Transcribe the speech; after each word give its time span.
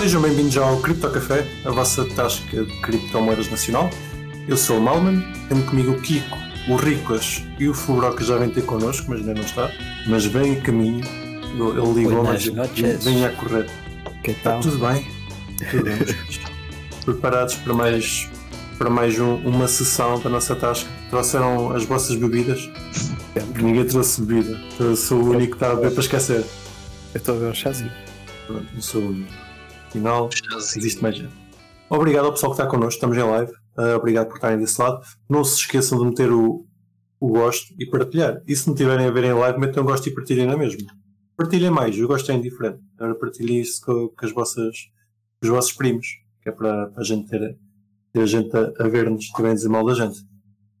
Sejam 0.00 0.22
bem-vindos 0.22 0.56
ao 0.56 0.80
Cripto 0.80 1.10
Café, 1.10 1.46
a 1.62 1.70
vossa 1.70 2.06
tasca 2.06 2.64
de 2.64 2.80
criptomoedas 2.80 3.50
nacional. 3.50 3.90
Eu 4.48 4.56
sou 4.56 4.78
o 4.78 4.80
Malman, 4.80 5.22
tenho 5.46 5.62
comigo 5.66 5.92
o 5.92 6.00
Kiko, 6.00 6.38
o 6.70 6.76
Riclas 6.76 7.44
e 7.58 7.68
o 7.68 7.74
Fubro 7.74 8.16
que 8.16 8.24
já 8.24 8.38
vem 8.38 8.48
ter 8.48 8.64
connosco, 8.64 9.10
mas 9.10 9.20
ainda 9.20 9.34
não 9.34 9.42
está. 9.42 9.70
Mas 10.06 10.24
vem 10.24 10.56
a 10.56 10.60
caminho, 10.62 11.04
ele 11.52 11.92
ligou, 11.94 12.24
mas 12.24 12.46
vem 12.46 13.26
a 13.26 13.28
correr. 13.32 13.68
Que 14.24 14.32
tal? 14.32 14.60
Tudo 14.60 14.78
bem? 14.78 15.06
Tudo 15.70 15.84
bem. 15.84 15.98
Preparados 17.04 17.56
para 17.56 17.74
mais, 17.74 18.26
para 18.78 18.88
mais 18.88 19.20
um, 19.20 19.34
uma 19.34 19.68
sessão 19.68 20.18
da 20.18 20.30
nossa 20.30 20.56
tasca? 20.56 20.88
Trouxeram 21.10 21.72
as 21.76 21.84
vossas 21.84 22.16
bebidas? 22.16 22.70
Ninguém 23.54 23.84
trouxe 23.84 24.22
bebida. 24.22 24.58
Eu 24.80 24.96
sou 24.96 25.20
o 25.20 25.30
único 25.32 25.58
que 25.58 25.62
está 25.62 25.72
a 25.72 25.76
beber 25.76 25.90
para 25.90 26.00
esquecer. 26.00 26.38
Eu 26.38 27.18
estou 27.18 27.36
a 27.36 27.38
ver 27.38 27.50
um 27.50 27.54
chazinho. 27.54 27.92
Pronto, 28.46 28.66
não 28.72 28.80
sou 28.80 29.02
o 29.02 29.08
único. 29.10 29.49
Afinal, 29.90 30.30
existe 30.76 31.02
mais 31.02 31.16
gente. 31.16 31.34
Obrigado 31.88 32.26
ao 32.26 32.32
pessoal 32.32 32.52
que 32.52 32.60
está 32.60 32.70
connosco, 32.70 32.94
estamos 32.94 33.16
em 33.16 33.22
live. 33.22 33.50
Uh, 33.76 33.96
obrigado 33.96 34.28
por 34.28 34.36
estarem 34.36 34.56
desse 34.56 34.80
lado. 34.80 35.04
Não 35.28 35.42
se 35.42 35.56
esqueçam 35.56 35.98
de 35.98 36.04
meter 36.04 36.30
o, 36.30 36.64
o 37.18 37.28
gosto 37.28 37.74
e 37.76 37.84
partilhar. 37.86 38.40
E 38.46 38.54
se 38.54 38.68
não 38.68 38.74
tiverem 38.76 39.06
a 39.06 39.10
ver 39.10 39.24
em 39.24 39.32
live, 39.32 39.58
metam 39.58 39.82
gosto 39.82 40.08
e 40.08 40.14
partilhem 40.14 40.46
na 40.46 40.56
mesma. 40.56 40.86
Partilhem 41.36 41.70
mais, 41.70 41.98
o 41.98 42.06
gosto 42.06 42.30
é 42.30 42.36
indiferente. 42.36 42.78
Agora 42.96 43.16
partilhem 43.16 43.60
isso 43.60 43.84
com, 43.84 44.08
com, 44.10 44.26
as 44.26 44.32
vossas, 44.32 44.76
com 45.40 45.48
os 45.48 45.48
vossos 45.48 45.72
primos, 45.72 46.06
que 46.40 46.50
é 46.50 46.52
para 46.52 46.92
a 46.96 47.02
gente 47.02 47.28
ter, 47.28 47.58
ter 48.12 48.20
a 48.20 48.26
gente 48.26 48.56
a, 48.56 48.72
a 48.78 48.88
ver-nos 48.88 49.26
se 49.26 49.32
tiverem 49.32 49.50
a 49.50 49.54
dizer 49.56 49.68
mal 49.68 49.84
da 49.84 49.94
gente. 49.94 50.20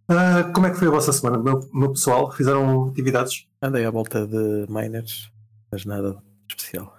Uh, 0.08 0.52
como 0.54 0.66
é 0.66 0.70
que 0.70 0.76
foi 0.76 0.86
a 0.86 0.92
vossa 0.92 1.12
semana? 1.12 1.36
Meu, 1.36 1.68
meu 1.74 1.90
pessoal, 1.90 2.30
fizeram 2.30 2.86
atividades? 2.86 3.48
Andei 3.60 3.84
à 3.84 3.90
volta 3.90 4.24
de 4.24 4.66
miners, 4.68 5.32
mas 5.72 5.84
nada 5.84 6.22
especial. 6.48 6.96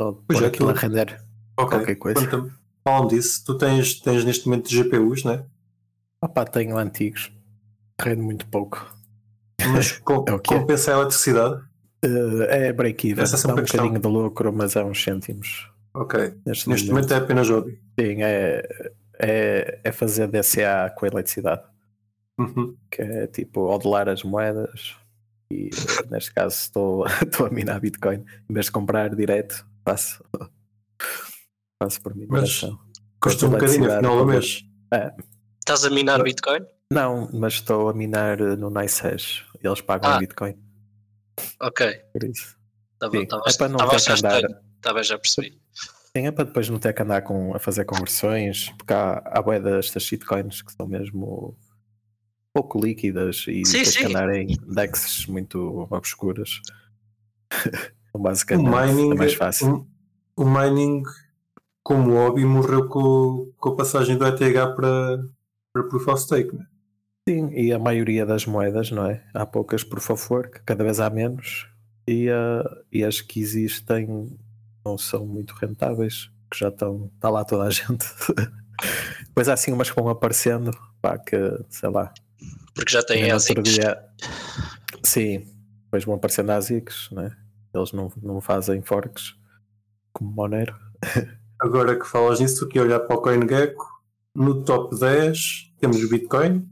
Só 0.00 0.12
pois 0.26 0.40
é, 0.40 0.46
aquilo 0.46 0.70
a 0.70 0.72
render 0.72 1.23
okay. 1.58 1.78
qualquer 1.78 1.94
coisa. 1.96 2.50
Falam 2.86 3.06
disso. 3.06 3.42
Tu 3.44 3.56
tens, 3.56 4.00
tens 4.00 4.24
neste 4.24 4.46
momento 4.46 4.68
GPUs, 4.68 5.24
não 5.24 5.32
é? 5.32 5.44
Opa, 6.22 6.44
tenho 6.44 6.76
antigos. 6.76 7.32
Rende 8.00 8.22
muito 8.22 8.46
pouco. 8.46 8.86
Mas 9.72 9.92
com, 10.04 10.24
é 10.28 10.38
compensa 10.38 10.92
a 10.92 11.00
eletricidade? 11.00 11.62
Uh, 12.04 12.42
é 12.42 12.72
break-even. 12.72 13.24
É 13.24 13.26
dá 13.26 13.30
um 13.30 13.30
questão. 13.32 13.54
bocadinho 13.54 14.00
de 14.00 14.08
lucro, 14.08 14.52
mas 14.52 14.76
é 14.76 14.84
uns 14.84 15.02
cêntimos. 15.02 15.70
Ok. 15.94 16.20
Neste, 16.44 16.68
neste 16.68 16.88
momento. 16.88 16.88
momento. 16.88 17.14
é 17.14 17.16
apenas 17.16 17.48
hobby. 17.48 17.80
Sim, 17.98 18.22
é, 18.22 18.90
é, 19.18 19.80
é 19.84 19.92
fazer 19.92 20.28
DCA 20.28 20.92
com 20.96 21.06
a 21.06 21.08
eletricidade. 21.08 21.62
Uhum. 22.38 22.76
Que 22.90 23.02
é 23.02 23.26
tipo 23.28 23.60
odelar 23.62 24.08
as 24.08 24.22
moedas. 24.22 24.96
E 25.50 25.70
neste 26.10 26.34
caso 26.34 26.56
estou, 26.56 27.06
estou 27.22 27.46
a 27.46 27.50
minar 27.50 27.80
Bitcoin. 27.80 28.24
Em 28.48 28.52
vez 28.52 28.66
de 28.66 28.72
comprar 28.72 29.14
direto, 29.14 29.64
faço 29.84 30.22
Faço 31.84 32.00
por 32.00 32.16
mineração. 32.16 32.78
Custa 33.20 33.46
um 33.46 33.50
bocadinho 33.50 33.84
no 33.84 33.96
final 33.96 34.18
do 34.18 34.26
mês. 34.26 34.64
É. 34.90 35.12
Estás 35.58 35.84
a 35.84 35.90
minar 35.90 36.22
Bitcoin? 36.22 36.60
Não, 36.90 37.28
mas 37.32 37.54
estou 37.54 37.90
a 37.90 37.94
minar 37.94 38.38
no 38.38 38.70
Nice 38.70 39.06
Hash. 39.06 39.44
Eles 39.62 39.82
pagam 39.82 40.12
ah. 40.12 40.18
Bitcoin. 40.18 40.56
Ok. 41.60 41.94
Por 42.12 42.24
isso. 42.24 42.56
Tá 42.98 43.08
bom, 43.10 43.26
tá 43.26 43.42
é 43.46 43.52
para 43.52 43.68
não 43.68 43.78
ter 43.88 44.00
que 44.02 44.12
andar. 44.12 44.42
Tá 44.80 44.94
bem, 44.94 45.04
já 45.04 45.18
percebi. 45.18 45.60
Sim, 46.16 46.26
é 46.26 46.30
para 46.30 46.44
depois 46.44 46.70
não 46.70 46.78
ter 46.78 46.94
que 46.94 47.02
andar 47.02 47.20
com, 47.22 47.54
a 47.54 47.58
fazer 47.58 47.84
conversões, 47.84 48.70
porque 48.78 48.94
há, 48.94 49.22
há 49.26 49.58
destas 49.58 50.04
shitcoins 50.04 50.62
que 50.62 50.72
são 50.72 50.86
mesmo 50.86 51.54
pouco 52.52 52.80
líquidas 52.80 53.44
e 53.48 53.64
sim, 53.66 53.84
sim. 53.84 53.98
que 53.98 54.04
andar 54.06 54.34
em 54.34 54.46
dexes 54.68 55.26
muito 55.26 55.86
obscuras. 55.90 56.60
Então, 58.14 58.22
basicamente, 58.22 58.68
o 58.68 58.86
mining, 58.86 59.10
é 59.10 59.14
mais 59.16 59.34
fácil. 59.34 59.88
O, 60.36 60.44
o 60.44 60.48
mining 60.48 61.02
como 61.84 62.14
hobby, 62.14 62.44
morreu 62.46 62.88
com, 62.88 63.52
com 63.58 63.68
a 63.68 63.76
passagem 63.76 64.16
do 64.16 64.26
ETH 64.26 64.38
para, 64.74 65.22
para 65.72 65.84
Proof 65.84 66.08
of 66.08 66.22
Stake. 66.22 66.56
Né? 66.56 66.66
Sim, 67.28 67.50
e 67.52 67.72
a 67.72 67.78
maioria 67.78 68.24
das 68.24 68.46
moedas, 68.46 68.90
não 68.90 69.06
é? 69.06 69.22
Há 69.34 69.44
poucas 69.44 69.84
Proof 69.84 70.10
of 70.10 70.32
Work, 70.32 70.62
cada 70.64 70.82
vez 70.82 70.98
há 70.98 71.10
menos, 71.10 71.68
e, 72.08 72.30
uh, 72.30 72.84
e 72.90 73.04
as 73.04 73.20
que 73.20 73.38
existem 73.38 74.34
não 74.84 74.96
são 74.96 75.26
muito 75.26 75.52
rentáveis, 75.52 76.30
que 76.50 76.58
já 76.58 76.68
estão, 76.68 77.10
está 77.14 77.28
lá 77.28 77.44
toda 77.44 77.64
a 77.64 77.70
gente. 77.70 78.06
Depois 79.26 79.48
há 79.48 79.52
assim 79.52 79.70
umas 79.70 79.90
que 79.90 80.00
vão 80.00 80.08
aparecendo, 80.08 80.70
pá, 81.02 81.18
que 81.18 81.36
sei 81.68 81.90
lá. 81.90 82.12
Porque 82.74 82.92
já 82.92 83.02
têm 83.02 83.30
ASICs. 83.30 83.74
Dia... 83.74 84.02
Sim, 85.02 85.46
depois 85.84 86.04
vão 86.04 86.14
aparecendo 86.14 86.50
ASICs, 86.50 87.10
né? 87.12 87.36
Eles 87.74 87.92
não, 87.92 88.10
não 88.22 88.40
fazem 88.40 88.80
forks 88.82 89.34
como 90.12 90.32
Monero. 90.32 90.74
Agora 91.60 91.98
que 91.98 92.06
falas 92.06 92.40
nisso, 92.40 92.68
a 92.74 92.80
olhar 92.80 93.00
para 93.00 93.16
o 93.16 93.20
CoinGecko. 93.20 93.94
No 94.34 94.64
top 94.64 94.98
10 94.98 95.72
temos 95.80 96.08
Bitcoin, 96.08 96.68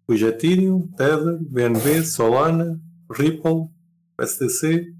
depois 0.00 0.20
Ethereum, 0.20 0.88
Tether, 0.96 1.38
BNB, 1.40 2.02
Solana, 2.02 2.80
Ripple, 3.10 3.68
STC, 4.20 4.92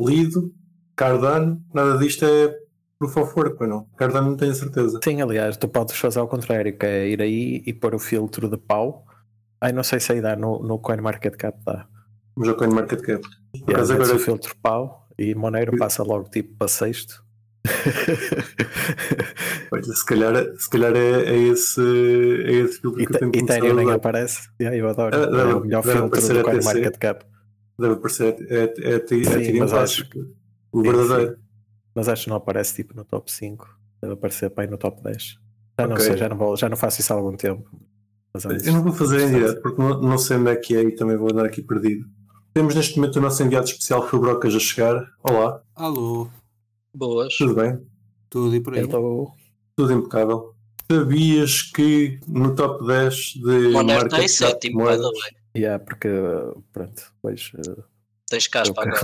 Lido, 0.00 0.54
Cardano. 0.96 1.62
Nada 1.74 1.98
disto 1.98 2.24
é 2.24 2.56
Proof 2.98 3.16
of 3.16 3.38
Work, 3.38 3.66
não? 3.66 3.84
Cardano 3.96 4.30
não 4.30 4.36
tenho 4.36 4.54
certeza. 4.54 5.00
Sim, 5.04 5.20
aliás, 5.20 5.56
tu 5.56 5.68
podes 5.68 5.96
fazer 5.96 6.20
ao 6.20 6.28
contrário, 6.28 6.76
que 6.78 6.86
é 6.86 7.08
ir 7.08 7.20
aí 7.20 7.62
e 7.66 7.74
pôr 7.74 7.94
o 7.94 7.98
filtro 7.98 8.48
de 8.48 8.56
pau. 8.56 9.04
Ai, 9.60 9.72
não 9.72 9.82
sei 9.82 10.00
se 10.00 10.12
aí 10.12 10.20
dá, 10.20 10.36
no, 10.36 10.62
no 10.62 10.78
CoinMarketCap 10.78 11.58
dá. 11.64 11.86
Mas 12.36 12.48
o 12.48 12.54
CoinMarketCap. 12.54 13.22
Yeah, 13.68 13.92
agora... 13.92 14.14
o 14.14 14.18
filtro 14.18 14.54
pau 14.62 15.08
e 15.18 15.34
Monero 15.34 15.76
passa 15.76 16.02
logo 16.02 16.28
tipo 16.28 16.56
para 16.56 16.68
sexto 16.68 17.23
Olha, 19.72 19.82
se 19.82 20.04
calhar, 20.04 20.34
se 20.56 20.68
calhar 20.68 20.94
é, 20.94 21.24
é, 21.24 21.38
esse, 21.48 21.80
é 21.80 22.52
esse 22.52 22.78
filtro 22.80 23.06
que 23.06 23.14
eu 23.14 23.18
tenho 23.18 23.32
Ethereum 23.34 23.74
nem 23.74 23.90
aparece. 23.90 24.50
Yeah, 24.60 24.76
eu 24.76 24.86
adoro. 24.88 25.16
Ah, 25.16 25.24
deve, 25.26 25.50
é 25.50 25.54
o 25.54 25.60
melhor 25.60 25.82
filtro 25.82 26.34
do 26.34 26.42
CoinMarketCap. 26.42 27.24
Deve 27.78 27.94
aparecer. 27.94 28.36
É, 28.48 28.74
é, 28.78 28.96
é, 28.96 29.06
Sim, 29.06 29.58
mas 29.58 29.72
acho, 29.72 30.06
o 30.70 30.82
verdadeiro. 30.82 31.38
Mas 31.94 32.06
acho 32.08 32.24
que 32.24 32.30
não 32.30 32.36
aparece 32.36 32.74
tipo 32.74 32.94
no 32.94 33.02
top 33.04 33.32
5. 33.32 33.66
Deve 34.00 34.14
aparecer 34.14 34.50
para 34.50 34.64
aí 34.64 34.70
no 34.70 34.76
top 34.76 35.00
10. 35.02 35.38
Já 35.78 35.86
não 35.86 35.96
sei, 35.96 36.16
já 36.16 36.28
não, 36.28 36.36
vou, 36.36 36.56
já 36.56 36.68
não 36.68 36.76
faço 36.76 37.00
isso 37.00 37.12
há 37.12 37.16
algum 37.16 37.36
tempo. 37.36 37.64
eu 38.64 38.72
não 38.72 38.82
vou 38.82 38.92
fazer 38.92 39.20
em 39.22 39.30
direto 39.30 39.62
porque 39.62 39.80
não, 39.80 40.00
não 40.00 40.18
sei 40.18 40.36
onde 40.36 40.50
é 40.50 40.56
que 40.56 40.76
é 40.76 40.82
e 40.82 40.92
também 40.94 41.16
vou 41.16 41.30
andar 41.30 41.46
aqui 41.46 41.62
perdido. 41.62 42.04
Temos 42.52 42.74
neste 42.74 42.96
momento 42.96 43.16
o 43.16 43.20
nosso 43.20 43.42
enviado 43.42 43.66
especial 43.66 44.06
Fubrocas 44.06 44.54
a 44.54 44.60
chegar. 44.60 45.04
Olá. 45.24 45.60
Alô. 45.74 46.28
Boas. 46.94 47.36
Tudo 47.36 47.54
bem? 47.54 47.80
Tudo 48.30 48.54
e 48.54 48.60
por 48.60 48.74
aí. 48.74 48.86
Tudo 49.76 49.92
impecável. 49.92 50.54
Sabias 50.90 51.62
que 51.62 52.20
no 52.28 52.54
top 52.54 52.86
10 52.86 53.14
de 53.14 53.68
Monero 53.70 54.06
está 54.06 54.22
em 54.22 54.28
sétimo, 54.28 54.84
by 54.84 54.96
the 54.96 55.02
way. 55.02 55.36
Yeah, 55.56 55.82
porque, 55.82 56.08
pronto, 56.72 57.02
depois... 57.14 57.52
Uh, 57.54 57.82
tens 58.28 58.46
caspa 58.48 58.82
agora. 58.82 59.00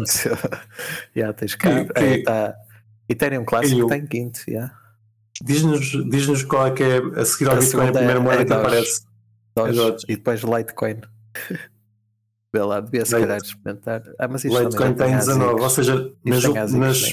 yeah, 1.16 1.32
tens 1.32 1.54
caspa. 1.54 1.92
É, 1.96 2.22
tá, 2.22 2.54
Ethereum 3.08 3.44
Classic 3.44 3.80
está 3.80 3.96
em 3.96 4.06
quinto, 4.06 4.40
yeah. 4.48 4.74
Diz-nos 5.42 5.90
diz 6.10 6.42
qual 6.44 6.66
é 6.66 6.70
que 6.72 6.82
é 6.82 6.98
a 7.18 7.24
seguir 7.24 7.48
ao 7.48 7.56
a 7.56 7.60
Bitcoin 7.60 7.88
a 7.88 7.92
primeira 7.92 8.20
moeda 8.20 8.42
é 8.42 8.44
que 8.44 8.52
aparece. 8.52 9.02
Doge, 9.56 9.80
é 9.80 10.12
e 10.12 10.16
depois 10.16 10.42
Litecoin. 10.42 11.00
Vê 12.52 12.62
lá, 12.62 12.80
devia 12.80 13.06
se 13.06 13.12
calhar 13.12 13.38
experimentar. 13.38 14.02
Ah, 14.18 14.28
mas 14.28 14.44
isto 14.44 14.58
Litecoin 14.58 14.94
tem 14.94 15.16
19, 15.16 15.62
ou 15.62 15.70
seja, 15.70 16.12
nas, 16.24 16.72
nas, 16.72 17.12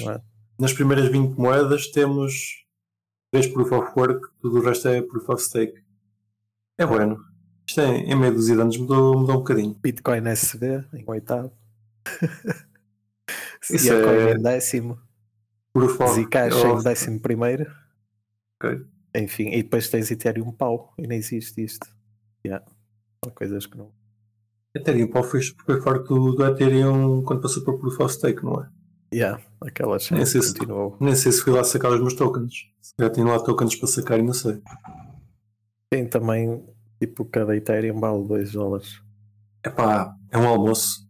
nas 0.58 0.72
primeiras 0.72 1.08
20 1.08 1.36
moedas 1.38 1.86
temos 1.88 2.64
3 3.30 3.46
Proof 3.48 3.72
of 3.72 3.92
Work, 3.96 4.28
tudo 4.40 4.58
o 4.58 4.62
resto 4.62 4.88
é 4.88 5.00
Proof 5.00 5.28
of 5.28 5.42
Stake. 5.42 5.84
É 6.76 6.84
bueno. 6.84 7.24
Isto 7.66 7.82
é, 7.82 7.98
em 7.98 8.16
meio 8.16 8.34
dos 8.34 8.50
anos 8.50 8.76
mudou, 8.76 9.18
mudou 9.18 9.36
um 9.36 9.38
bocadinho. 9.38 9.74
Bitcoin 9.74 10.26
SB 10.26 10.84
em 10.94 11.04
oitavo. 11.06 11.52
Isso 13.70 13.92
é... 13.92 14.32
em 14.32 14.42
décimo. 14.42 14.98
Proof 15.72 16.00
of 16.00 16.22
Zcash 16.22 16.56
em 16.56 16.82
décimo 16.82 17.20
primeiro. 17.20 17.70
Ok. 18.60 18.84
Enfim, 19.14 19.48
e 19.50 19.62
depois 19.62 19.88
tens 19.88 20.10
Ethereum 20.10 20.50
pau 20.52 20.92
e 20.98 21.06
nem 21.06 21.18
existe 21.18 21.62
isto. 21.62 21.86
Yeah. 22.44 22.64
São 23.24 23.32
coisas 23.32 23.66
que 23.66 23.76
não. 23.76 23.92
Ethereum 24.74 25.08
pau 25.08 25.22
foi, 25.22 25.40
foi 25.42 25.80
forte 25.80 26.08
do, 26.08 26.32
do 26.32 26.46
Ethereum 26.46 27.22
quando 27.22 27.42
passou 27.42 27.64
para 27.64 27.76
Proof 27.76 28.00
of 28.00 28.14
Stake, 28.14 28.44
não 28.44 28.62
é? 28.62 28.68
Yeah, 29.12 29.42
aquelas 29.60 30.10
nem 30.10 30.24
sei, 30.24 30.42
se, 30.42 30.54
nem 31.00 31.16
sei 31.16 31.32
se 31.32 31.42
fui 31.42 31.52
lá 31.52 31.64
sacar 31.64 31.92
os 31.92 32.00
meus 32.00 32.14
tokens. 32.14 32.68
Já 32.98 33.10
tenho 33.10 33.28
lá 33.28 33.38
tokens 33.40 33.76
para 33.76 33.88
sacar 33.88 34.18
e 34.18 34.22
não 34.22 34.32
sei. 34.32 34.60
Tem 35.90 36.06
também, 36.06 36.64
tipo, 37.00 37.24
cada 37.24 37.56
Ethereum 37.56 37.98
vale 37.98 38.26
2 38.26 38.52
dólares. 38.52 39.00
É 39.62 39.70
pá, 39.70 40.14
é 40.30 40.38
um 40.38 40.46
almoço. 40.46 41.08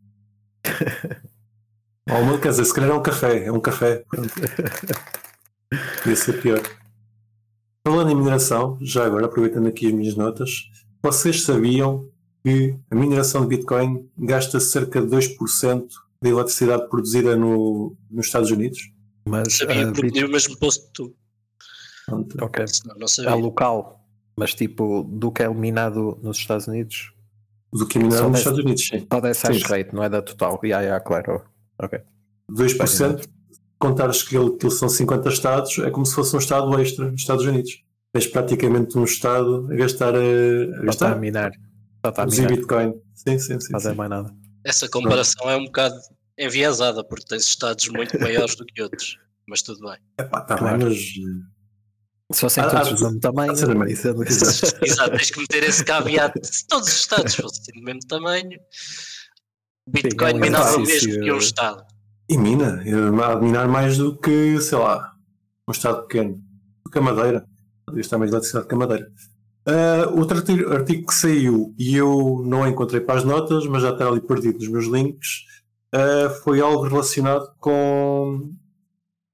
um 2.09 2.15
almoço, 2.15 2.41
quer 2.41 2.51
dizer, 2.51 2.65
se 2.65 2.75
calhar 2.75 2.91
é 2.91 2.95
um 2.95 3.03
café, 3.03 3.45
é 3.45 3.53
um 3.53 3.61
café. 3.61 4.05
Podia 6.03 6.17
ser 6.17 6.41
pior. 6.41 6.63
Falando 7.87 8.11
em 8.11 8.15
mineração, 8.15 8.79
já 8.81 9.07
agora 9.07 9.27
aproveitando 9.27 9.67
aqui 9.67 9.87
as 9.87 9.93
minhas 9.93 10.15
notas, 10.15 10.71
vocês 11.03 11.43
sabiam 11.43 12.09
que 12.45 12.79
a 12.91 12.95
mineração 12.95 13.43
de 13.43 13.49
Bitcoin 13.49 14.09
gasta 14.17 14.61
cerca 14.61 15.01
de 15.01 15.09
2% 15.09 15.89
da 16.23 16.29
eletricidade 16.29 16.89
produzida 16.89 17.37
no, 17.37 17.97
nos 18.11 18.27
Estados 18.27 18.51
Unidos. 18.51 18.93
Mas, 19.27 19.55
Sabia, 19.55 19.89
uh, 19.89 19.93
porque 19.93 20.11
Bit... 20.11 20.25
o 20.25 20.31
mesmo 20.31 20.57
posto 20.59 20.87
que 20.87 20.93
tu. 20.93 21.17
Ok. 22.41 22.65
Não, 22.87 23.31
é 23.31 23.35
local, 23.35 24.05
mas 24.37 24.55
tipo, 24.55 25.05
do 25.05 25.31
que 25.31 25.43
é 25.43 25.47
eliminado 25.47 26.19
nos 26.23 26.39
Estados 26.39 26.67
Unidos. 26.67 27.13
Do 27.73 27.87
que 27.87 27.99
é 27.99 28.01
eliminado 28.01 28.31
nos 28.31 28.39
Estados 28.39 28.59
Unidos, 28.59 28.87
sim. 28.87 29.07
Só 29.13 29.21
dessa 29.21 29.49
hash 29.49 29.63
rate, 29.65 29.95
não 29.95 30.03
é 30.03 30.09
da 30.09 30.23
total. 30.23 30.59
Yeah, 30.65 30.83
yeah, 30.83 31.05
claro. 31.05 31.43
Ok. 31.81 32.01
2%, 32.51 33.29
contares 33.79 34.23
que 34.23 34.37
ele, 34.37 34.53
que 34.53 34.71
são 34.71 34.89
50 34.89 35.29
estados, 35.29 35.79
é 35.81 35.91
como 35.91 36.07
se 36.07 36.15
fosse 36.15 36.35
um 36.35 36.39
estado 36.39 36.81
extra 36.81 37.11
nos 37.11 37.21
Estados 37.21 37.45
Unidos. 37.45 37.85
És 38.15 38.27
praticamente 38.27 38.97
um 38.97 39.05
estado 39.05 39.69
a 39.71 39.75
gastar 39.77 40.15
a, 40.15 40.19
a 40.19 40.85
gastar. 40.85 41.13
a 41.13 41.17
minar. 41.17 41.53
Só 42.03 42.23
a 42.23 42.27
minar. 42.27 42.49
Bitcoin. 42.49 42.95
Sim, 43.15 43.39
sim, 43.39 43.61
sim. 43.61 43.71
Fazer 43.71 43.95
mais 43.95 44.09
nada. 44.09 44.35
Essa 44.69 44.89
comparação 44.89 45.49
é 45.49 45.57
um 45.57 45.65
bocado 45.65 45.99
enviesada, 46.37 47.03
porque 47.03 47.25
tens 47.25 47.45
estados 47.45 47.89
muito 47.89 48.21
maiores 48.21 48.55
do 48.55 48.67
que 48.67 48.83
outros. 48.83 49.19
Mas 49.49 49.63
tudo 49.63 49.81
bem. 49.89 49.99
Epá, 50.19 50.43
tá 50.43 50.59
claro. 50.59 50.79
bem, 50.79 50.89
mas 50.89 52.37
se 52.37 52.41
fossem 52.43 52.63
ah, 52.63 52.69
todos 52.69 52.89
ah, 52.89 52.95
do 52.95 53.05
mesmo 53.05 53.21
tamanho, 53.21 53.55
dizendo 53.55 54.23
Exato, 54.85 55.11
tens 55.13 55.31
que 55.31 55.41
meter 55.41 55.65
esse 55.65 55.83
caveat. 55.83 56.35
Se 56.43 56.67
todos 56.67 56.89
os 56.89 56.95
Estados 56.95 57.35
fossem 57.35 57.75
do 57.75 57.83
mesmo 57.83 58.01
tamanho, 58.07 58.61
Bitcoin 59.89 60.33
Sim, 60.33 60.41
minava 60.41 60.77
o 60.77 60.81
mesmo 60.81 61.21
que 61.21 61.33
um 61.33 61.39
Estado. 61.39 61.87
E 62.29 62.37
mina, 62.37 62.83
a 63.25 63.37
minar 63.37 63.67
mais 63.67 63.97
do 63.97 64.19
que, 64.19 64.61
sei 64.61 64.77
lá, 64.77 65.15
um 65.67 65.73
Estado 65.73 66.03
pequeno, 66.03 66.39
do 66.85 66.91
que 66.91 66.99
a 66.99 67.01
Madeira. 67.01 67.47
Está 67.97 68.19
mais 68.19 68.31
eletricidade 68.31 68.69
que 68.69 68.75
a 68.75 68.79
Madeira. 68.79 69.11
Uh, 69.67 70.19
outro 70.19 70.39
artigo 70.39 71.07
que 71.07 71.15
saiu 71.15 71.75
e 71.79 71.95
eu 71.95 72.43
não 72.47 72.67
encontrei 72.67 73.01
para 73.01 73.19
as 73.19 73.25
notas, 73.25 73.67
mas 73.67 73.83
já 73.83 73.91
está 73.91 74.09
ali 74.09 74.21
perdido 74.21 74.59
nos 74.59 74.69
meus 74.69 74.87
links, 74.87 75.45
uh, 75.95 76.31
foi 76.43 76.61
algo 76.61 76.85
relacionado 76.85 77.53
com 77.61 78.51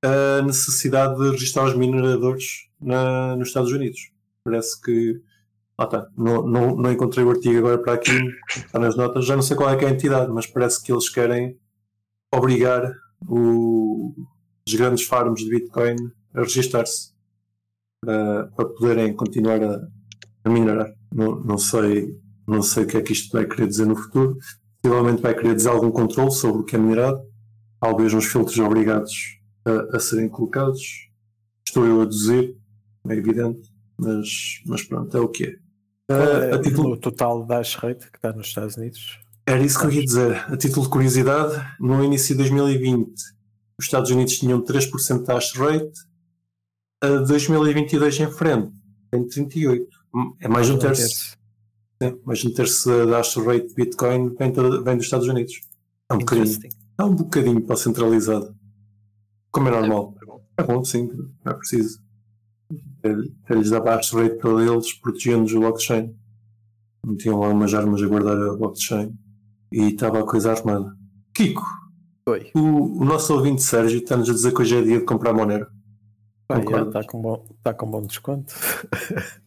a 0.05 0.43
necessidade 0.43 1.17
de 1.17 1.31
registrar 1.31 1.65
os 1.65 1.77
mineradores 1.77 2.69
na, 2.81 3.37
nos 3.37 3.49
Estados 3.49 3.73
Unidos. 3.73 4.13
Parece 4.45 4.81
que. 4.81 5.21
Ah, 5.79 5.87
tá. 5.87 6.07
Não, 6.17 6.47
não, 6.47 6.77
não 6.77 6.93
encontrei 6.93 7.25
o 7.25 7.31
artigo 7.31 7.59
agora 7.59 7.79
para 7.79 7.95
aqui, 7.95 8.13
está 8.55 8.79
nas 8.79 8.97
notas. 8.97 9.25
Já 9.25 9.35
não 9.35 9.43
sei 9.43 9.57
qual 9.57 9.71
é, 9.71 9.83
é 9.83 9.87
a 9.87 9.91
entidade, 9.91 10.31
mas 10.33 10.47
parece 10.47 10.83
que 10.83 10.93
eles 10.93 11.09
querem 11.09 11.59
obrigar 12.33 12.93
o, 13.27 14.15
os 14.67 14.75
grandes 14.75 15.07
farms 15.07 15.43
de 15.43 15.51
Bitcoin 15.51 15.97
a 16.35 16.41
registar-se 16.41 17.13
para, 18.01 18.47
para 18.55 18.65
poderem 18.67 19.15
continuar 19.15 19.63
a, 19.63 19.89
a 20.45 20.51
minerar. 20.51 20.93
Não, 21.13 21.41
não, 21.41 21.59
sei, 21.59 22.15
não 22.47 22.63
sei 22.63 22.85
o 22.85 22.87
que 22.87 22.97
é 22.97 23.03
que 23.03 23.13
isto 23.13 23.33
vai 23.33 23.47
querer 23.47 23.67
dizer 23.67 23.87
no 23.87 23.97
futuro. 23.97 24.37
Possivelmente 24.83 25.23
vai 25.23 25.35
querer 25.35 25.55
dizer 25.55 25.71
algum 25.71 25.91
controle 25.91 26.31
sobre 26.31 26.61
o 26.61 26.65
que 26.65 26.77
é 26.77 26.79
minerado, 26.79 27.23
talvez 27.81 28.13
uns 28.13 28.27
filtros 28.27 28.59
obrigados 28.59 29.41
a, 29.65 29.97
a 29.97 30.01
serem 30.01 30.29
colocados. 30.29 31.09
Estou 31.67 31.87
eu 31.87 32.03
a 32.03 32.05
deduzir, 32.05 32.55
é 33.09 33.15
evidente, 33.15 33.73
mas, 33.99 34.29
mas 34.67 34.83
pronto, 34.83 35.17
é 35.17 35.21
o 35.21 35.29
que 35.29 35.45
é. 35.45 35.57
Uh, 36.11 36.55
a 36.55 36.61
título... 36.61 36.93
O 36.93 36.97
total 36.99 37.47
da 37.47 37.59
hash 37.59 37.77
rate 37.77 38.11
que 38.11 38.19
está 38.19 38.31
nos 38.33 38.49
Estados 38.49 38.77
Unidos? 38.77 39.19
Era 39.47 39.63
isso 39.63 39.79
que 39.79 39.87
eu 39.87 39.93
ia 39.93 40.05
dizer. 40.05 40.37
A 40.53 40.57
título 40.57 40.85
de 40.85 40.93
curiosidade, 40.93 41.55
no 41.81 42.05
início 42.05 42.35
de 42.35 42.43
2020, 42.43 43.11
os 43.79 43.87
Estados 43.87 44.11
Unidos 44.11 44.35
tinham 44.35 44.63
3% 44.63 45.25
da 45.25 45.35
hash 45.35 45.55
rate, 45.55 45.93
a 47.03 47.09
2022 47.19 48.21
em 48.21 48.31
frente 48.31 48.73
tem 49.11 49.27
38%. 49.27 49.87
É 50.41 50.49
mais 50.49 50.67
de 50.67 50.73
um 50.73 50.79
terço. 50.79 51.37
Sim, 52.03 52.21
mais 52.25 52.39
de 52.39 52.49
um 52.49 52.55
terço 52.55 53.07
da 53.07 53.19
hash 53.19 53.37
rate 53.37 53.69
de 53.69 53.75
Bitcoin 53.75 54.35
vem, 54.35 54.53
vem 54.53 54.97
dos 54.97 55.07
Estados 55.07 55.29
Unidos. 55.29 55.61
É 56.11 56.15
um 56.15 56.19
bocadinho. 56.19 56.59
É 56.99 57.05
um 57.05 57.15
bocadinho 57.15 57.61
para 57.63 57.75
o 57.75 57.77
centralizado. 57.77 58.55
Como 59.51 59.69
é 59.69 59.71
normal. 59.71 60.15
É 60.57 60.63
bom, 60.63 60.85
sim, 60.85 61.11
não 61.45 61.53
é 61.53 61.55
preciso. 61.55 62.01
Eles 63.51 63.71
davam 63.71 63.93
a 63.93 63.97
rate 63.97 64.11
para 64.39 64.63
eles 64.63 64.93
protegendo-nos 64.95 65.53
o 65.53 65.61
blockchain. 65.61 66.15
Metiam 67.07 67.39
lá 67.39 67.49
umas 67.49 67.75
armas 67.75 68.03
a 68.03 68.07
guardar 68.07 68.37
a 68.37 68.57
blockchain 68.57 69.15
e 69.73 69.89
estava 69.89 70.21
a 70.21 70.25
coisa 70.25 70.53
armada. 70.53 70.97
Kiko, 71.35 71.63
Oi. 72.27 72.51
O, 72.55 73.03
o 73.03 73.05
nosso 73.05 73.35
ouvinte 73.35 73.63
Sérgio 73.63 73.99
está-nos 73.99 74.31
a 74.31 74.33
dizer 74.33 74.55
que 74.55 74.63
hoje 74.63 74.77
é 74.77 74.83
dia 74.83 74.99
de 74.99 75.05
comprar 75.05 75.35
Monero. 75.35 75.67
Está 76.51 77.05
com, 77.05 77.21
bom, 77.21 77.47
tá 77.63 77.75
com 77.75 77.91
bom 77.91 78.03
desconto. 78.03 78.55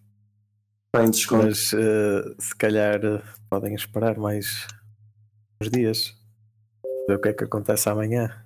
Desconto. 1.06 1.46
Mas 1.46 1.74
uh, 1.74 2.36
se 2.40 2.56
calhar 2.56 3.00
uh, 3.06 3.22
podem 3.50 3.74
esperar 3.76 4.18
mais 4.18 4.68
uns 5.62 5.70
dias. 5.70 6.16
Ver 7.08 7.16
o 7.16 7.22
que 7.22 7.30
é 7.30 7.34
que 7.34 7.44
acontece 7.44 7.90
amanhã. 7.90 8.44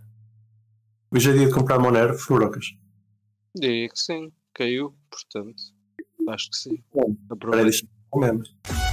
Hoje 1.14 1.32
é 1.32 1.34
dia 1.34 1.48
de 1.48 1.54
comprar 1.54 1.80
Monero, 1.80 2.18
Furocas? 2.18 2.74
Diria 3.56 3.90
que 3.90 4.00
sim, 4.00 4.32
caiu, 4.54 4.96
portanto, 5.10 5.62
acho 6.30 6.50
que 6.50 6.58
sim. 6.58 6.84
Bom, 6.94 7.16
Aproveita. 7.30 8.91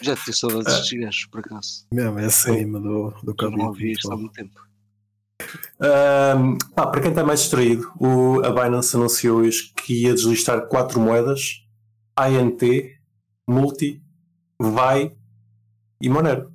Já 0.00 0.16
te 0.16 0.32
saudades 0.32 0.72
destes 0.72 1.00
gajos, 1.00 1.26
por 1.26 1.40
acaso. 1.40 1.86
Mesmo, 1.92 2.18
é 2.18 2.26
acima 2.26 2.80
do, 2.80 3.10
do 3.22 3.34
cabelo. 3.34 3.58
Não 3.58 3.66
ouvi 3.68 3.92
isto 3.92 4.12
há 4.12 4.16
muito 4.16 4.32
tempo. 4.32 4.60
Um, 5.80 6.56
ah, 6.76 6.86
para 6.86 7.00
quem 7.00 7.10
está 7.10 7.24
mais 7.24 7.40
distraído, 7.40 7.90
o, 7.98 8.40
a 8.44 8.50
Binance 8.50 8.96
anunciou 8.96 9.40
hoje 9.40 9.72
que 9.76 10.04
ia 10.04 10.14
deslistar 10.14 10.68
quatro 10.68 11.00
moedas: 11.00 11.64
INT, 12.18 12.96
Multi, 13.46 14.02
VAI 14.58 15.14
e 16.00 16.08
Monero. 16.08 16.52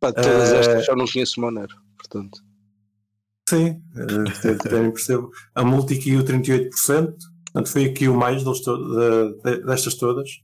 Pá, 0.00 0.12
todas 0.12 0.52
uh, 0.52 0.56
estas 0.56 0.86
já 0.86 0.94
não 0.94 1.06
conheço 1.06 1.40
Monero, 1.40 1.74
portanto. 1.96 2.40
Sim, 3.48 3.82
também 4.62 4.92
percebo. 4.92 5.30
A 5.54 5.64
Multi 5.64 5.98
caiu 5.98 6.22
38%, 6.22 6.70
portanto 6.70 7.72
foi 7.72 7.86
aqui 7.86 8.08
o 8.08 8.14
mais 8.14 8.44
destas 8.44 9.94
todas. 9.94 10.42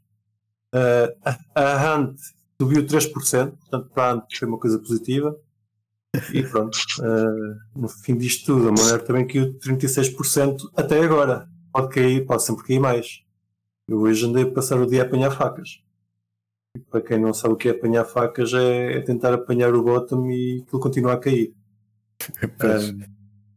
Uh, 0.74 1.38
a 1.54 1.94
Hunt 1.94 2.18
subiu 2.60 2.84
3%, 2.84 3.12
portanto 3.12 3.90
para 3.94 4.10
a 4.10 4.14
Hunt 4.14 4.24
foi 4.36 4.48
uma 4.48 4.58
coisa 4.58 4.78
positiva. 4.78 5.38
E 6.32 6.42
pronto, 6.42 6.76
uh, 7.00 7.80
no 7.80 7.88
fim 7.88 8.16
disto 8.16 8.46
tudo, 8.46 8.68
a 8.68 8.72
Monero 8.72 9.04
também 9.04 9.26
caiu 9.26 9.54
36% 9.58 10.58
até 10.76 11.00
agora. 11.00 11.48
Pode 11.72 11.88
cair, 11.88 12.26
pode 12.26 12.44
sempre 12.44 12.66
cair 12.66 12.80
mais. 12.80 13.22
Eu 13.88 14.00
hoje 14.00 14.26
andei 14.26 14.44
a 14.44 14.50
passar 14.50 14.80
o 14.80 14.86
dia 14.86 15.02
a 15.02 15.06
apanhar 15.06 15.30
facas. 15.30 15.80
E 16.76 16.80
para 16.80 17.00
quem 17.00 17.20
não 17.20 17.32
sabe 17.32 17.54
o 17.54 17.56
que 17.56 17.68
é 17.68 17.72
apanhar 17.72 18.04
facas, 18.04 18.52
é, 18.52 18.94
é 18.94 19.00
tentar 19.00 19.32
apanhar 19.32 19.74
o 19.74 19.82
bottom 19.82 20.30
e 20.30 20.62
aquilo 20.66 20.80
continua 20.80 21.14
a 21.14 21.18
cair. 21.18 21.54
Pois, 22.58 22.90
uh, 22.90 22.98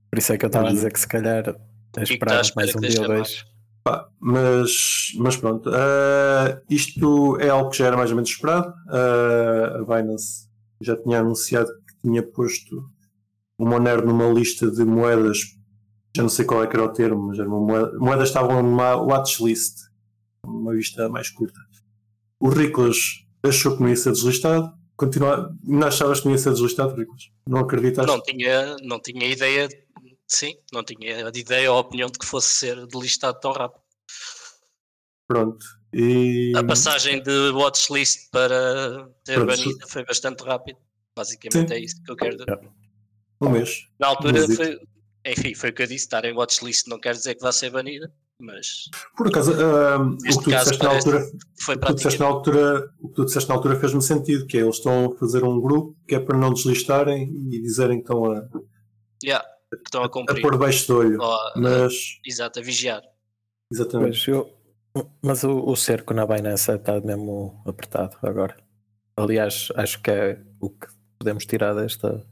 por 0.10 0.20
isso 0.20 0.34
é 0.34 0.38
que 0.38 0.46
eu 0.46 0.48
estava 0.48 0.70
a 0.70 0.72
dizer 0.72 0.92
que 0.92 1.00
se 1.00 1.08
calhar 1.08 1.56
a 1.96 2.04
esperar 2.04 2.44
mais 2.56 2.76
um 2.76 2.80
dia 2.80 3.02
ou 3.02 3.08
dois. 3.08 3.46
Pá, 3.88 4.10
mas, 4.20 5.13
mas 5.15 5.38
pronto, 5.38 5.70
uh, 5.70 6.62
isto 6.70 7.38
é 7.39 7.48
algo 7.48 7.70
que 7.70 7.77
já 7.77 7.86
era 7.86 7.96
mais 7.96 8.10
ou 8.10 8.17
menos 8.17 8.29
esperado. 8.29 8.74
Uh, 8.88 9.82
a 9.82 9.84
Binance 9.86 10.50
já 10.82 10.98
tinha 10.98 11.22
anunciado 11.22 11.70
tinha 12.01 12.22
posto 12.22 12.84
o 13.58 13.65
Monero 13.65 14.06
numa 14.06 14.27
lista 14.27 14.70
de 14.70 14.84
moedas, 14.84 15.38
já 16.15 16.22
não 16.22 16.29
sei 16.29 16.44
qual 16.44 16.63
é 16.63 16.67
que 16.67 16.75
era 16.75 16.84
o 16.84 16.91
termo, 16.91 17.27
mas 17.27 17.39
era 17.39 17.48
uma 17.48 17.62
moeda, 17.62 17.98
moedas 17.98 18.27
estavam 18.27 18.62
numa 18.62 18.96
watchlist, 18.96 19.77
uma 20.46 20.74
vista 20.74 21.08
mais 21.08 21.29
curta. 21.29 21.58
O 22.41 22.50
Riclas 22.50 22.98
achou 23.41 23.77
que 23.77 23.82
não 23.82 23.89
ia 23.89 23.96
ser 23.96 24.12
deslistado, 24.12 24.70
continua, 24.98 25.50
não 25.63 25.88
achavas 25.88 26.20
que 26.20 26.25
não 26.25 26.34
ia 26.34 26.38
ser 26.38 26.51
deslistado, 26.51 26.94
Riclas? 26.94 27.32
Não 27.48 27.60
acreditas? 27.60 28.06
Não 28.06 28.22
tinha, 28.22 28.75
não 28.84 29.00
tinha 29.00 29.27
ideia, 29.27 29.70
sim, 30.28 30.56
não 30.72 30.84
tinha 30.84 31.30
ideia 31.34 31.72
ou 31.72 31.80
opinião 31.80 32.10
de 32.10 32.20
que 32.20 32.26
fosse 32.26 32.50
ser 32.50 32.86
delistado 32.88 33.40
tão 33.40 33.52
rápido. 33.52 33.82
Pronto. 35.28 35.66
E... 35.94 36.54
A 36.56 36.64
passagem 36.64 37.22
de 37.22 37.50
watchlist 37.52 38.30
para 38.32 39.10
ter 39.24 39.46
banido 39.46 39.78
foi 39.88 40.06
bastante 40.06 40.44
rápido. 40.44 40.78
Basicamente 41.16 41.70
Sim. 41.70 41.74
é 41.74 41.80
isso 41.80 42.04
que 42.04 42.12
eu 42.12 42.16
quero 42.16 42.38
dizer. 42.38 42.60
Um 43.42 43.50
mês. 43.50 43.88
Na 44.00 44.08
altura, 44.08 44.48
foi, 44.56 44.80
enfim, 45.26 45.56
foi 45.56 45.70
o 45.70 45.74
que 45.74 45.82
eu 45.82 45.88
disse: 45.88 46.06
estar 46.06 46.24
em 46.26 46.34
watchlist 46.34 46.88
não 46.88 47.00
quer 47.00 47.14
dizer 47.14 47.36
que 47.36 47.42
vai 47.42 47.52
ser 47.52 47.72
banida, 47.72 48.12
mas. 48.40 48.90
Por 49.16 49.28
acaso, 49.28 49.52
uh, 49.54 50.14
o 50.14 50.18
que 50.18 50.44
tu 50.44 50.52
disseste 50.52 50.84
na 50.84 50.90
altura. 50.90 51.26
Foi 51.60 51.76
o, 51.76 51.80
que 51.80 51.86
tu 51.88 51.96
disseste 51.96 52.20
na 52.20 52.26
altura 52.28 52.94
o 53.00 53.10
que 53.10 53.16
tu 53.16 53.26
disseste 53.26 53.50
na 53.50 53.56
altura 53.56 53.80
fez-me 53.80 54.02
sentido, 54.02 54.46
que 54.46 54.58
é 54.58 54.62
eles 54.62 54.76
estão 54.76 55.12
a 55.12 55.18
fazer 55.18 55.44
um 55.44 55.60
grupo 55.60 55.98
que 56.08 56.16
é 56.16 56.20
para 56.20 56.38
não 56.38 56.54
deslistarem 56.54 57.32
e 57.52 57.62
dizerem 57.62 57.98
que 57.98 58.04
estão 58.04 58.32
a. 58.32 58.48
Yeah, 59.24 59.44
que 59.76 59.84
estão 59.86 60.04
a 60.04 60.10
cumprir. 60.10 60.40
A 60.40 60.42
pôr 60.42 60.58
baixo 60.58 60.86
de 60.86 60.92
olho. 60.94 61.22
A, 61.22 61.54
mas... 61.56 61.94
Exato, 62.26 62.60
a 62.60 62.62
vigiar. 62.62 63.02
Exatamente. 63.72 64.18
Mas, 64.18 64.28
eu, 64.28 64.54
mas 65.22 65.44
o, 65.44 65.60
o 65.66 65.76
cerco 65.76 66.14
na 66.14 66.26
Binance 66.26 66.72
está 66.72 67.00
mesmo 67.02 67.62
apertado 67.66 68.18
agora. 68.24 68.56
Aliás, 69.16 69.70
acho 69.76 70.02
que 70.02 70.12
é 70.12 70.40
o 70.60 70.70
que 70.70 70.88
podemos 71.18 71.46
tirar 71.46 71.74
desta, 71.74 72.26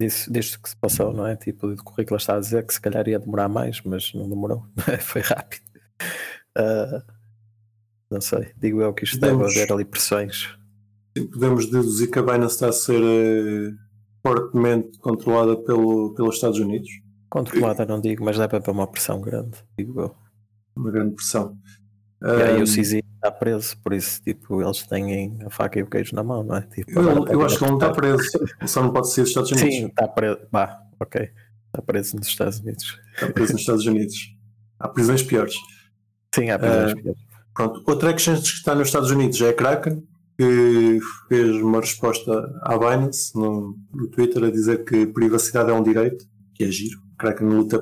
disso, 0.00 0.32
disto 0.32 0.60
que 0.60 0.70
se 0.70 0.76
passou, 0.76 1.12
não 1.12 1.26
é? 1.26 1.36
Tipo, 1.36 1.68
o 1.68 1.84
currículo 1.84 2.16
está 2.16 2.36
a 2.36 2.40
dizer 2.40 2.66
que 2.66 2.74
se 2.74 2.80
calhar 2.80 3.06
ia 3.06 3.18
demorar 3.18 3.48
mais, 3.48 3.80
mas 3.82 4.12
não 4.14 4.28
demorou, 4.28 4.66
foi 5.00 5.20
rápido. 5.20 5.62
Uh, 6.56 7.02
não 8.10 8.20
sei, 8.20 8.52
digo 8.56 8.80
eu 8.80 8.92
que 8.94 9.04
isto 9.04 9.20
podemos, 9.20 9.48
deve 9.48 9.62
haver 9.62 9.72
ali 9.72 9.84
pressões. 9.84 10.56
Podemos 11.32 11.66
deduzir 11.66 12.10
que 12.10 12.18
a 12.18 12.22
Binance 12.22 12.54
está 12.54 12.68
a 12.68 12.72
ser 12.72 13.00
uh, 13.00 13.83
fortemente 14.24 14.98
controlada 14.98 15.56
pelo, 15.56 16.14
pelos 16.14 16.36
Estados 16.36 16.58
Unidos. 16.58 16.88
Controlada, 17.28 17.84
não 17.84 18.00
digo, 18.00 18.24
mas 18.24 18.38
deve 18.38 18.56
haver 18.56 18.70
uma 18.70 18.86
pressão 18.86 19.20
grande, 19.20 19.58
digo 19.76 20.00
eu. 20.00 20.14
Uma 20.74 20.90
grande 20.90 21.14
pressão. 21.14 21.58
E 22.22 22.42
aí 22.42 22.62
o 22.62 22.64
CZ 22.64 22.94
está 22.94 23.30
preso, 23.30 23.76
por 23.82 23.92
isso 23.92 24.22
tipo, 24.22 24.62
eles 24.62 24.82
têm 24.86 25.38
a 25.44 25.50
faca 25.50 25.78
e 25.78 25.82
o 25.82 25.86
queijo 25.86 26.14
na 26.14 26.22
mão, 26.22 26.42
não 26.42 26.56
é? 26.56 26.62
Tipo, 26.62 26.98
eu, 26.98 27.26
eu 27.26 27.44
acho 27.44 27.58
que 27.58 27.64
ele 27.64 27.72
não 27.72 27.78
está 27.78 27.92
preso, 27.92 28.24
só 28.66 28.82
não 28.82 28.92
pode 28.92 29.10
ser 29.10 29.22
dos 29.22 29.30
Estados 29.30 29.52
Unidos. 29.52 29.74
Sim, 29.74 29.86
está 29.86 30.08
preso. 30.08 30.38
Bah, 30.50 30.80
ok. 30.98 31.30
Está 31.66 31.82
preso 31.82 32.16
nos 32.16 32.28
Estados 32.28 32.60
Unidos. 32.60 33.00
Está 33.14 33.30
preso 33.30 33.52
nos 33.52 33.60
Estados 33.60 33.86
Unidos. 33.86 34.16
Há 34.78 34.88
prisões 34.88 35.22
piores. 35.22 35.54
Sim, 36.34 36.50
há 36.50 36.58
prisões 36.58 36.92
uh, 36.92 37.02
piores. 37.02 37.20
Pronto, 37.52 37.82
outra 37.86 38.10
exchange 38.10 38.42
que 38.42 38.48
está 38.48 38.74
nos 38.74 38.88
Estados 38.88 39.10
Unidos 39.10 39.40
é 39.40 39.50
a 39.50 39.54
Kraken, 39.54 40.02
que 40.36 40.98
fez 41.28 41.56
uma 41.62 41.80
resposta 41.80 42.32
à 42.62 42.76
Binance 42.76 43.34
no, 43.34 43.76
no 43.92 44.08
Twitter 44.10 44.44
a 44.44 44.50
dizer 44.50 44.84
que 44.84 45.06
privacidade 45.06 45.70
é 45.70 45.74
um 45.74 45.82
direito, 45.82 46.24
que 46.54 46.64
é 46.64 46.70
giro. 46.70 46.98
Kraken 47.16 47.46
luta 47.46 47.78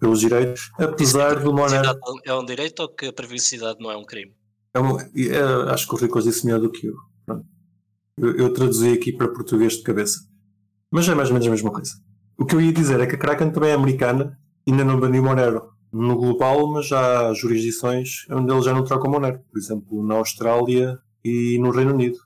pelos 0.00 0.20
direitos, 0.20 0.70
apesar 0.76 1.38
do 1.38 1.52
Monero. 1.52 1.96
É 2.24 2.34
um 2.34 2.44
direito 2.44 2.80
ou 2.80 2.88
que 2.88 3.06
a 3.06 3.12
privacidade 3.12 3.78
não 3.80 3.92
é 3.92 3.96
um 3.96 4.04
crime? 4.04 4.34
É 4.74 4.80
um, 4.80 4.98
é, 4.98 5.72
acho 5.72 5.86
que 5.86 5.94
o 5.94 5.98
Rico 5.98 6.20
disse 6.20 6.44
melhor 6.44 6.60
do 6.60 6.70
que 6.70 6.88
eu. 6.88 6.94
eu. 8.18 8.36
Eu 8.36 8.52
traduzi 8.52 8.92
aqui 8.92 9.12
para 9.12 9.28
português 9.28 9.74
de 9.74 9.82
cabeça. 9.82 10.18
Mas 10.90 11.08
é 11.08 11.14
mais 11.14 11.28
ou 11.28 11.34
menos 11.34 11.46
a 11.46 11.50
mesma 11.50 11.70
coisa. 11.70 11.92
O 12.36 12.44
que 12.44 12.56
eu 12.56 12.60
ia 12.60 12.72
dizer 12.72 12.98
é 13.00 13.06
que 13.06 13.14
a 13.14 13.18
Kraken 13.18 13.50
também 13.50 13.70
é 13.70 13.74
americana, 13.74 14.36
ainda 14.66 14.84
não 14.84 14.98
baniu 14.98 15.22
Monero 15.22 15.62
no 15.92 16.16
global, 16.16 16.66
mas 16.72 16.88
já 16.88 17.28
há 17.28 17.34
jurisdições 17.34 18.26
onde 18.30 18.52
eles 18.52 18.64
já 18.64 18.72
não 18.72 18.84
trocam 18.84 19.10
Monero. 19.10 19.40
Por 19.50 19.58
exemplo, 19.58 20.04
na 20.04 20.16
Austrália 20.16 20.98
e 21.24 21.58
no 21.58 21.70
Reino 21.70 21.92
Unido. 21.92 22.18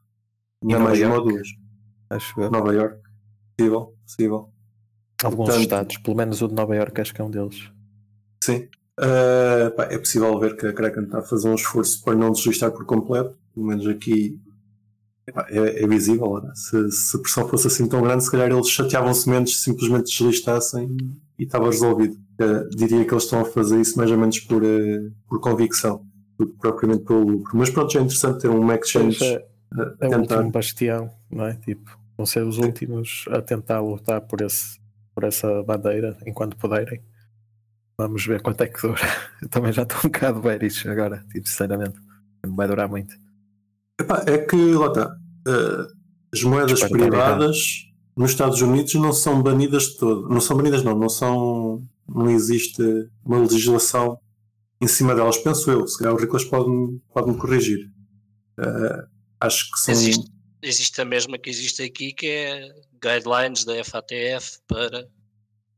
Não 0.62 0.80
mais 0.80 0.98
York? 0.98 1.14
uma 1.14 1.22
ou 1.22 1.30
duas. 1.30 1.48
Acho 2.10 2.34
que 2.34 2.48
Nova 2.48 2.74
York. 2.74 2.98
Possível, 3.56 3.94
possível. 4.04 4.52
Alguns 5.22 5.46
Portanto, 5.46 5.62
estados, 5.62 5.98
pelo 5.98 6.16
menos 6.16 6.42
o 6.42 6.48
de 6.48 6.54
Nova 6.54 6.76
York, 6.76 7.00
acho 7.00 7.14
que 7.14 7.20
é 7.20 7.24
um 7.24 7.30
deles. 7.30 7.70
Sim. 8.42 8.68
Uh, 8.98 9.70
pá, 9.76 9.84
é 9.84 9.98
possível 9.98 10.38
ver 10.38 10.56
que 10.56 10.66
a 10.66 10.72
Kraken 10.72 11.04
está 11.04 11.18
a 11.18 11.22
fazer 11.22 11.48
um 11.48 11.54
esforço 11.54 12.02
para 12.02 12.14
não 12.14 12.32
deslistar 12.32 12.70
por 12.70 12.84
completo. 12.84 13.36
Pelo 13.54 13.66
menos 13.66 13.86
aqui 13.86 14.38
pá, 15.32 15.46
é, 15.48 15.82
é, 15.82 15.86
visível. 15.86 16.40
Né? 16.40 16.52
Se, 16.54 16.90
se, 16.90 17.16
a 17.16 17.20
pressão 17.20 17.48
fosse 17.48 17.66
assim 17.66 17.88
tão 17.88 18.02
grande, 18.02 18.24
se 18.24 18.30
calhar 18.30 18.50
eles 18.50 18.68
chateavam-se 18.68 19.28
menos, 19.28 19.62
simplesmente 19.62 20.10
deslistassem 20.10 20.96
e 21.38 21.44
estava 21.44 21.66
resolvido. 21.66 22.16
Uh, 22.40 22.68
diria 22.70 23.04
que 23.04 23.12
eles 23.12 23.24
estão 23.24 23.40
a 23.40 23.44
fazer 23.44 23.80
isso 23.80 23.96
mais 23.96 24.10
ou 24.10 24.18
menos 24.18 24.38
por, 24.40 24.62
uh, 24.62 25.12
por 25.28 25.40
convicção, 25.40 26.04
do 26.38 26.46
que 26.46 26.58
propriamente 26.58 27.04
pelo 27.04 27.24
lucro. 27.24 27.56
Mas 27.56 27.70
pronto, 27.70 27.96
é 27.96 28.00
interessante 28.00 28.40
ter 28.40 28.48
um 28.48 28.72
exchange. 28.72 29.24
É, 29.24 29.46
é 30.00 30.08
o 30.08 30.20
último 30.20 30.50
bastião, 30.50 31.10
não 31.30 31.46
é? 31.46 31.54
Tipo, 31.54 31.98
vão 32.16 32.26
ser 32.26 32.44
os 32.44 32.58
últimos 32.58 33.24
a 33.30 33.40
tentar 33.42 33.80
lutar 33.80 34.20
por 34.20 34.40
esse 34.40 34.78
por 35.16 35.24
essa 35.24 35.62
bandeira 35.62 36.14
enquanto 36.26 36.58
puderem. 36.58 37.00
Vamos 37.98 38.26
ver 38.26 38.42
quanto 38.42 38.60
é 38.60 38.66
que 38.66 38.82
dura. 38.82 39.00
Eu 39.40 39.48
também 39.48 39.72
já 39.72 39.82
estou 39.82 39.98
um 39.98 40.10
bocado 40.10 40.40
bearish 40.40 40.86
agora, 40.86 41.24
tipo, 41.32 41.48
sinceramente. 41.48 41.98
Não 42.44 42.54
vai 42.54 42.68
durar 42.68 42.86
muito. 42.86 43.16
Epá, 43.98 44.22
é 44.26 44.36
que, 44.36 44.74
lá 44.74 44.88
está. 44.88 45.16
Uh, 45.48 45.96
as 46.30 46.42
moedas 46.42 46.84
privadas 46.84 47.86
nos 48.14 48.30
Estados 48.30 48.60
Unidos 48.60 48.94
não 48.94 49.14
são 49.14 49.42
banidas 49.42 49.84
de 49.84 49.96
todo. 49.96 50.28
Não 50.28 50.40
são 50.40 50.54
banidas, 50.54 50.84
não. 50.84 50.94
Não 50.94 51.08
são. 51.08 51.82
Não 52.06 52.30
existe 52.30 52.82
uma 53.24 53.38
legislação 53.38 54.20
em 54.80 54.86
cima 54.86 55.14
delas, 55.14 55.38
penso 55.38 55.70
eu. 55.70 55.86
Se 55.86 55.98
calhar 55.98 56.14
o 56.14 56.18
Ricolas 56.18 56.44
pode-me 56.44 57.00
pode 57.12 57.36
corrigir. 57.36 57.90
Uh, 58.58 59.06
acho 59.40 59.70
que 59.72 59.80
são. 59.80 59.94
Existe, 59.94 60.32
existe 60.62 61.00
a 61.00 61.04
mesma 61.04 61.38
que 61.38 61.50
existe 61.50 61.82
aqui, 61.82 62.12
que 62.12 62.26
é 62.26 62.68
guidelines 63.02 63.64
da 63.64 63.82
FATF 63.84 64.58
para. 64.66 65.08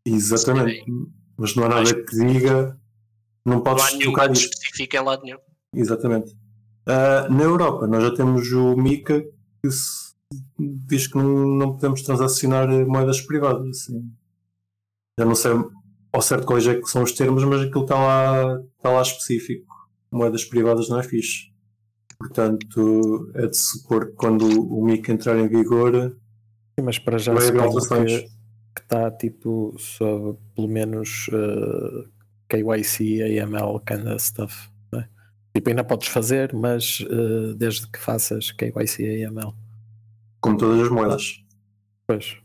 Exatamente. 0.05 0.85
Mas 1.37 1.55
não 1.55 1.65
há 1.65 1.69
nada 1.69 1.95
que 1.95 2.17
diga. 2.17 2.79
Não 3.45 3.61
podes 3.61 3.93
não 3.95 4.01
tocar 4.01 4.31
isso. 4.31 4.45
específico 4.45 4.97
em 4.97 5.01
lado 5.01 5.23
nenhum. 5.23 5.39
Exatamente. 5.75 6.33
Uh, 6.87 7.33
na 7.33 7.43
Europa, 7.43 7.87
nós 7.87 8.03
já 8.03 8.15
temos 8.15 8.51
o 8.53 8.77
MICA 8.77 9.21
que 9.21 9.69
diz 10.59 11.07
que 11.07 11.17
não, 11.17 11.47
não 11.57 11.73
podemos 11.75 12.03
transacionar 12.03 12.69
moedas 12.87 13.21
privadas. 13.21 13.69
Assim. 13.69 14.11
Já 15.19 15.25
não 15.25 15.35
sei 15.35 15.53
ao 16.13 16.23
certo 16.23 16.47
quais 16.47 16.67
é 16.67 16.75
que 16.75 16.87
são 16.87 17.03
os 17.03 17.13
termos, 17.13 17.45
mas 17.45 17.63
aquilo 17.63 17.83
está 17.83 17.95
lá, 17.95 18.63
está 18.77 18.91
lá 18.91 19.03
específico. 19.03 19.67
Moedas 20.11 20.45
privadas 20.45 20.89
não 20.89 20.99
é 20.99 21.03
fixe. 21.03 21.53
Portanto, 22.19 23.31
é 23.35 23.47
de 23.47 23.57
supor 23.57 24.07
que 24.07 24.13
quando 24.15 24.45
o 24.45 24.85
MICA 24.85 25.13
entrar 25.13 25.39
em 25.39 25.49
vigor, 25.49 26.17
Sim, 26.79 26.85
mas 26.85 26.99
para 26.99 27.19
já 27.19 27.37
se 27.39 27.53
que, 27.53 28.81
está 28.81 29.11
tipo 29.11 29.75
sob 29.79 30.39
pelo 30.55 30.69
menos 30.69 31.29
uh, 31.29 32.09
eh, 32.51 32.57
KYC, 32.57 33.41
AML 33.41 33.81
kind 33.81 34.07
of 34.07 34.23
stuff. 34.23 34.71
Né? 34.93 35.09
Tipo, 35.55 35.71
ainda 35.71 35.85
podes 35.85 36.09
fazer, 36.09 36.53
mas 36.53 37.01
uh, 37.01 37.55
desde 37.55 37.89
que 37.91 37.99
faças 37.99 38.51
KYC 38.53 39.03
e 39.03 39.25
AML. 39.25 39.55
Como 40.41 40.57
todas 40.57 40.83
as 40.83 40.89
moedas. 40.89 41.45
Pois. 42.07 42.37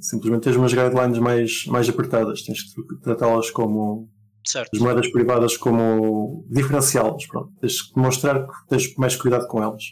Simplesmente 0.00 0.44
tens 0.44 0.56
umas 0.56 0.72
guidelines 0.72 1.18
mais, 1.18 1.66
mais 1.66 1.88
apertadas, 1.88 2.42
tens 2.42 2.62
que 2.62 2.96
tratá-las 3.02 3.50
como 3.50 4.08
certo. 4.44 4.70
as 4.72 4.80
moedas 4.80 5.08
privadas 5.08 5.56
como 5.56 6.46
diferenciá-las. 6.48 7.24
Tens 7.60 7.82
que 7.82 7.94
demonstrar 7.94 8.46
que 8.46 8.68
tens 8.68 8.94
mais 8.96 9.16
cuidado 9.16 9.46
com 9.48 9.62
elas. 9.62 9.82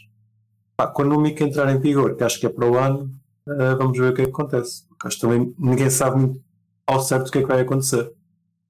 Quando 0.93 1.15
o 1.15 1.21
MIC 1.21 1.43
entrar 1.43 1.73
em 1.73 1.79
vigor, 1.79 2.15
que 2.15 2.23
acho 2.23 2.39
que 2.39 2.45
é 2.45 2.49
para 2.49 2.69
o 2.69 2.77
ano, 2.77 3.11
uh, 3.47 3.77
vamos 3.77 3.97
ver 3.97 4.11
o 4.11 4.13
que 4.13 4.21
é 4.21 4.25
que 4.25 4.31
acontece. 4.31 4.87
Porque 4.87 5.07
acho 5.07 5.17
que 5.17 5.21
também 5.21 5.53
ninguém 5.59 5.89
sabe 5.89 6.19
muito 6.19 6.41
ao 6.87 6.99
certo 6.99 7.27
o 7.27 7.31
que 7.31 7.39
é 7.39 7.41
que 7.41 7.47
vai 7.47 7.61
acontecer. 7.61 8.11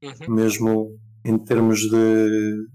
Uhum. 0.04 0.36
Mesmo 0.36 1.00
em 1.24 1.38
termos 1.38 1.80
de, 1.82 2.68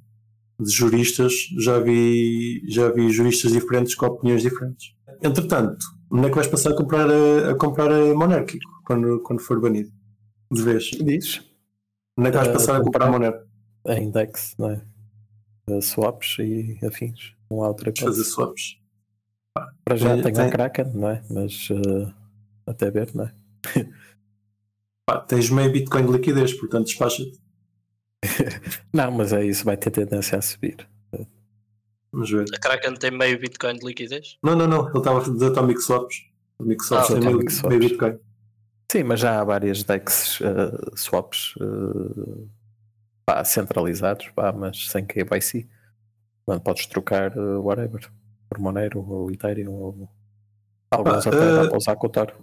de, 0.61 0.71
juristas, 0.71 1.33
já 1.59 1.79
vi, 1.81 2.63
já 2.69 2.91
vi 2.91 3.11
juristas 3.11 3.53
diferentes 3.53 3.95
com 3.95 4.07
opiniões 4.07 4.43
diferentes. 4.43 4.95
Entretanto, 5.23 5.85
onde 6.11 6.27
é 6.27 6.29
que 6.29 6.35
vais 6.35 6.47
passar 6.47 6.71
a 6.71 6.77
comprar 6.77 7.09
a, 7.11 7.51
a 7.51 7.55
comprar 7.55 7.91
a 7.91 8.15
Monarchic 8.15 8.61
quando, 8.85 9.21
quando 9.21 9.41
for 9.41 9.61
banido? 9.61 9.91
De 10.51 10.63
vez. 10.63 10.91
Diz? 10.91 11.43
Onde 12.17 12.29
é 12.29 12.31
que 12.31 12.37
vais 12.39 12.49
uh, 12.49 12.53
passar 12.53 12.77
a 12.77 12.83
comprar 12.83 13.07
a 13.07 13.11
Monarchic? 13.11 13.45
A 13.87 13.95
Index, 13.95 14.55
não 14.59 14.71
é? 14.71 14.83
Uh, 15.69 15.83
swaps 15.83 16.37
e 16.39 16.79
afins. 16.85 17.35
Não 17.51 17.63
há 17.63 17.69
outra 17.69 17.93
coisa. 17.93 18.07
Fazer 18.07 18.25
swaps. 18.25 18.79
Para 19.85 19.97
já 19.97 20.15
tem, 20.23 20.33
tem 20.33 20.45
a 20.45 20.51
Kraken, 20.51 20.93
não 20.95 21.11
é? 21.11 21.23
Mas 21.31 21.71
uh, 21.71 22.13
até 22.67 22.91
ver, 22.91 23.15
não 23.15 23.25
é? 23.25 23.33
Pá, 25.07 25.21
tens 25.21 25.49
meio 25.51 25.71
Bitcoin 25.71 26.07
de 26.07 26.13
liquidez, 26.13 26.53
portanto 26.55 26.87
despacha-te. 26.87 27.41
não, 28.93 29.13
mas 29.13 29.33
é 29.33 29.45
isso, 29.45 29.65
vai 29.65 29.77
ter 29.77 29.91
tendência 29.91 30.37
a 30.39 30.43
subir. 30.43 30.89
Vamos 32.17 32.31
ver. 32.31 32.47
A 32.55 32.59
Kraken 32.59 32.95
tem 32.95 33.11
meio 33.11 33.39
Bitcoin 33.39 33.75
de 33.75 33.85
liquidez? 33.85 34.39
Não, 34.43 34.57
não, 34.57 34.67
não. 34.67 34.89
Ele 34.89 34.99
estava 34.99 35.21
a 35.21 35.23
dizer 35.23 35.51
Atomic 35.51 35.83
Swaps. 35.83 36.25
Atomic 36.59 36.83
Swaps 36.83 37.11
ah, 37.11 37.13
tem 37.13 37.21
meio, 37.21 37.39
meio, 37.69 37.81
Bitcoin. 37.81 38.19
Sim, 38.91 39.03
mas 39.03 39.21
já 39.21 39.39
há 39.39 39.45
várias 39.45 39.83
DEX 39.83 40.41
uh, 40.41 40.97
swaps 40.97 41.55
uh, 41.57 42.49
pá, 43.27 43.45
centralizados, 43.45 44.31
pá, 44.31 44.51
mas 44.51 44.89
sem 44.89 45.05
KYC. 45.05 45.69
Quando 46.47 46.63
podes 46.63 46.87
trocar 46.87 47.37
uh, 47.37 47.61
whatever 47.61 48.11
por 48.49 48.59
Monero 48.61 49.07
ou 49.07 49.31
Ethereum 49.31 49.75
ou 49.75 50.09
alguns 50.91 51.27
ah, 51.27 51.29
até 51.29 51.37
uh, 51.37 51.63
dá 51.65 51.69
para 51.69 51.77
usar 51.77 51.97
Cotar. 51.97 52.35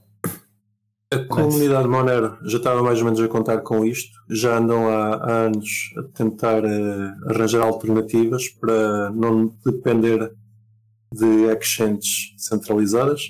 A 1.13 1.25
comunidade 1.27 1.88
Monero 1.88 2.38
já 2.43 2.58
estava 2.58 2.82
mais 2.82 3.00
ou 3.00 3.05
menos 3.05 3.20
a 3.22 3.27
contar 3.27 3.62
com 3.62 3.86
isto, 3.86 4.12
já 4.29 4.58
andam 4.58 4.89
há, 4.89 5.46
anos 5.46 5.93
a 5.98 6.03
tentar 6.03 6.63
uh, 6.63 7.29
arranjar 7.29 7.62
alternativas 7.62 8.50
para 8.50 9.12
não 9.12 9.53
depender 9.65 10.34
de 11.13 11.46
exchanges 11.55 12.34
centralizadas. 12.38 13.22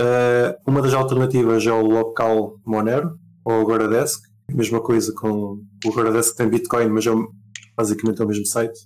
Uh, 0.00 0.54
uma 0.64 0.80
das 0.80 0.94
alternativas 0.94 1.66
é 1.66 1.72
o 1.72 1.82
local 1.82 2.60
Monero 2.64 3.18
ou 3.44 3.62
o 3.62 3.64
Goradesk, 3.64 4.22
mesma 4.52 4.80
coisa 4.80 5.12
com 5.12 5.60
o 5.84 5.92
Goradesk 5.92 6.36
tem 6.36 6.48
Bitcoin, 6.48 6.88
mas 6.88 7.06
é 7.06 7.10
basicamente 7.76 8.20
é 8.20 8.24
o 8.24 8.28
mesmo 8.28 8.46
site 8.46 8.78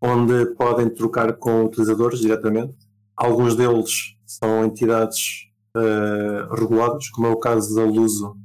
onde 0.00 0.46
podem 0.54 0.88
trocar 0.88 1.32
com 1.34 1.64
utilizadores 1.64 2.20
diretamente. 2.20 2.74
Alguns 3.16 3.56
deles 3.56 4.16
são 4.26 4.64
entidades 4.64 5.48
uh, 5.76 6.54
reguladas, 6.54 7.08
como 7.10 7.26
é 7.26 7.30
o 7.30 7.38
caso 7.38 7.74
da 7.74 7.84
Luso 7.84 8.36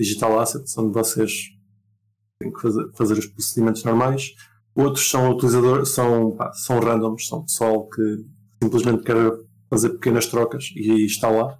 Digital 0.00 0.40
Assets, 0.40 0.76
onde 0.78 0.92
vocês 0.92 1.32
têm 2.40 2.52
que 2.52 2.60
fazer, 2.60 2.90
fazer 2.94 3.18
os 3.18 3.26
procedimentos 3.26 3.84
normais. 3.84 4.32
Outros 4.74 5.08
são 5.10 5.30
utilizadores, 5.30 5.90
são, 5.90 6.34
pá, 6.34 6.50
são 6.54 6.80
randoms, 6.80 7.28
são 7.28 7.44
pessoal 7.44 7.88
que 7.88 8.24
simplesmente 8.62 9.02
quer 9.02 9.16
fazer 9.68 9.90
pequenas 9.90 10.26
trocas 10.26 10.70
e 10.74 11.04
está 11.04 11.28
lá. 11.28 11.58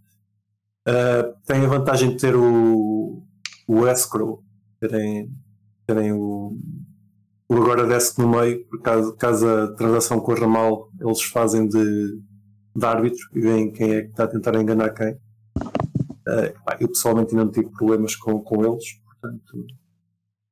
Uh, 0.89 1.37
tem 1.47 1.65
a 1.65 1.69
vantagem 1.69 2.11
de 2.11 2.17
ter 2.17 2.35
o, 2.35 3.23
o 3.69 3.87
escrow, 3.87 4.43
terem, 4.81 5.31
terem 5.87 6.13
o, 6.13 6.59
o 7.49 7.55
agora 7.55 7.87
desk 7.87 8.19
no 8.19 8.29
meio, 8.29 8.67
caso, 8.83 9.15
caso 9.17 9.47
a 9.47 9.75
transação 9.75 10.19
corra 10.19 10.49
mal, 10.49 10.91
eles 11.01 11.23
fazem 11.23 11.69
de, 11.69 12.21
de 12.75 12.87
árbitro 12.87 13.29
e 13.35 13.41
veem 13.41 13.71
quem 13.71 13.95
é 13.95 14.03
que 14.03 14.09
está 14.09 14.25
a 14.25 14.29
tentar 14.29 14.55
enganar 14.55 14.91
quem. 14.91 15.13
Uh, 15.13 16.55
eu 16.81 16.89
pessoalmente 16.89 17.33
ainda 17.33 17.45
não 17.45 17.53
tive 17.53 17.69
problemas 17.71 18.17
com, 18.17 18.41
com 18.41 18.65
eles, 18.65 18.85
portanto, 19.05 19.67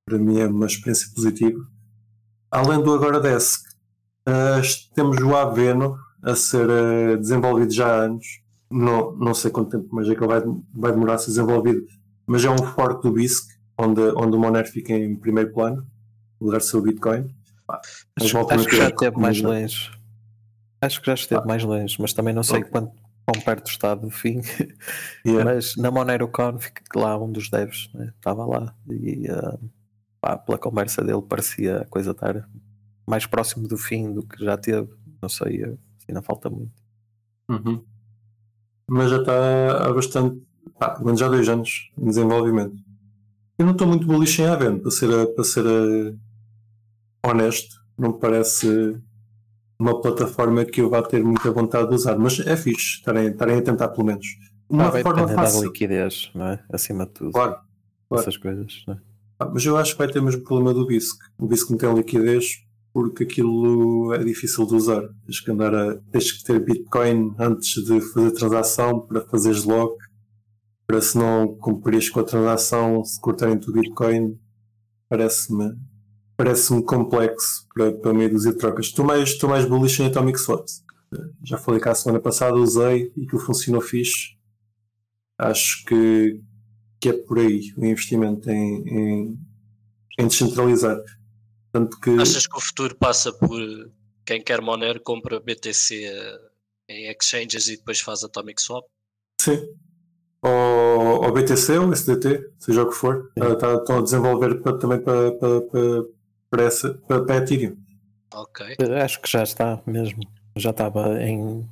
para 0.04 0.18
mim 0.18 0.40
é 0.40 0.46
uma 0.46 0.66
experiência 0.66 1.08
positiva. 1.14 1.60
Além 2.50 2.82
do 2.82 2.92
agora 2.92 3.20
desk, 3.20 3.62
uh, 4.28 4.94
temos 4.94 5.16
o 5.18 5.36
Aveno 5.36 5.96
a 6.22 6.34
ser 6.34 6.68
uh, 6.68 7.16
desenvolvido 7.18 7.72
já 7.72 7.86
há 7.86 8.04
anos. 8.04 8.26
Não, 8.70 9.16
não 9.16 9.34
sei 9.34 9.50
quanto 9.50 9.70
tempo, 9.70 9.88
mas 9.92 10.08
é 10.08 10.14
que 10.14 10.22
ele 10.22 10.28
vai, 10.28 10.42
vai 10.74 10.92
demorar 10.92 11.14
a 11.14 11.18
ser 11.18 11.28
desenvolvido. 11.28 11.84
Mas 12.26 12.44
é 12.44 12.50
um 12.50 12.58
fork 12.58 13.02
do 13.02 13.12
BISC, 13.12 13.48
onde, 13.78 14.00
onde 14.00 14.36
o 14.36 14.40
Monero 14.40 14.68
fica 14.68 14.92
em 14.92 15.16
primeiro 15.16 15.52
plano, 15.52 15.86
lugar 16.40 16.58
do 16.58 16.64
seu 16.64 16.80
Bitcoin. 16.80 17.34
acho, 18.16 18.38
acho 18.38 18.68
que 18.68 18.76
já 18.76 18.88
esteve 18.88 19.18
mais 19.18 19.40
longe. 19.40 19.99
Acho 20.80 21.00
que 21.00 21.06
já 21.06 21.14
esteve 21.14 21.42
ah. 21.42 21.46
mais 21.46 21.62
longe, 21.62 21.96
mas 22.00 22.12
também 22.12 22.34
não 22.34 22.42
sei 22.42 22.60
okay. 22.60 22.70
quanto 22.70 22.92
quão 23.24 23.40
perto 23.42 23.70
está 23.70 23.94
do 23.94 24.10
fim. 24.10 24.40
Yeah. 25.24 25.44
Mas 25.44 25.76
na 25.76 25.90
MoneroCon, 25.90 26.58
lá 26.96 27.18
um 27.22 27.30
dos 27.30 27.50
devs 27.50 27.90
né, 27.92 28.10
estava 28.16 28.46
lá 28.46 28.74
e 28.88 29.30
uh, 29.30 29.70
pá, 30.18 30.38
pela 30.38 30.56
conversa 30.56 31.04
dele 31.04 31.20
parecia 31.20 31.82
a 31.82 31.84
coisa 31.84 32.12
estar 32.12 32.48
mais 33.06 33.26
próximo 33.26 33.68
do 33.68 33.76
fim 33.76 34.14
do 34.14 34.22
que 34.22 34.42
já 34.42 34.56
teve. 34.56 34.88
Não 35.20 35.28
sei, 35.28 35.76
ainda 36.08 36.22
falta 36.22 36.48
muito. 36.48 36.72
Uhum. 37.50 37.84
Mas 38.88 39.10
já 39.10 39.18
está 39.18 39.86
há 39.86 39.92
bastante, 39.92 40.42
pá, 40.78 40.98
já 41.14 41.28
dois 41.28 41.48
anos 41.50 41.90
em 41.98 42.06
desenvolvimento. 42.06 42.76
Eu 43.58 43.66
não 43.66 43.72
estou 43.72 43.86
muito 43.86 44.06
bullish 44.06 44.40
em 44.40 44.46
Avent, 44.46 44.80
para 44.80 44.90
ser, 44.90 45.34
para 45.34 45.44
ser 45.44 46.16
honesto. 47.22 47.76
Não 47.98 48.12
me 48.12 48.18
parece 48.18 48.98
uma 49.80 49.98
plataforma 49.98 50.64
que 50.64 50.82
eu 50.82 50.90
vá 50.90 51.02
ter 51.02 51.24
muita 51.24 51.50
vontade 51.50 51.88
de 51.88 51.94
usar, 51.94 52.18
mas 52.18 52.38
é 52.40 52.54
fixe 52.54 52.98
estarem, 52.98 53.28
estarem 53.28 53.58
a 53.58 53.62
tentar 53.62 53.88
pelo 53.88 54.06
menos. 54.06 54.26
Uma 54.68 54.88
ah, 54.88 55.02
forma 55.02 55.26
fácil. 55.26 55.64
liquidez, 55.64 56.30
não 56.34 56.48
é? 56.48 56.62
Acima 56.70 57.06
de 57.06 57.12
tudo. 57.12 57.32
Claro. 57.32 57.56
claro. 58.08 58.22
Essas 58.22 58.36
coisas, 58.36 58.84
não 58.86 58.94
é? 58.94 58.98
Ah, 59.38 59.50
mas 59.52 59.64
eu 59.64 59.76
acho 59.78 59.92
que 59.92 59.98
vai 59.98 60.08
ter 60.08 60.18
o 60.18 60.22
mesmo 60.22 60.44
problema 60.44 60.74
do 60.74 60.86
BISC. 60.86 61.16
O 61.38 61.46
BISC 61.46 61.70
não 61.70 61.78
tem 61.78 61.94
liquidez 61.94 62.62
porque 62.92 63.24
aquilo 63.24 64.12
é 64.12 64.22
difícil 64.22 64.66
de 64.66 64.74
usar. 64.74 65.02
Tens 65.24 65.40
que 65.40 65.50
andar 65.50 65.74
a. 65.74 65.96
tens 66.12 66.30
que 66.30 66.44
ter 66.44 66.60
Bitcoin 66.62 67.34
antes 67.38 67.82
de 67.82 68.00
fazer 68.02 68.32
transação 68.32 69.00
para 69.00 69.22
fazeres 69.22 69.64
lock. 69.64 69.96
Para 70.86 71.00
se 71.00 71.16
não 71.16 71.56
cumprires 71.56 72.10
com 72.10 72.20
a 72.20 72.24
transação, 72.24 73.02
se 73.02 73.18
cortarem 73.18 73.56
o 73.56 73.72
Bitcoin, 73.72 74.38
parece-me 75.08 75.72
parece-me 76.42 76.82
complexo 76.82 77.66
para, 77.74 77.92
para 77.92 78.14
meio 78.14 78.30
dúzia 78.30 78.52
de 78.52 78.56
trocas. 78.56 78.86
Estou 78.86 79.04
mais, 79.04 79.28
estou 79.28 79.50
mais 79.50 79.66
bullish 79.66 80.00
em 80.00 80.06
Atomic 80.06 80.40
Swap. 80.40 80.64
Já 81.44 81.58
falei 81.58 81.78
que 81.78 81.88
a 81.88 81.94
semana 81.94 82.18
passada, 82.18 82.56
usei 82.56 83.12
e 83.14 83.26
que 83.26 83.38
funcionou 83.38 83.82
fixe. 83.82 84.38
Acho 85.38 85.84
que, 85.84 86.40
que 86.98 87.10
é 87.10 87.12
por 87.12 87.40
aí 87.40 87.74
o 87.76 87.84
investimento 87.84 88.48
em, 88.48 88.88
em, 88.88 89.38
em 90.18 90.26
descentralizar. 90.26 90.98
Tanto 91.72 92.00
que... 92.00 92.10
Achas 92.18 92.46
que 92.46 92.56
o 92.56 92.60
futuro 92.60 92.96
passa 92.96 93.30
por 93.34 93.60
quem 94.24 94.42
quer 94.42 94.62
Monero 94.62 95.00
compra 95.02 95.40
BTC 95.40 96.10
em 96.88 97.10
exchanges 97.10 97.68
e 97.68 97.76
depois 97.76 98.00
faz 98.00 98.24
Atomic 98.24 98.62
Swap? 98.62 98.86
Sim. 99.42 99.60
Ou, 100.40 101.22
ou 101.22 101.32
BTC 101.32 101.78
ou 101.78 101.92
SDT, 101.92 102.50
seja 102.58 102.82
o 102.82 102.88
que 102.88 102.94
for. 102.94 103.30
Tá, 103.34 103.56
tá, 103.56 103.74
estão 103.74 103.98
a 103.98 104.02
desenvolver 104.02 104.62
para, 104.62 104.78
também 104.78 105.02
para, 105.02 105.32
para, 106.50 106.64
essa, 106.64 106.94
para, 107.06 107.24
para 107.24 107.36
Ethereum. 107.36 107.76
Ok. 108.34 108.76
Acho 109.02 109.20
que 109.20 109.30
já 109.30 109.42
está 109.42 109.80
mesmo. 109.86 110.22
Já 110.56 110.70
estava 110.70 111.22
em, 111.22 111.68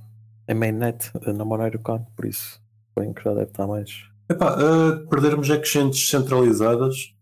em 0.48 0.54
mainnet 0.54 1.10
na 1.26 1.44
MoneroCon, 1.44 2.06
por 2.16 2.26
isso 2.26 2.60
bem 2.98 3.12
que 3.12 3.22
já 3.22 3.34
deve 3.34 3.50
estar 3.50 3.66
mais. 3.66 3.90
Epá, 4.28 4.56
uh, 4.56 5.08
perdermos 5.08 5.48
exchanges 5.48 6.08
centralizadas, 6.08 7.14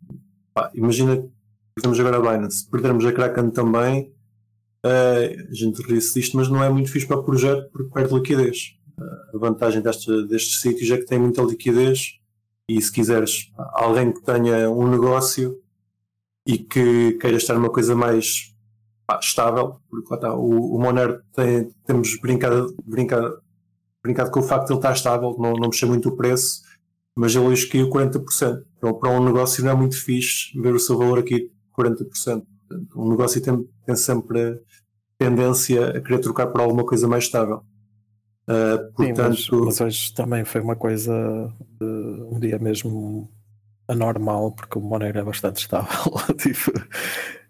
pá, 0.53 0.71
imagina 0.75 1.25
Temos 1.81 2.01
agora 2.01 2.17
a 2.17 2.21
Binance, 2.21 2.69
perdermos 2.71 3.05
a 3.05 3.13
Kraken 3.13 3.51
também, 3.51 4.11
uh, 4.85 5.51
a 5.51 5.55
gente 5.55 5.83
ri-se 5.83 6.15
disto, 6.15 6.37
mas 6.37 6.49
não 6.49 6.65
é 6.65 6.71
muito 6.71 6.91
fixe 6.91 7.07
para 7.07 7.19
o 7.19 7.23
projeto 7.23 7.71
porque 7.71 7.93
perde 7.93 8.15
liquidez. 8.15 8.79
Uh, 8.99 9.37
a 9.37 9.39
vantagem 9.39 9.83
deste, 9.83 10.27
destes 10.27 10.63
sítios 10.63 10.91
é 10.91 10.97
que 10.97 11.05
tem 11.05 11.19
muita 11.19 11.43
liquidez 11.43 12.19
e 12.69 12.81
se 12.81 12.91
quiseres 12.91 13.53
alguém 13.75 14.11
que 14.11 14.23
tenha 14.23 14.71
um 14.71 14.89
negócio 14.89 15.61
e 16.47 16.59
que 16.59 17.13
queira 17.15 17.37
estar 17.37 17.55
numa 17.55 17.71
coisa 17.71 17.95
mais 17.97 18.55
pá, 19.07 19.19
estável, 19.21 19.81
porque 19.91 20.09
lá 20.11 20.17
está, 20.17 20.35
o, 20.35 20.77
o 20.77 20.81
Monero 20.81 21.21
tem, 21.35 21.71
temos 21.85 22.19
brincado, 22.21 22.75
brincado, 22.85 23.41
brincado 24.03 24.31
com 24.31 24.41
o 24.41 24.43
facto 24.43 24.67
de 24.67 24.73
ele 24.73 24.79
estar 24.79 24.93
estável, 24.93 25.37
não, 25.39 25.55
não 25.55 25.69
mexer 25.69 25.87
muito 25.87 26.09
o 26.09 26.17
preço, 26.17 26.63
mas 27.17 27.35
ele 27.35 27.47
hoje 27.47 27.69
caiu 27.69 27.91
40%. 27.91 28.63
Então, 28.77 28.95
para 28.95 29.11
um 29.11 29.25
negócio 29.25 29.65
não 29.65 29.73
é 29.73 29.75
muito 29.75 29.97
fixe 29.97 30.59
ver 30.61 30.75
o 30.75 30.79
seu 30.79 30.97
valor 30.97 31.19
aqui 31.19 31.51
40%. 31.79 32.07
Portanto, 32.07 32.47
um 32.97 33.11
negócio 33.11 33.41
tem, 33.41 33.69
tem 33.85 33.97
sempre 33.97 34.61
tendência 35.19 35.91
a 35.91 36.01
querer 36.01 36.21
trocar 36.21 36.47
por 36.49 36.61
alguma 36.61 36.85
coisa 36.85 37.09
mais 37.09 37.25
estável. 37.25 37.63
Uh, 38.49 38.93
portanto... 38.95 39.37
Sim, 39.37 39.51
mas, 39.53 39.65
mas, 39.65 39.81
hoje 39.81 40.15
também 40.15 40.45
foi 40.45 40.61
uma 40.61 40.77
coisa 40.77 41.13
de 41.81 41.87
um 42.31 42.39
dia 42.39 42.59
mesmo 42.59 43.29
anormal, 43.89 44.53
porque 44.53 44.79
o 44.79 44.81
Monero 44.83 45.19
é 45.19 45.23
bastante 45.23 45.59
estável. 45.59 46.13
tipo, 46.39 46.73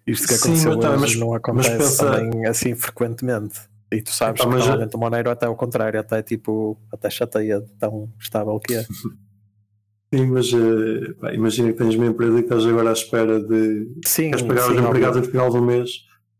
isto 0.06 0.28
que 0.28 0.34
aconteceu 0.34 0.72
Sim, 0.72 0.78
hoje 0.78 1.00
mas, 1.00 1.16
não 1.16 1.34
acontece 1.34 1.78
pensa... 1.78 2.10
também 2.10 2.46
assim 2.46 2.74
frequentemente. 2.74 3.60
E 3.92 4.02
tu 4.02 4.10
sabes 4.10 4.40
ah, 4.40 4.44
que 4.44 4.50
normalmente 4.50 4.92
já... 4.92 4.98
o 4.98 5.00
Monero 5.00 5.30
até 5.30 5.46
ao 5.46 5.56
contrário, 5.56 5.98
até 5.98 6.22
tipo, 6.22 6.78
até 6.92 7.08
chateia 7.08 7.60
de 7.60 7.72
tão 7.74 8.10
estável 8.20 8.58
que 8.60 8.74
é. 8.74 8.84
Sim, 10.14 10.26
mas 10.26 10.52
uh, 10.52 11.34
imagina 11.34 11.72
que 11.72 11.78
tens 11.78 11.96
uma 11.96 12.06
empresa 12.06 12.38
e 12.38 12.40
estás 12.40 12.64
agora 12.64 12.90
à 12.90 12.92
espera 12.92 13.40
de 13.40 13.90
sim, 14.06 14.30
queres 14.30 14.46
pagar 14.46 14.70
os 14.70 14.78
empregados 14.78 15.20
no 15.20 15.24
final 15.24 15.50
do 15.50 15.60
mês, 15.60 15.90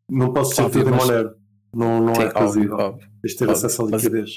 não 0.08 0.32
posso 0.32 0.54
ser 0.54 0.70
tudo 0.70 0.88
em 0.88 0.92
Monero. 0.92 1.34
Não, 1.74 2.00
não 2.00 2.14
sim, 2.14 2.22
é 2.22 2.30
fazível. 2.30 2.98
Tens 3.20 3.32
de 3.32 3.36
ter 3.36 3.44
óbvio, 3.44 3.56
acesso 3.56 3.82
à 3.82 3.86
liquidez. 3.86 4.30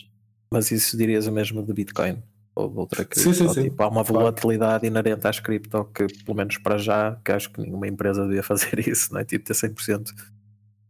Mas, 0.51 0.71
mas 0.71 0.71
isso 0.71 0.97
dirias 0.97 1.27
o 1.27 1.31
mesmo 1.31 1.63
de 1.63 1.71
Bitcoin 1.71 2.23
ou 2.59 2.69
de 2.69 2.77
outra 2.77 3.05
cripto. 3.05 3.19
Sim, 3.19 3.33
sim, 3.33 3.53
sim. 3.53 3.63
Tipo, 3.63 3.83
há 3.83 3.87
uma 3.87 4.03
volatilidade 4.03 4.85
inerente 4.85 5.27
às 5.27 5.39
cripto 5.39 5.85
que, 5.85 6.07
pelo 6.23 6.37
menos 6.37 6.57
para 6.57 6.77
já, 6.77 7.19
que 7.23 7.31
acho 7.31 7.51
que 7.51 7.61
nenhuma 7.61 7.87
empresa 7.87 8.23
devia 8.23 8.43
fazer 8.43 8.79
isso, 8.87 9.13
não 9.13 9.21
é? 9.21 9.25
Tipo, 9.25 9.45
ter 9.45 9.53
100%, 9.53 10.09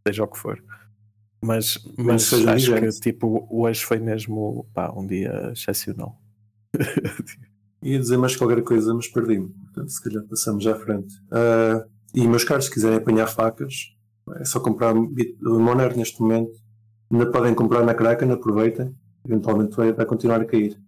seja 0.06 0.24
o 0.24 0.28
que 0.28 0.38
for. 0.38 0.62
Mas, 1.42 1.78
mas 1.96 2.32
acho 2.32 2.74
que 2.74 2.90
tipo, 3.00 3.46
hoje 3.50 3.82
foi 3.82 3.98
mesmo 3.98 4.66
pá, 4.74 4.92
um 4.94 5.06
dia 5.06 5.52
excepcional. 5.52 6.20
Ia 7.82 7.98
dizer 7.98 8.18
mais 8.18 8.36
qualquer 8.36 8.62
coisa, 8.62 8.92
mas 8.92 9.08
perdi-me. 9.08 9.48
Portanto, 9.48 9.88
se 9.88 10.02
calhar 10.02 10.22
passamos 10.24 10.66
à 10.66 10.74
frente. 10.74 11.14
Uh, 11.28 11.88
e 12.14 12.26
meus 12.26 12.44
caros, 12.44 12.66
se 12.66 12.70
quiserem 12.70 12.98
apanhar 12.98 13.26
facas, 13.26 13.94
é 14.36 14.44
só 14.44 14.60
comprar 14.60 14.94
Monero 14.94 15.96
neste 15.96 16.20
momento. 16.20 16.60
Ainda 17.10 17.30
podem 17.30 17.54
comprar 17.54 17.82
na 17.84 17.94
Kraken, 17.94 18.30
aproveitem. 18.32 18.94
Eventualmente 19.24 19.76
vai, 19.76 19.92
vai 19.92 20.04
continuar 20.04 20.42
a 20.42 20.44
cair. 20.44 20.78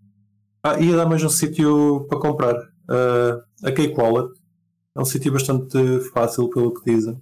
Ah, 0.65 0.79
ia 0.79 0.97
dar 0.97 1.07
mais 1.07 1.25
um 1.25 1.29
sítio 1.29 2.07
para 2.09 2.21
comprar. 2.21 2.55
Uh, 2.55 3.43
a 3.65 3.73
Cake 3.73 4.01
Wallet 4.01 4.33
é 4.95 5.01
um 5.01 5.05
sítio 5.05 5.33
bastante 5.33 5.77
fácil, 6.15 6.49
pelo 6.51 6.73
que 6.73 6.89
dizem. 6.89 7.21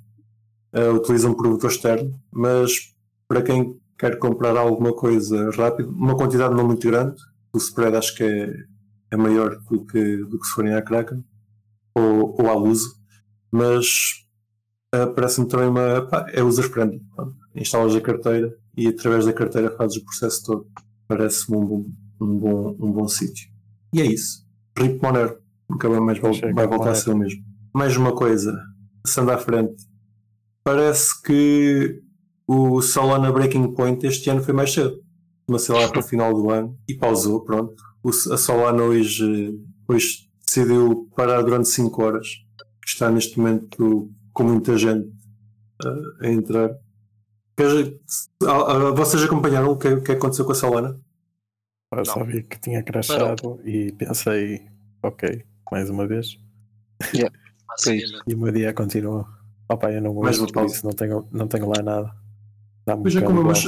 Uh, 0.74 0.92
utiliza 0.96 1.26
um 1.26 1.56
externo, 1.66 2.20
mas 2.30 2.94
para 3.26 3.40
quem 3.40 3.80
quer 3.98 4.18
comprar 4.18 4.58
alguma 4.58 4.92
coisa 4.92 5.50
rápido, 5.52 5.88
uma 5.88 6.14
quantidade 6.14 6.54
não 6.54 6.66
muito 6.66 6.86
grande, 6.86 7.16
o 7.50 7.56
spread 7.56 7.96
acho 7.96 8.14
que 8.14 8.24
é, 8.24 8.54
é 9.12 9.16
maior 9.16 9.56
do 9.70 9.86
que, 9.86 10.16
do 10.18 10.38
que 10.38 10.46
se 10.46 10.52
forem 10.52 10.74
à 10.74 10.82
Kraken 10.82 11.24
ou, 11.94 12.36
ou 12.38 12.46
à 12.46 12.52
Luso, 12.52 12.94
mas 13.50 14.22
uh, 14.94 15.14
parece-me 15.14 15.48
também 15.48 15.68
uma. 15.68 16.02
Pá, 16.02 16.26
é 16.30 16.42
user-friendly. 16.42 17.00
Instalas 17.54 17.96
a 17.96 18.02
carteira 18.02 18.54
e 18.76 18.86
através 18.86 19.24
da 19.24 19.32
carteira 19.32 19.74
fazes 19.78 19.96
o 19.96 20.04
processo 20.04 20.44
todo. 20.44 20.66
Parece-me 21.08 21.56
um 21.56 21.90
um 22.20 22.38
bom, 22.38 22.76
um 22.78 22.92
bom 22.92 23.08
sítio. 23.08 23.50
E 23.92 24.00
é 24.00 24.06
isso. 24.06 24.46
Rip 24.78 25.02
Monero. 25.02 25.38
Nunca 25.68 25.88
mais 25.88 26.18
vai, 26.18 26.52
vai 26.52 26.66
voltar 26.66 26.90
a 26.90 26.94
ser 26.94 27.10
o 27.10 27.16
mesmo. 27.16 27.42
Mais 27.72 27.96
uma 27.96 28.12
coisa, 28.12 28.52
passando 29.04 29.30
à 29.30 29.38
frente. 29.38 29.84
Parece 30.64 31.22
que 31.22 32.02
o 32.46 32.82
Solana 32.82 33.30
Breaking 33.30 33.72
Point 33.74 34.04
este 34.04 34.28
ano 34.30 34.42
foi 34.42 34.52
mais 34.52 34.72
cedo. 34.72 35.00
Comecei 35.46 35.74
lá 35.74 35.88
para 35.88 36.00
o 36.00 36.02
final 36.02 36.34
do 36.34 36.50
ano 36.50 36.76
e 36.88 36.94
pausou, 36.94 37.44
pronto. 37.44 37.74
O, 38.02 38.08
a 38.08 38.36
Solana 38.36 38.82
hoje, 38.82 39.56
hoje 39.88 40.28
decidiu 40.44 41.08
parar 41.16 41.42
durante 41.42 41.68
5 41.68 42.02
horas. 42.02 42.26
Está 42.84 43.08
neste 43.10 43.38
momento 43.38 44.10
com 44.32 44.42
muita 44.42 44.76
gente 44.76 45.08
uh, 45.84 46.24
a 46.24 46.28
entrar. 46.28 46.70
Vocês 48.96 49.22
acompanharam 49.22 49.70
o 49.70 49.76
que, 49.76 49.88
o 49.88 50.02
que 50.02 50.12
aconteceu 50.12 50.44
com 50.44 50.52
a 50.52 50.56
Solana? 50.56 51.00
Eu 51.92 52.04
só 52.04 52.24
vi 52.24 52.42
que 52.42 52.58
tinha 52.60 52.82
crashado 52.82 53.60
e 53.64 53.90
pensei, 53.92 54.62
ok, 55.02 55.44
mais 55.70 55.90
uma 55.90 56.06
vez. 56.06 56.38
Yeah. 57.14 57.34
E 58.26 58.34
o 58.34 58.38
meu 58.38 58.52
dia 58.52 58.74
continuou. 58.74 59.24
Opa, 59.68 59.92
eu 59.92 60.02
não 60.02 60.12
Mais 60.14 60.36
uso 60.36 60.46
uma 60.46 60.46
por 60.48 60.54
pausa. 60.54 60.74
isso, 60.74 60.84
não 60.84 60.92
tenho, 60.92 61.28
não 61.30 61.46
tenho 61.46 61.68
lá 61.68 61.80
nada. 61.80 62.12
Pois 62.84 63.14
é, 63.14 63.20
um 63.20 63.24
como, 63.24 63.44
bocado 63.44 63.60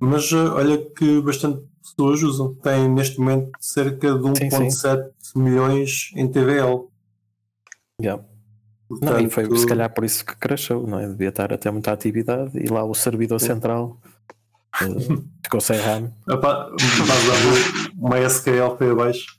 mas, 0.00 0.22
mas 0.26 0.32
uh, 0.32 0.54
olha 0.54 0.84
que 0.90 1.20
bastante 1.22 1.64
pessoas 1.80 2.22
usam. 2.24 2.54
Tem 2.56 2.88
neste 2.88 3.20
momento 3.20 3.52
cerca 3.60 4.18
de 4.18 4.38
Sim, 4.38 4.50
sim. 4.50 4.86
1,7 4.88 5.10
milhões 5.36 6.10
em 6.16 6.26
TVL. 6.28 6.88
Yeah. 8.02 8.22
Não, 8.90 9.18
e 9.20 9.30
foi 9.30 9.44
Portanto, 9.44 9.60
se 9.60 9.66
calhar 9.66 9.94
por 9.94 10.04
isso 10.04 10.24
que 10.24 10.36
crashou, 10.36 10.86
não 10.86 10.98
é? 10.98 11.08
Devia 11.08 11.28
estar 11.28 11.52
a 11.52 11.58
ter 11.58 11.70
muita 11.70 11.92
atividade 11.92 12.58
e 12.58 12.68
lá 12.68 12.84
o 12.84 12.94
servidor 12.94 13.40
central 13.40 14.00
eh, 14.04 14.34
ficou 15.42 15.60
sem 15.60 15.78
RAM. 15.78 16.12
dar 16.26 16.70
uma 17.96 18.18
SQL 18.20 18.76
para 18.76 18.92
abaixo. 18.92 19.36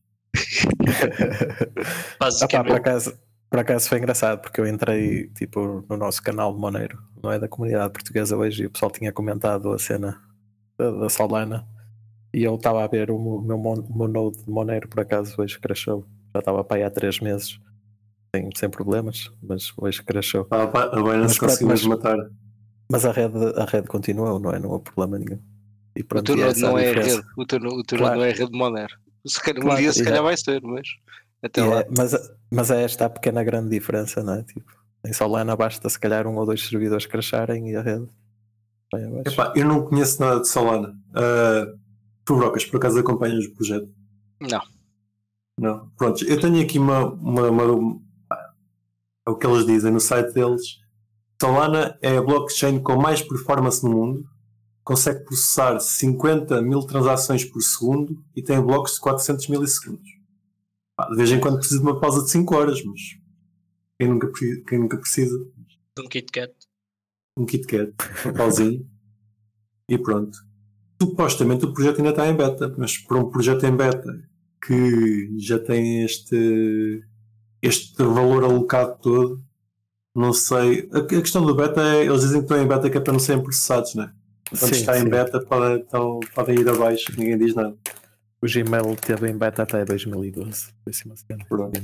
Opa, 2.42 2.64
por, 2.64 2.76
acaso, 2.76 3.14
por 3.50 3.60
acaso 3.60 3.90
foi 3.90 3.98
engraçado 4.00 4.42
porque 4.42 4.60
eu 4.60 4.68
entrei 4.68 5.30
tipo, 5.30 5.86
no 5.90 5.98
nosso 5.98 6.22
canal 6.22 6.54
de 6.54 6.60
Moneiro, 6.60 6.98
não 7.22 7.32
é 7.32 7.40
da 7.40 7.48
comunidade 7.48 7.92
portuguesa 7.94 8.38
hoje, 8.38 8.64
e 8.64 8.66
o 8.66 8.70
pessoal 8.70 8.92
tinha 8.92 9.12
comentado 9.12 9.72
a 9.72 9.80
cena 9.80 10.20
da, 10.78 10.92
da 10.92 11.10
Solana 11.10 11.68
e 12.34 12.44
eu 12.44 12.56
estava 12.56 12.84
a 12.84 12.88
ver 12.88 13.10
o 13.10 13.18
meu, 13.18 13.58
o 13.58 13.98
meu, 13.98 14.08
node 14.08 14.44
de 14.44 14.50
Moneiro 14.50 14.88
por 14.88 15.00
acaso 15.00 15.36
hoje 15.40 15.60
crashou. 15.60 16.06
Já 16.34 16.40
estava 16.40 16.64
para 16.64 16.78
aí 16.78 16.84
há 16.84 16.92
3 16.92 17.20
meses 17.22 17.60
sem, 18.36 18.50
sem 18.56 18.70
problemas, 18.70 19.32
mas 19.42 19.74
hoje 19.78 20.04
crashou. 20.04 20.46
Ah, 20.52 20.68
pá, 20.68 20.84
a 20.84 20.96
Binance 21.02 21.40
conseguiu 21.40 21.70
mas- 21.70 21.86
matar. 21.86 22.18
Mas 22.90 23.06
a 23.06 23.12
rede, 23.12 23.38
a 23.58 23.66
rede 23.66 23.88
continuou, 23.88 24.40
não 24.40 24.52
é? 24.52 24.60
Não 24.60 24.70
houve 24.70 24.86
problema 24.86 25.18
nenhum. 25.20 25.42
E 25.96 26.02
O 26.02 26.06
pronto, 26.06 26.30
node 26.36 26.42
essa 26.50 26.62
não 26.62 26.78
é 26.78 26.84
a 26.84 26.88
diferença. 26.94 27.16
rede. 27.18 27.28
O 27.38 27.46
teu, 27.46 27.60
no- 27.60 27.74
o 27.80 27.84
teu 27.84 27.98
Claro. 27.98 28.16
não 28.18 28.24
é 28.26 28.30
a 28.32 28.34
rede 28.34 28.58
Monero. 28.58 28.96
Se 29.26 29.42
calhar, 29.42 29.62
Claro, 29.62 29.78
um 29.78 29.82
dia 29.82 29.94
se 29.94 30.04
calhar 30.04 30.20
é- 30.20 30.24
vai 30.24 30.38
ser, 30.38 30.62
mas 30.62 30.88
até 31.44 31.62
E 31.62 31.64
lá. 31.68 31.80
é- 31.82 31.88
mas, 31.98 32.32
mas 32.52 32.72
é 32.72 32.84
esta 32.84 33.06
a 33.06 33.10
pequena 33.10 33.44
grande 33.44 33.70
diferença, 33.70 34.24
não 34.24 34.34
é? 34.36 34.44
Tipo, 34.44 34.72
em 35.06 35.12
Solana 35.12 35.56
basta 35.56 35.90
se 35.90 36.00
calhar 36.00 36.26
um 36.28 36.36
ou 36.38 36.46
dois 36.46 36.66
servidores 36.66 37.06
crasharem 37.06 37.70
e 37.72 37.76
a 37.76 37.82
rede 37.82 38.08
vai 38.92 39.04
abaixo. 39.04 39.30
Epá, 39.34 39.54
eu 39.56 39.66
não 39.66 39.84
conheço 39.84 40.22
nada 40.22 40.40
de 40.40 40.48
Solana. 40.48 40.96
Ah, 41.14 41.74
tu, 42.24 42.38
Brocas, 42.38 42.64
por 42.66 42.78
acaso 42.78 43.00
acompanhas 43.00 43.46
o 43.46 43.54
projeto? 43.54 43.90
Não. 44.40 44.62
Não. 45.60 45.90
Pronto, 45.98 46.24
eu 46.24 46.40
tenho 46.40 46.62
aqui 46.64 46.78
uma, 46.80 47.06
uma, 47.14 47.50
uma- 47.50 48.00
é 49.28 49.30
o 49.30 49.36
que 49.36 49.46
eles 49.48 49.66
dizem 49.66 49.92
no 49.92 50.00
site 50.00 50.32
deles. 50.34 50.80
Solana 51.40 51.98
é 52.02 52.18
a 52.18 52.22
blockchain 52.22 52.80
com 52.80 52.98
mais 52.98 53.22
performance 53.22 53.84
no 53.84 53.92
mundo, 53.92 54.30
consegue 54.84 55.24
processar 55.26 55.80
50 55.80 56.62
mil 56.62 56.82
transações 56.82 57.44
por 57.44 57.62
segundo 57.62 58.24
e 58.36 58.42
tem 58.42 58.60
blocos 58.62 58.94
de 58.94 59.02
400 59.02 59.48
milissegundos. 59.50 60.10
De 61.10 61.16
vez 61.16 61.32
em 61.32 61.40
quando 61.40 61.58
precisa 61.58 61.80
de 61.80 61.86
uma 61.86 62.00
pausa 62.00 62.24
de 62.24 62.32
5 62.32 62.56
horas, 62.56 62.84
mas 62.84 63.02
quem 64.00 64.10
nunca, 64.10 64.32
quem 64.68 64.80
nunca 64.80 64.98
precisa? 64.98 65.38
Um 66.00 66.08
Kit 66.08 66.32
Kat. 66.32 66.54
um 67.38 67.46
Kit 67.46 67.68
Kat, 67.68 67.94
um 68.28 68.34
pauzinho 68.34 68.90
e 69.90 69.98
pronto. 69.98 70.38
Supostamente 71.02 71.66
o 71.66 71.74
projeto 71.74 71.98
ainda 71.98 72.10
está 72.10 72.28
em 72.28 72.36
beta, 72.36 72.74
mas 72.78 72.98
para 72.98 73.18
um 73.18 73.30
projeto 73.30 73.66
em 73.66 73.76
beta 73.76 74.10
que 74.66 75.38
já 75.38 75.60
tem 75.60 76.04
este, 76.04 77.04
este 77.62 78.04
valor 78.04 78.44
alocado 78.44 79.00
todo, 79.02 79.47
não 80.18 80.34
sei. 80.34 80.90
A, 80.92 81.02
questão 81.02 81.46
do 81.46 81.56
beta 81.56 81.80
é, 81.80 82.06
eles 82.06 82.22
dizem 82.22 82.40
que 82.40 82.46
estão 82.46 82.60
em 82.60 82.68
beta 82.68 82.90
que 82.90 82.98
é 82.98 83.00
para 83.00 83.14
não 83.14 83.20
serem 83.20 83.44
processados, 83.44 83.94
né? 83.94 84.12
Quando 84.50 84.74
Sim, 84.74 84.80
está 84.80 84.98
em 84.98 85.04
sim. 85.04 85.10
beta 85.10 85.40
podem, 85.42 85.78
então, 85.78 86.20
podem 86.34 86.60
ir 86.60 86.68
abaixo, 86.68 87.12
ninguém 87.18 87.38
diz 87.38 87.54
nada. 87.54 87.76
O 88.42 88.48
Gmail 88.48 88.96
teve 88.96 89.30
em 89.30 89.38
beta 89.38 89.64
até 89.64 89.86
2012. 89.86 90.70
Foi 90.84 90.92
assim 90.92 91.04
uma 91.06 91.16
cena. 91.16 91.46
Pronto. 91.48 91.82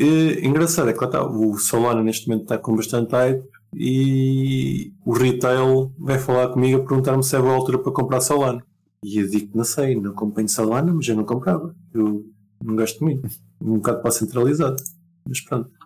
E, 0.00 0.46
engraçado 0.46 0.88
é 0.88 0.92
que 0.92 1.00
lá 1.00 1.06
está, 1.06 1.26
o 1.26 1.58
Solana 1.58 2.04
neste 2.04 2.28
momento 2.28 2.44
está 2.44 2.56
com 2.56 2.76
bastante 2.76 3.10
hype 3.10 3.44
e 3.74 4.92
o 5.04 5.12
retail 5.12 5.92
vai 5.98 6.20
falar 6.20 6.50
comigo 6.50 6.78
a 6.78 6.84
perguntar-me 6.86 7.24
se 7.24 7.34
é 7.34 7.40
boa 7.40 7.54
altura 7.54 7.80
para 7.80 7.90
comprar 7.90 8.20
Solana. 8.20 8.64
E 9.02 9.18
eu 9.18 9.28
digo 9.28 9.50
que 9.50 9.56
não 9.56 9.64
sei, 9.64 9.96
não 9.96 10.12
acompanho 10.12 10.48
Solana, 10.48 10.94
mas 10.94 11.08
eu 11.08 11.16
não 11.16 11.24
comprava. 11.24 11.74
Eu 11.92 12.24
não 12.64 12.76
gosto 12.76 13.02
muito. 13.02 13.28
Um 13.60 13.74
bocado 13.78 14.00
para 14.00 14.12
centralizado. 14.12 14.80
Mas 15.28 15.40
pronto. 15.40 15.77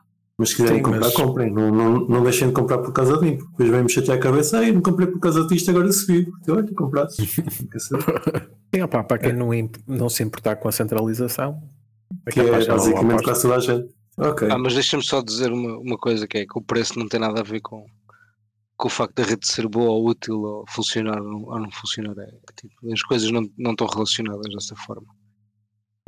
Mas 0.42 0.48
se 0.50 0.56
quiserem 0.56 0.78
Sim, 0.78 0.82
comprar, 0.82 1.00
mas- 1.02 1.14
comprem. 1.14 1.52
Não, 1.52 1.70
não, 1.70 2.00
não 2.08 2.22
deixem 2.24 2.48
de 2.48 2.54
comprar 2.54 2.78
por 2.78 2.92
causa 2.92 3.16
de 3.16 3.24
mim. 3.24 3.36
porque 3.36 3.50
Depois 3.52 3.70
vem-me 3.70 3.88
chatear 3.88 4.18
a 4.18 4.20
cabeça. 4.20 4.58
Ai, 4.58 4.72
não 4.72 4.80
comprei 4.82 5.06
por 5.06 5.20
causa 5.20 5.46
disto, 5.46 5.70
agora 5.70 5.92
subi. 5.92 6.26
Eu, 6.48 6.56
olha, 6.56 7.08
saber? 7.08 8.50
Sim, 8.74 8.82
opá, 8.82 9.04
para 9.04 9.18
quem 9.18 9.32
não, 9.34 9.54
imp- 9.54 9.76
não 9.86 10.08
se 10.08 10.24
importar 10.24 10.56
com 10.56 10.68
a 10.68 10.72
centralização, 10.72 11.62
que 12.32 12.40
é 12.40 12.42
dar 12.44 12.50
uma 12.50 12.58
boa 12.64 12.76
basicamente 12.76 13.22
quase 13.22 13.42
toda 13.42 13.54
a 13.54 13.60
gente. 13.60 13.94
Ok. 14.18 14.48
Ah, 14.50 14.58
mas 14.58 14.74
deixa-me 14.74 15.02
só 15.04 15.22
dizer 15.22 15.52
uma, 15.52 15.78
uma 15.78 15.96
coisa 15.96 16.26
que 16.26 16.38
é 16.38 16.44
que 16.44 16.58
o 16.58 16.60
preço 16.62 16.98
não 16.98 17.06
tem 17.06 17.20
nada 17.20 17.38
a 17.38 17.44
ver 17.44 17.60
com, 17.60 17.86
com 18.76 18.88
o 18.88 18.90
facto 18.90 19.14
da 19.14 19.22
rede 19.22 19.46
ser 19.46 19.68
boa 19.68 19.90
ou 19.90 20.08
útil 20.08 20.40
ou 20.40 20.64
funcionar 20.68 21.20
ou 21.22 21.24
não, 21.30 21.42
ou 21.44 21.60
não 21.60 21.70
funcionar. 21.70 22.18
É, 22.18 22.26
tipo, 22.56 22.74
as 22.92 23.02
coisas 23.04 23.30
não, 23.30 23.48
não 23.56 23.70
estão 23.72 23.86
relacionadas 23.86 24.52
dessa 24.52 24.74
forma. 24.74 25.06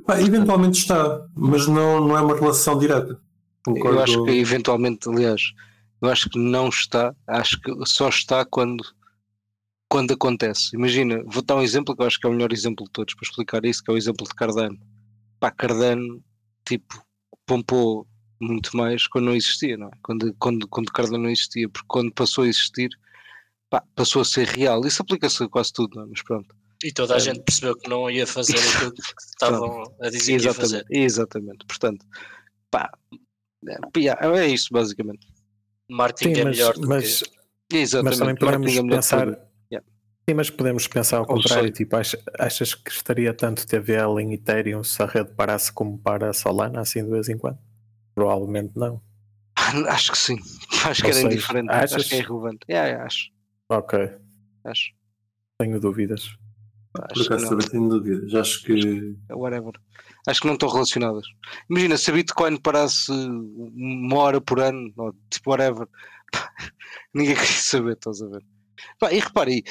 Pá, 0.04 0.20
eventualmente 0.20 0.78
está, 0.80 1.24
mas 1.36 1.68
não, 1.68 2.08
não 2.08 2.16
é 2.18 2.20
uma 2.20 2.34
relação 2.34 2.76
direta. 2.78 3.18
Concordo. 3.64 3.96
Eu 3.98 4.02
acho 4.02 4.24
que 4.24 4.30
eventualmente, 4.32 5.08
aliás, 5.08 5.42
eu 6.02 6.08
acho 6.10 6.28
que 6.28 6.38
não 6.38 6.68
está, 6.68 7.14
acho 7.26 7.60
que 7.60 7.72
só 7.86 8.08
está 8.08 8.44
quando, 8.44 8.84
quando 9.88 10.12
acontece. 10.12 10.76
Imagina, 10.76 11.22
vou 11.26 11.42
dar 11.42 11.56
um 11.56 11.62
exemplo 11.62 11.96
que 11.96 12.02
eu 12.02 12.06
acho 12.06 12.18
que 12.20 12.26
é 12.26 12.30
o 12.30 12.32
melhor 12.32 12.52
exemplo 12.52 12.84
de 12.86 12.92
todos 12.92 13.14
para 13.14 13.26
explicar 13.26 13.64
isso, 13.64 13.82
que 13.82 13.90
é 13.90 13.94
o 13.94 13.96
exemplo 13.96 14.26
de 14.26 14.34
Cardano. 14.34 14.78
Pá, 15.40 15.50
Cardano, 15.50 16.22
tipo, 16.66 17.02
pompou 17.46 18.06
muito 18.40 18.76
mais 18.76 19.06
quando 19.06 19.26
não 19.26 19.34
existia, 19.34 19.76
não 19.76 19.88
é? 19.88 19.90
Quando, 20.02 20.34
quando, 20.38 20.68
quando 20.68 20.92
Cardano 20.92 21.24
não 21.24 21.30
existia, 21.30 21.68
porque 21.68 21.86
quando 21.88 22.12
passou 22.12 22.44
a 22.44 22.48
existir, 22.48 22.90
pá, 23.70 23.82
passou 23.94 24.20
a 24.22 24.24
ser 24.24 24.46
real. 24.48 24.84
Isso 24.86 25.00
aplica-se 25.00 25.42
a 25.42 25.48
quase 25.48 25.72
tudo, 25.72 25.96
não 25.96 26.04
é? 26.04 26.06
Mas 26.10 26.22
pronto. 26.22 26.54
E 26.82 26.92
toda 26.92 27.14
a 27.14 27.16
É. 27.16 27.20
gente 27.20 27.40
percebeu 27.40 27.74
que 27.76 27.88
não 27.88 28.10
ia 28.10 28.26
fazer 28.26 28.58
aquilo 28.58 28.92
que 28.92 29.00
estavam 29.32 29.84
a 30.02 30.10
dizer 30.10 30.38
que 30.38 30.44
ia 30.44 30.52
fazer. 30.52 30.84
Exatamente, 30.90 31.04
exatamente. 31.04 31.66
Portanto, 31.66 32.04
pá, 32.70 32.90
é, 33.68 33.98
yeah, 33.98 34.38
é 34.40 34.46
isso 34.48 34.68
basicamente. 34.72 35.26
Marketing 35.88 36.34
Sim, 36.34 36.40
é 36.40 36.44
mas, 36.44 36.56
melhor 36.56 36.74
do 36.74 36.88
mas, 36.88 37.22
que. 37.22 37.76
Exatamente. 37.76 38.10
mas 38.10 38.18
também 38.18 38.34
podemos 38.36 38.66
marketing 38.74 38.86
é 38.86 38.96
pensar. 38.96 39.26
Yeah. 39.72 39.86
Sim, 40.28 40.34
mas 40.34 40.50
podemos 40.50 40.88
pensar 40.88 41.18
ao 41.18 41.26
contrário. 41.26 41.70
Tipo, 41.70 41.96
ach- 41.96 42.16
achas 42.38 42.74
que 42.74 42.90
estaria 42.90 43.34
tanto 43.34 43.66
TVL 43.66 44.20
em 44.20 44.32
Ethereum 44.34 44.82
se 44.82 45.02
a 45.02 45.06
rede 45.06 45.32
parasse 45.34 45.72
como 45.72 45.98
para 45.98 46.30
a 46.30 46.32
Solana, 46.32 46.80
assim 46.80 47.04
de 47.04 47.10
vez 47.10 47.28
em 47.28 47.36
quando? 47.36 47.58
Provavelmente 48.14 48.72
não. 48.76 49.00
Acho 49.88 50.12
que 50.12 50.18
sim. 50.18 50.36
Acho 50.84 51.02
que 51.02 51.08
era 51.08 51.14
seja, 51.14 51.26
indiferente. 51.28 51.70
achas? 51.70 51.92
Acho 51.94 52.08
que 52.08 52.14
é 52.14 52.18
irrelevante. 52.18 52.58
Yeah, 52.68 53.04
acho. 53.04 53.30
Ok, 53.68 53.98
Acho. 54.64 54.92
tenho 55.58 55.80
dúvidas. 55.80 56.36
Por 56.92 57.04
Acho 57.10 57.14
que 57.14 57.26
acaso 57.26 57.48
também 57.48 57.68
tenho 57.68 57.88
dúvidas. 57.88 58.34
Acho 58.34 58.62
que. 58.62 59.16
Whatever. 59.30 59.72
Acho 60.26 60.40
que 60.40 60.46
não 60.46 60.54
estão 60.54 60.68
relacionadas. 60.68 61.26
Imagina, 61.68 61.96
se 61.96 62.10
a 62.10 62.14
Bitcoin 62.14 62.56
parasse 62.56 63.12
uma 63.12 64.18
hora 64.18 64.40
por 64.40 64.60
ano, 64.60 64.92
ou 64.96 65.14
tipo 65.30 65.50
whatever, 65.50 65.86
pá, 66.32 66.50
ninguém 67.12 67.34
queria 67.34 67.50
saber, 67.50 67.92
estás 67.92 68.22
a 68.22 68.26
ver? 68.26 68.42
Pá, 68.98 69.12
e 69.12 69.18
repare, 69.18 69.62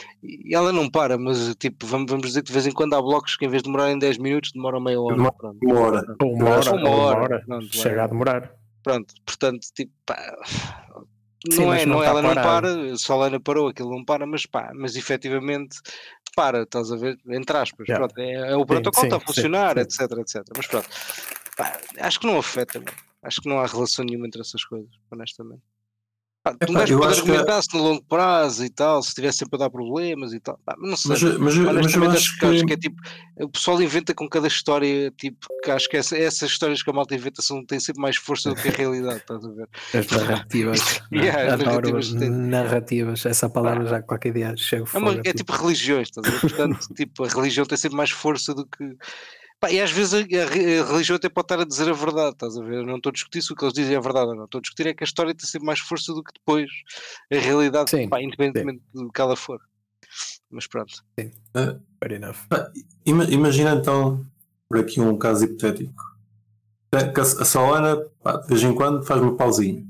ela 0.51 0.71
não 0.71 0.89
para, 0.89 1.17
mas 1.17 1.55
tipo, 1.55 1.85
vamos, 1.85 2.09
vamos 2.09 2.27
dizer 2.27 2.41
que 2.41 2.47
de 2.47 2.53
vez 2.53 2.67
em 2.67 2.71
quando 2.71 2.93
há 2.93 3.01
blocos 3.01 3.35
que 3.35 3.45
em 3.45 3.49
vez 3.49 3.63
de 3.63 3.69
demorarem 3.69 3.97
10 3.97 4.17
minutos, 4.17 4.51
demoram 4.51 4.79
meia 4.79 4.99
hora. 4.99 5.15
Demora 5.15 5.33
Pronto. 5.33 5.57
Uma 5.63 5.79
hora. 5.79 6.15
Ou 6.21 6.33
uma 6.33 6.49
hora, 6.49 6.71
Ou 6.71 6.77
uma 6.77 6.89
hora. 6.89 7.43
Pronto, 7.45 7.75
Chega 7.75 8.03
a 8.03 8.07
demorar. 8.07 8.51
Pronto, 8.83 9.13
portanto, 9.25 9.67
tipo, 9.73 9.91
pá, 10.05 10.35
Sim, 11.51 11.65
não 11.65 11.73
é, 11.73 11.85
não 11.85 12.03
ela 12.03 12.21
não 12.21 12.33
para, 12.33 12.97
Solana 12.97 13.39
parou, 13.39 13.67
aquilo 13.67 13.89
não 13.89 14.05
para, 14.05 14.25
mas 14.25 14.45
pá, 14.45 14.71
mas 14.73 14.95
efetivamente 14.95 15.77
para, 16.35 16.63
estás 16.63 16.91
a 16.91 16.95
ver, 16.95 17.17
entre 17.27 17.57
aspas, 17.57 17.87
Yeah. 17.87 18.07
pronto, 18.07 18.17
é, 18.19 18.51
é 18.51 18.55
o 18.55 18.65
protocolo 18.65 19.05
está 19.05 19.17
a 19.17 19.19
funcionar, 19.19 19.75
sim. 19.75 19.81
etc, 19.81 20.17
etc, 20.19 20.41
mas 20.55 20.67
pronto, 20.67 20.89
pá, 21.57 21.77
acho 21.99 22.19
que 22.19 22.27
não 22.27 22.37
afeta, 22.37 22.81
acho 23.21 23.41
que 23.41 23.49
não 23.49 23.59
há 23.59 23.65
relação 23.65 24.05
nenhuma 24.05 24.25
entre 24.25 24.41
essas 24.41 24.63
coisas, 24.63 24.89
honestamente. 25.11 25.61
Pá, 26.43 26.51
tu 26.51 26.57
Epá, 26.63 26.71
um 26.71 26.73
gajo 26.75 26.93
eu 26.93 26.99
pode 26.99 27.11
acho 27.13 27.23
que- 27.23 27.61
se 27.71 27.77
no 27.77 27.83
longo 27.83 28.03
prazo 28.03 28.65
e 28.65 28.69
tal, 28.69 29.01
se 29.01 29.07
estivesse 29.09 29.37
sempre 29.37 29.55
a 29.55 29.59
dar 29.59 29.69
problemas 29.69 30.33
e 30.33 30.41
tal, 30.41 30.59
pá, 30.65 30.75
não 30.77 30.97
sei. 30.97 31.11
Mas, 31.11 31.23
mas, 31.23 31.55
mas 31.55 31.95
eu 31.95 32.11
acho 32.11 32.37
que, 32.37 32.45
acho 32.45 32.65
que. 32.65 32.73
é 32.73 32.77
tipo, 32.77 32.97
o 33.39 33.47
pessoal 33.49 33.81
inventa 33.81 34.13
com 34.13 34.27
cada 34.27 34.47
história, 34.47 35.09
tipo, 35.11 35.47
que 35.63 35.71
acho 35.71 35.87
que 35.87 35.95
essa- 35.95 36.17
essas 36.17 36.49
histórias 36.51 36.83
que 36.83 36.89
a 36.89 36.93
malta 36.93 37.15
inventa 37.15 37.41
são, 37.41 37.65
têm 37.65 37.79
sempre 37.79 38.01
mais 38.01 38.17
força 38.17 38.49
do 38.49 38.55
que 38.57 38.67
a 38.67 38.71
realidade, 38.75 39.19
estás 39.19 39.45
a 39.45 39.49
ver? 39.49 39.69
As 39.93 40.07
narrativas. 40.07 40.79
Yeah, 41.13 41.53
as 41.53 41.59
narrativas 41.61 42.13
têm- 42.13 42.29
narrativas. 42.29 43.25
Essa 43.25 43.49
palavra 43.49 43.85
já 43.85 44.01
qualquer 44.01 44.33
dia 44.33 44.53
chego 44.57 44.83
É, 44.83 44.87
fora. 44.87 45.21
é 45.23 45.33
tipo 45.33 45.53
religiões, 45.53 46.09
estás 46.09 46.27
a 46.27 46.29
ver? 46.31 46.41
Portanto, 46.41 46.87
tipo, 46.93 47.23
a 47.23 47.27
religião 47.29 47.65
tem 47.65 47.77
sempre 47.77 47.95
mais 47.95 48.11
força 48.11 48.53
do 48.53 48.65
que. 48.65 48.97
Pá, 49.59 49.71
e 49.71 49.79
às 49.81 49.91
vezes 49.91 50.13
a, 50.13 50.17
a 50.17 50.45
re- 50.45 50.79
a 50.79 50.85
religião 50.85 51.15
até 51.15 51.29
pode 51.29 51.45
estar 51.45 51.59
a 51.59 51.65
dizer 51.65 51.89
a 51.89 51.93
verdade, 51.93 52.31
estás 52.33 52.57
a 52.57 52.61
ver? 52.63 52.79
Eu 52.79 52.85
não 52.85 52.97
estou 52.97 53.09
a 53.09 53.13
discutir 53.13 53.41
se 53.41 53.53
o 53.53 53.55
que 53.55 53.63
eles 53.63 53.73
dizem 53.73 53.95
é 53.95 53.99
verdade 54.01 54.27
ou 54.27 54.35
não. 54.35 54.45
Estou 54.45 54.59
a 54.59 54.61
discutir 54.61 54.87
é 54.87 54.93
que 54.93 55.03
a 55.03 55.05
história 55.05 55.33
tem 55.33 55.47
sempre 55.47 55.65
mais 55.65 55.79
força 55.79 56.13
do 56.13 56.23
que 56.23 56.33
depois 56.33 56.69
a 57.31 57.35
realidade, 57.37 57.89
Sim, 57.89 58.09
pá, 58.09 58.21
independentemente 58.21 58.81
do 58.93 59.09
que 59.11 59.21
ela 59.21 59.35
for. 59.35 59.59
Mas 60.51 60.67
pronto. 60.67 60.93
Sim. 61.19 61.31
Uh, 61.55 61.79
Fair 61.99 62.13
enough. 62.13 62.37
Imagina 63.05 63.71
então, 63.75 64.25
por 64.69 64.79
aqui 64.79 64.99
um 65.01 65.17
caso 65.17 65.45
hipotético. 65.45 65.93
A 67.41 67.45
Solana, 67.45 67.97
pá, 68.21 68.37
de 68.37 68.47
vez 68.47 68.61
em 68.61 68.75
quando, 68.75 69.03
faz 69.03 69.19
uma 69.21 69.35
pausinha. 69.35 69.83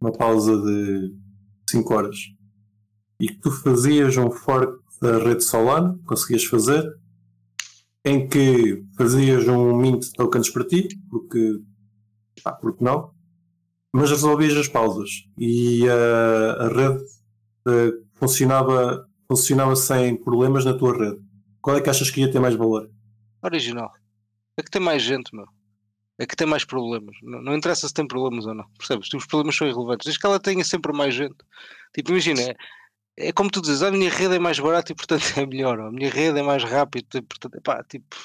Uma 0.00 0.12
pausa 0.12 0.56
de 0.60 1.14
5 1.68 1.94
horas. 1.94 2.16
E 3.18 3.26
que 3.28 3.40
tu 3.40 3.50
fazias 3.50 4.16
um 4.16 4.30
fork 4.30 4.78
da 5.00 5.18
rede 5.18 5.42
Solana, 5.42 5.98
conseguias 6.06 6.44
fazer, 6.44 6.84
em 8.04 8.28
que 8.28 8.84
fazias 8.96 9.48
um 9.48 9.76
mint 9.76 10.10
tokens 10.14 10.50
para 10.50 10.66
ti, 10.66 10.88
porque, 11.10 11.60
pá, 12.42 12.52
porque 12.52 12.84
não, 12.84 13.12
mas 13.92 14.10
resolvias 14.10 14.56
as 14.56 14.68
pausas 14.68 15.24
e 15.38 15.86
uh, 15.86 16.62
a 16.62 16.68
rede 16.68 17.04
uh, 17.66 18.04
funcionava, 18.14 19.08
funcionava 19.26 19.74
sem 19.76 20.16
problemas 20.16 20.64
na 20.64 20.74
tua 20.74 20.96
rede. 20.96 21.22
Qual 21.60 21.76
é 21.76 21.80
que 21.80 21.88
achas 21.88 22.10
que 22.10 22.20
ia 22.20 22.30
ter 22.30 22.40
mais 22.40 22.54
valor? 22.54 22.90
Original. 23.42 23.90
É 24.56 24.62
que 24.62 24.70
tem 24.70 24.82
mais 24.82 25.02
gente, 25.02 25.34
meu. 25.34 25.46
É 26.18 26.26
que 26.26 26.36
tem 26.36 26.46
mais 26.46 26.64
problemas. 26.64 27.16
Não, 27.22 27.42
não 27.42 27.56
interessa 27.56 27.88
se 27.88 27.94
tem 27.94 28.06
problemas 28.06 28.46
ou 28.46 28.54
não. 28.54 28.66
Percebes? 28.78 29.08
Os 29.14 29.26
problemas 29.26 29.56
são 29.56 29.66
irrelevantes. 29.66 30.04
Desde 30.04 30.20
que 30.20 30.26
ela 30.26 30.38
tenha 30.38 30.64
sempre 30.64 30.92
mais 30.92 31.14
gente. 31.14 31.36
Tipo, 31.94 32.10
imagina, 32.10 32.40
é, 32.42 32.56
é 33.16 33.32
como 33.32 33.50
tu 33.50 33.60
dizes, 33.60 33.82
a 33.82 33.90
minha 33.90 34.10
rede 34.10 34.34
é 34.34 34.38
mais 34.38 34.58
barata 34.58 34.92
e 34.92 34.94
portanto 34.94 35.24
é 35.36 35.46
melhor. 35.46 35.80
A 35.80 35.90
minha 35.90 36.10
rede 36.10 36.38
é 36.38 36.42
mais 36.42 36.62
rápida 36.64 37.18
e 37.18 37.22
portanto, 37.22 37.60
pá, 37.62 37.82
tipo, 37.84 38.16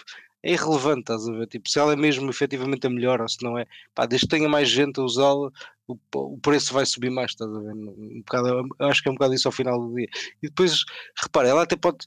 é 0.43 0.53
irrelevante, 0.53 1.01
estás 1.01 1.27
a 1.27 1.31
ver? 1.31 1.47
Tipo, 1.47 1.69
se 1.69 1.79
ela 1.79 1.93
é 1.93 1.95
mesmo 1.95 2.29
efetivamente 2.29 2.87
a 2.87 2.89
melhor 2.89 3.21
ou 3.21 3.27
se 3.27 3.43
não 3.43 3.57
é, 3.57 3.65
pá, 3.93 4.05
desde 4.05 4.27
que 4.27 4.35
tenha 4.35 4.49
mais 4.49 4.69
gente 4.69 4.99
a 4.99 5.03
usá-la, 5.03 5.51
o, 5.87 5.97
o, 6.15 6.37
preço 6.39 6.73
vai 6.73 6.85
subir 6.85 7.09
mais, 7.09 7.31
estás 7.31 7.49
a 7.53 7.59
ver? 7.59 7.73
Um 7.73 8.21
bocado, 8.25 8.67
acho 8.79 9.01
que 9.01 9.09
é 9.09 9.11
um 9.11 9.15
bocado 9.15 9.33
isso 9.33 9.47
ao 9.47 9.51
final 9.51 9.79
do 9.79 9.95
dia. 9.95 10.07
E 10.41 10.47
depois, 10.47 10.83
repara, 11.21 11.49
ela 11.49 11.63
até 11.63 11.75
pode 11.75 11.99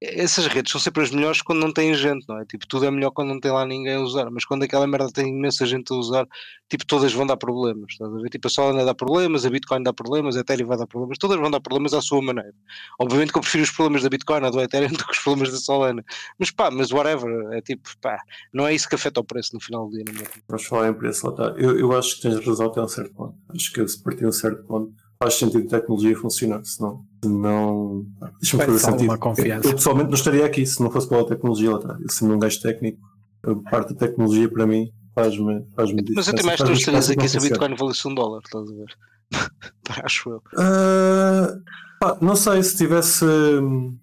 essas 0.00 0.46
redes 0.46 0.70
são 0.70 0.80
sempre 0.80 1.02
as 1.02 1.10
melhores 1.10 1.42
quando 1.42 1.58
não 1.58 1.72
tem 1.72 1.92
gente, 1.94 2.24
não 2.28 2.38
é? 2.38 2.44
Tipo, 2.44 2.66
tudo 2.68 2.86
é 2.86 2.90
melhor 2.90 3.10
quando 3.10 3.28
não 3.28 3.40
tem 3.40 3.50
lá 3.50 3.66
ninguém 3.66 3.96
a 3.96 4.00
usar, 4.00 4.30
mas 4.30 4.44
quando 4.44 4.62
aquela 4.62 4.86
merda 4.86 5.10
tem 5.10 5.28
imensa 5.28 5.66
gente 5.66 5.92
a 5.92 5.96
usar, 5.96 6.26
tipo, 6.68 6.86
todas 6.86 7.12
vão 7.12 7.26
dar 7.26 7.36
problemas, 7.36 7.92
estás 7.92 8.12
a 8.12 8.16
ver? 8.16 8.28
Tipo, 8.28 8.46
a 8.46 8.50
Solana 8.50 8.84
dá 8.84 8.94
problemas, 8.94 9.44
a 9.44 9.50
Bitcoin 9.50 9.82
dá 9.82 9.92
problemas, 9.92 10.36
a 10.36 10.40
Ethereum 10.40 10.68
vai 10.68 10.78
dar 10.78 10.86
problemas, 10.86 11.18
todas 11.18 11.38
vão 11.38 11.50
dar 11.50 11.60
problemas 11.60 11.94
à 11.94 12.00
sua 12.00 12.22
maneira. 12.22 12.54
Obviamente 12.98 13.32
que 13.32 13.38
eu 13.38 13.42
prefiro 13.42 13.64
os 13.64 13.70
problemas 13.72 14.02
da 14.02 14.08
Bitcoin 14.08 14.44
ou 14.44 14.50
do 14.52 14.60
Ethereum 14.60 14.90
do 14.92 15.04
que 15.04 15.12
os 15.12 15.18
problemas 15.18 15.52
da 15.52 15.58
Solana, 15.58 16.04
mas 16.38 16.50
pá, 16.52 16.70
mas 16.70 16.92
whatever, 16.92 17.52
é 17.52 17.60
tipo, 17.60 17.90
pá, 18.00 18.20
não 18.52 18.66
é 18.66 18.74
isso 18.74 18.88
que 18.88 18.94
afeta 18.94 19.18
o 19.18 19.24
preço 19.24 19.54
no 19.54 19.60
final 19.60 19.88
do 19.88 19.96
dia, 19.96 20.04
não 20.06 20.22
é? 20.22 20.26
Vamos 20.48 20.64
falar 20.64 20.88
em 20.88 20.94
preço, 20.94 21.26
lá 21.26 21.32
está. 21.32 21.60
Eu, 21.60 21.76
eu 21.76 21.96
acho 21.96 22.16
que 22.16 22.22
tens 22.22 22.46
razão 22.46 22.66
até 22.66 22.80
um 22.80 22.88
certo 22.88 23.12
ponto. 23.14 23.34
Acho 23.48 23.72
que 23.72 23.88
se 23.88 24.00
partir 24.00 24.26
um 24.26 24.32
certo 24.32 24.62
ponto 24.62 25.07
faz 25.22 25.34
sentido 25.34 25.66
a 25.66 25.80
tecnologia 25.80 26.16
funcionar, 26.16 26.64
senão, 26.64 27.04
senão 27.22 28.06
deixa-me 28.40 28.64
fazer 28.64 28.78
sentido. 28.78 29.04
Uma 29.04 29.18
confiança. 29.18 29.68
Eu, 29.68 29.74
pessoalmente 29.74 30.08
não 30.08 30.14
estaria 30.14 30.46
aqui 30.46 30.64
se 30.64 30.80
não 30.82 30.90
fosse 30.90 31.08
pela 31.08 31.26
tecnologia 31.26 31.70
lá 31.70 31.78
atrás. 31.78 32.00
Eu 32.00 32.10
sendo 32.10 32.34
um 32.34 32.38
gajo 32.38 32.60
técnico, 32.60 33.00
a 33.44 33.70
parte 33.70 33.94
da 33.94 33.98
tecnologia 33.98 34.48
para 34.48 34.66
mim 34.66 34.92
faz-me 35.14 35.66
faz 35.74 35.90
Mas 36.14 36.28
eu 36.28 36.34
tenho 36.34 36.46
mais 36.46 36.60
estou 36.60 36.94
a 36.94 36.98
dizer 36.98 37.16
que 37.16 37.26
esse 37.26 37.40
Bitcoin 37.40 37.74
valesse 37.74 38.06
um 38.06 38.14
dólar, 38.14 38.40
estás 38.44 38.70
a 38.70 38.74
ver? 38.74 38.96
Acho 40.04 40.30
eu. 40.30 40.36
Uh, 40.54 41.62
pá, 42.00 42.16
não 42.20 42.36
sei 42.36 42.62
se 42.62 42.76
tivesse 42.76 43.24
hum, 43.24 43.98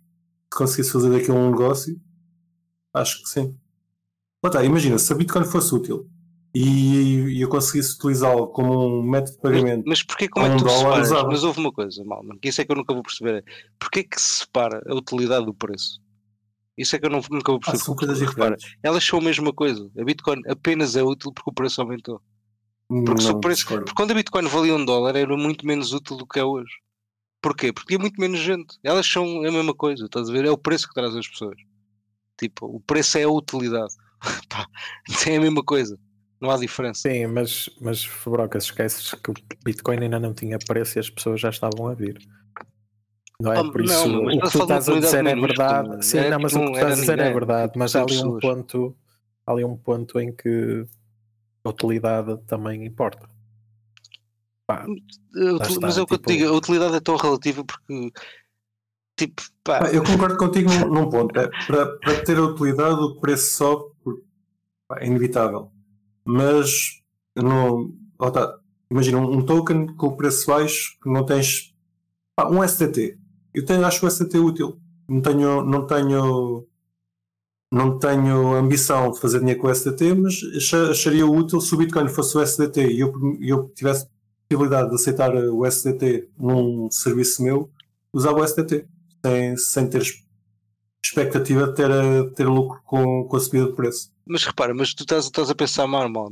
conseguisse 0.54 0.92
fazer 0.92 1.12
daqui 1.12 1.32
um 1.32 1.52
negócio, 1.52 2.00
acho 2.94 3.22
que 3.24 3.30
sim. 3.30 3.56
Lá 4.44 4.50
está, 4.50 4.64
imagina, 4.64 4.98
se 4.98 5.12
a 5.12 5.16
Bitcoin 5.16 5.46
fosse 5.46 5.74
útil 5.74 6.10
e, 6.58 7.42
eu 7.42 7.50
conseguisse 7.50 7.96
utilizá-lo 7.96 8.48
como 8.48 8.88
um 8.88 9.04
método 9.04 9.36
de 9.36 9.42
pagamento. 9.42 9.84
Mas, 9.86 10.00
mas 10.00 10.04
porquê 10.04 10.30
como 10.30 10.46
é 10.46 10.56
que 10.56 10.64
tu 10.64 10.70
separas? 10.70 11.12
Mas 11.12 11.44
houve 11.44 11.60
uma 11.60 11.72
coisa, 11.72 12.02
Malman, 12.06 12.38
que 12.40 12.48
isso 12.48 12.62
é 12.62 12.66
que 12.66 12.72
eu 12.72 12.78
nunca 12.78 12.94
vou 12.94 13.04
perceber. 13.04 13.44
Porquê 13.78 14.04
que 14.04 14.22
se 14.22 14.40
separa 14.40 14.82
a 14.88 14.96
utilidade 14.96 15.46
do 15.46 15.54
preço? 15.54 16.00
Isso 16.78 16.96
é 16.96 17.00
que 17.00 17.06
eu 17.06 17.10
não, 17.10 17.22
nunca 17.30 17.52
vou 17.52 17.60
perceber. 17.60 17.82
Ah, 17.82 17.86
são 17.86 17.96
coisas 17.96 18.20
diferentes. 18.20 18.74
Elas 18.82 19.04
são 19.04 19.20
a 19.20 19.22
mesma 19.22 19.52
coisa. 19.52 19.92
A 20.00 20.04
Bitcoin 20.06 20.42
apenas 20.48 20.96
é 20.96 21.04
útil 21.04 21.34
porque 21.34 21.50
o 21.50 21.54
preço 21.54 21.82
aumentou. 21.82 22.22
Porque, 22.88 23.24
não, 23.24 23.40
preço, 23.42 23.68
porque 23.68 23.94
quando 23.94 24.12
a 24.12 24.16
Bitcoin 24.16 24.48
valia 24.48 24.76
um 24.76 24.86
dólar 24.86 25.16
era 25.18 25.36
muito 25.36 25.68
menos 25.68 25.92
útil 25.92 26.16
do 26.16 26.26
que 26.26 26.40
é 26.40 26.44
hoje. 26.44 26.72
Porquê? 27.42 27.74
Porque 27.74 27.88
tinha 27.88 28.00
muito 28.00 28.20
menos 28.20 28.40
gente. 28.40 28.78
Elas 28.82 29.06
são 29.06 29.46
a 29.46 29.52
mesma 29.52 29.74
coisa, 29.74 30.06
estás 30.06 30.30
a 30.30 30.32
ver? 30.32 30.46
É 30.46 30.52
o 30.52 30.58
preço 30.58 30.88
que 30.88 30.94
traz 30.94 31.14
as 31.16 31.28
pessoas. 31.28 31.58
Tipo, 32.40 32.66
o 32.68 32.80
preço 32.80 33.18
é 33.18 33.24
a 33.24 33.30
utilidade. 33.30 33.94
Pá, 34.48 34.66
é 35.28 35.36
a 35.36 35.42
mesma 35.42 35.62
coisa 35.62 36.00
não 36.40 36.52
há 36.52 36.58
diferença. 36.58 37.10
Sim, 37.10 37.28
mas, 37.28 37.70
mas 37.80 38.04
Fabroca, 38.04 38.60
se 38.60 38.68
esqueces 38.68 39.14
que 39.14 39.32
o 39.32 39.34
Bitcoin 39.64 40.00
ainda 40.00 40.20
não 40.20 40.34
tinha 40.34 40.58
preço 40.60 40.98
e 40.98 41.00
as 41.00 41.10
pessoas 41.10 41.40
já 41.40 41.50
estavam 41.50 41.88
a 41.88 41.94
vir. 41.94 42.18
Não 43.40 43.54
é? 43.54 43.60
Oh, 43.60 43.72
Por 43.72 43.82
isso, 43.82 44.08
não, 44.08 44.26
o 44.26 44.30
que 44.30 44.52
tu 44.52 44.62
estás 44.62 44.90
a 44.90 45.00
dizer 45.00 45.26
é 45.26 45.36
verdade. 45.36 46.06
Sim, 46.06 46.30
não, 46.30 46.40
mas 46.40 46.54
o 46.54 46.60
que 46.60 46.66
tu 46.66 46.74
estás 46.74 46.92
a 46.94 47.02
dizer 47.02 47.20
é 47.20 47.34
verdade. 47.34 47.74
Mas 47.76 47.96
há 47.96 48.02
ali 48.02 48.18
um 48.18 48.40
ponto, 48.40 48.96
há 49.46 49.52
ali 49.52 49.66
um 49.66 49.78
ponto 49.78 50.20
em 50.20 50.34
que 50.34 50.86
a 51.64 51.70
utilidade 51.70 52.38
também 52.46 52.86
importa. 52.86 53.30
Pá, 54.68 54.86
mas 55.82 55.98
é 55.98 56.02
o 56.02 56.08
que 56.08 56.16
eu 56.16 56.18
te 56.18 56.24
tipo 56.24 56.32
digo, 56.32 56.50
a 56.50 56.58
utilidade 56.58 56.96
é 56.96 57.00
tão 57.00 57.16
relativa 57.18 57.64
porque 57.64 58.12
tipo, 59.16 59.44
pá. 59.64 59.92
Eu 59.92 60.04
concordo 60.04 60.38
contigo 60.38 60.72
num, 60.72 60.88
num 60.88 61.10
ponto. 61.10 61.40
É, 61.40 61.48
para, 61.68 61.98
para 61.98 62.24
ter 62.24 62.38
a 62.38 62.42
utilidade, 62.42 63.00
o 63.00 63.20
preço 63.20 63.58
sobe, 63.58 63.94
é 65.00 65.06
inevitável 65.06 65.75
mas 66.26 67.02
não. 67.36 67.94
Oh, 68.20 68.32
tá, 68.32 68.58
imagina 68.90 69.20
um 69.20 69.46
token 69.46 69.88
com 69.96 70.16
preço 70.16 70.48
baixo 70.48 70.98
que 71.02 71.10
não 71.10 71.26
tens 71.26 71.74
ah, 72.38 72.50
um 72.50 72.66
STT. 72.68 73.18
Eu 73.54 73.66
tenho, 73.66 73.86
acho 73.86 74.06
o 74.06 74.10
STT 74.10 74.38
útil. 74.38 74.80
Não 75.08 75.22
tenho, 75.22 75.64
não 75.64 75.86
tenho, 75.86 76.68
não 77.72 78.00
tenho 78.00 78.54
ambição 78.56 79.12
de 79.12 79.20
fazer 79.20 79.40
dinheiro 79.40 79.62
com 79.62 79.68
o 79.68 79.76
STT, 79.76 80.14
mas 80.16 80.42
acharia 80.90 81.26
útil 81.26 81.62
se 81.62 81.74
o 81.74 81.78
Bitcoin 81.78 82.08
fosse 82.10 82.38
o 82.38 82.46
STT 82.46 82.88
e 82.88 83.00
eu, 83.00 83.14
eu 83.40 83.70
tivesse 83.70 84.08
possibilidade 84.48 84.90
de 84.90 84.96
aceitar 84.96 85.36
o 85.36 85.70
STT 85.70 86.30
num 86.38 86.90
serviço 86.92 87.44
meu, 87.44 87.70
usava 88.14 88.40
o 88.40 88.48
STT 88.48 88.88
sem, 89.24 89.58
sem 89.58 89.90
ter 89.90 90.04
expectativa 91.10 91.68
de 91.68 91.76
ter, 91.76 91.90
ter 92.36 92.48
lucro 92.48 92.82
com, 92.84 93.26
com 93.26 93.38
a 93.38 93.40
subida 93.40 93.68
de 93.68 93.74
preço. 93.74 94.12
Mas 94.26 94.44
repara, 94.44 94.74
mas 94.74 94.94
tu 94.94 95.04
estás, 95.04 95.26
estás 95.26 95.50
a 95.50 95.56
pensar 95.56 95.88
mal, 95.88 96.10
mal. 96.10 96.30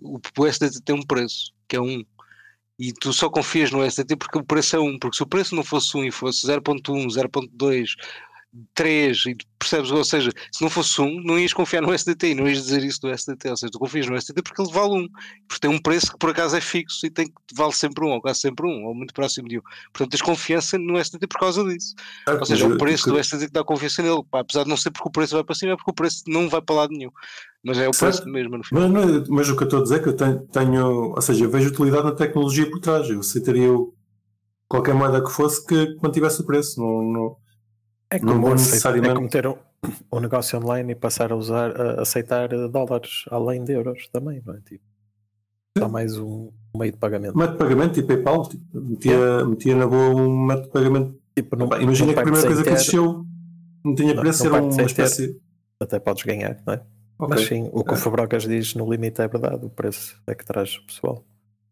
O, 0.00 0.20
o 0.38 0.46
SDT 0.46 0.82
tem 0.84 0.94
um 0.94 1.02
preço, 1.02 1.52
que 1.66 1.76
é 1.76 1.80
1. 1.80 2.04
E 2.78 2.92
tu 2.92 3.12
só 3.12 3.28
confias 3.28 3.70
no 3.70 3.84
SDT 3.84 4.16
porque 4.16 4.38
o 4.38 4.44
preço 4.44 4.76
é 4.76 4.78
1. 4.78 4.98
Porque 4.98 5.16
se 5.16 5.22
o 5.22 5.26
preço 5.26 5.54
não 5.54 5.64
fosse 5.64 5.96
1 5.96 6.04
e 6.04 6.10
fosse 6.10 6.46
0.1, 6.46 6.82
0.2, 7.06 7.94
3 8.74 9.26
e 9.26 9.36
percebes, 9.58 9.90
ou 9.90 10.02
seja, 10.02 10.30
se 10.52 10.62
não 10.62 10.70
fosse 10.70 11.00
um, 11.00 11.22
não 11.22 11.38
ias 11.38 11.52
confiar 11.52 11.80
no 11.82 11.92
SDT 11.94 12.28
e 12.28 12.34
não 12.34 12.48
ias 12.48 12.64
dizer 12.64 12.82
isso 12.82 13.00
do 13.00 13.08
SDT, 13.08 13.50
ou 13.50 13.56
seja, 13.56 13.70
tu 13.70 13.78
confias 13.78 14.06
no 14.06 14.16
SDT 14.16 14.42
porque 14.42 14.60
ele 14.60 14.72
vale 14.72 14.94
um, 14.94 15.08
porque 15.46 15.60
tem 15.60 15.70
um 15.70 15.78
preço 15.78 16.10
que 16.10 16.18
por 16.18 16.30
acaso 16.30 16.56
é 16.56 16.60
fixo 16.60 17.06
e 17.06 17.10
tem 17.10 17.26
que 17.26 17.34
vale 17.54 17.72
sempre 17.72 18.04
um, 18.04 18.08
ou 18.08 18.20
quase 18.20 18.40
sempre 18.40 18.66
um, 18.66 18.86
ou 18.86 18.94
muito 18.94 19.14
próximo 19.14 19.48
de 19.48 19.58
um. 19.58 19.62
Portanto, 19.92 20.10
tens 20.10 20.22
confiança 20.22 20.78
no 20.78 20.98
SDT 20.98 21.26
por 21.28 21.38
causa 21.38 21.62
disso. 21.64 21.94
É, 22.26 22.32
ou 22.32 22.44
seja, 22.44 22.66
o 22.66 22.76
preço 22.76 23.08
do 23.08 23.18
SDT 23.18 23.46
que 23.46 23.52
dá 23.52 23.62
confiança 23.62 24.02
nele, 24.02 24.22
pá, 24.28 24.40
apesar 24.40 24.64
de 24.64 24.68
não 24.68 24.76
ser 24.76 24.90
porque 24.90 25.08
o 25.08 25.12
preço 25.12 25.34
vai 25.34 25.44
para 25.44 25.54
cima, 25.54 25.72
é 25.72 25.76
porque 25.76 25.90
o 25.90 25.94
preço 25.94 26.24
não 26.26 26.48
vai 26.48 26.60
para 26.60 26.74
lado 26.74 26.92
nenhum. 26.92 27.10
Mas 27.62 27.78
é 27.78 27.88
o 27.88 27.92
certo. 27.92 28.22
preço 28.22 28.28
mesmo 28.28 28.56
no 28.56 28.64
final. 28.64 28.88
Mas, 28.88 29.04
mas, 29.04 29.28
mas, 29.28 29.48
o 29.48 29.56
que 29.56 29.62
eu 29.62 29.66
estou 29.66 29.80
a 29.80 29.82
dizer 29.82 29.96
é 29.96 29.98
que 30.00 30.08
eu 30.08 30.16
tenho, 30.16 30.40
tenho, 30.48 30.86
ou 31.10 31.20
seja, 31.20 31.44
eu 31.44 31.50
vejo 31.50 31.68
utilidade 31.68 32.04
na 32.04 32.12
tecnologia 32.12 32.68
por 32.68 32.80
trás. 32.80 33.08
Eu 33.08 33.20
aceitaria 33.20 33.68
qualquer 34.66 34.94
moeda 34.94 35.22
que 35.22 35.30
fosse 35.30 35.64
que 35.66 35.96
mantivesse 36.02 36.40
o 36.40 36.46
preço. 36.46 36.80
Não, 36.80 37.02
não, 37.02 37.36
é 38.12 38.18
como, 38.18 38.32
não 38.34 38.50
necessariamente... 38.50 39.12
é 39.12 39.14
como 39.14 39.28
ter 39.28 39.46
um, 39.46 39.56
um, 40.12 40.20
negócio 40.20 40.58
online 40.58 40.92
e 40.92 40.94
passar 40.96 41.32
a 41.32 41.36
usar, 41.36 41.80
a 41.80 42.02
aceitar 42.02 42.48
dólares 42.68 43.24
além 43.30 43.62
de 43.62 43.72
euros 43.72 44.08
também, 44.08 44.42
não 44.44 44.54
é? 44.54 44.60
Tipo, 44.60 44.84
só 45.78 45.88
mais 45.88 46.18
um 46.18 46.50
meio 46.76 46.92
de 46.92 46.98
pagamento. 46.98 47.38
Meio 47.38 47.52
de 47.52 47.56
pagamento 47.56 48.00
e 48.00 48.02
PayPal, 48.02 48.48
tipo, 48.48 48.64
metia, 48.80 49.14
é. 49.14 49.44
metia 49.44 49.76
na 49.76 49.86
boa 49.86 50.14
um 50.14 50.44
método 50.44 50.66
de 50.66 50.72
pagamento. 50.72 51.20
Tipo, 51.36 51.56
não, 51.56 51.66
imagina 51.80 52.12
que 52.12 52.18
a 52.18 52.22
primeira 52.22 52.46
coisa 52.46 52.62
ter... 52.64 52.70
que 52.70 52.74
existiu 52.74 53.26
não 53.84 53.94
tinha 53.94 54.14
preço, 54.14 54.46
era 54.46 54.62
uma 54.62 54.82
espécie. 54.82 55.28
Ter, 55.28 55.40
até 55.80 55.98
podes 55.98 56.24
ganhar, 56.24 56.60
não 56.66 56.74
é? 56.74 56.82
Okay. 57.18 57.28
Mas 57.28 57.46
sim, 57.46 57.70
o 57.72 57.84
que 57.84 57.90
é. 57.90 57.94
o 57.94 57.96
Fabrocas 57.96 58.42
diz 58.44 58.74
no 58.74 58.90
limite 58.90 59.20
é 59.22 59.28
verdade, 59.28 59.64
o 59.64 59.70
preço 59.70 60.20
é 60.26 60.34
que 60.34 60.44
traz 60.44 60.76
o 60.76 60.86
pessoal. 60.86 61.24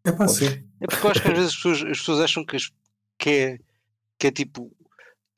É 0.05 0.11
para 0.11 0.27
sim. 0.27 0.63
É 0.79 0.87
porque 0.87 1.05
eu 1.05 1.11
acho 1.11 1.21
que 1.21 1.27
às 1.27 1.37
vezes 1.37 1.49
as 1.49 1.55
pessoas, 1.55 1.81
as 1.81 1.97
pessoas 1.99 2.19
acham 2.21 2.45
que, 2.45 2.57
que, 3.17 3.29
é, 3.29 3.59
que 4.17 4.27
é 4.27 4.31
tipo 4.31 4.71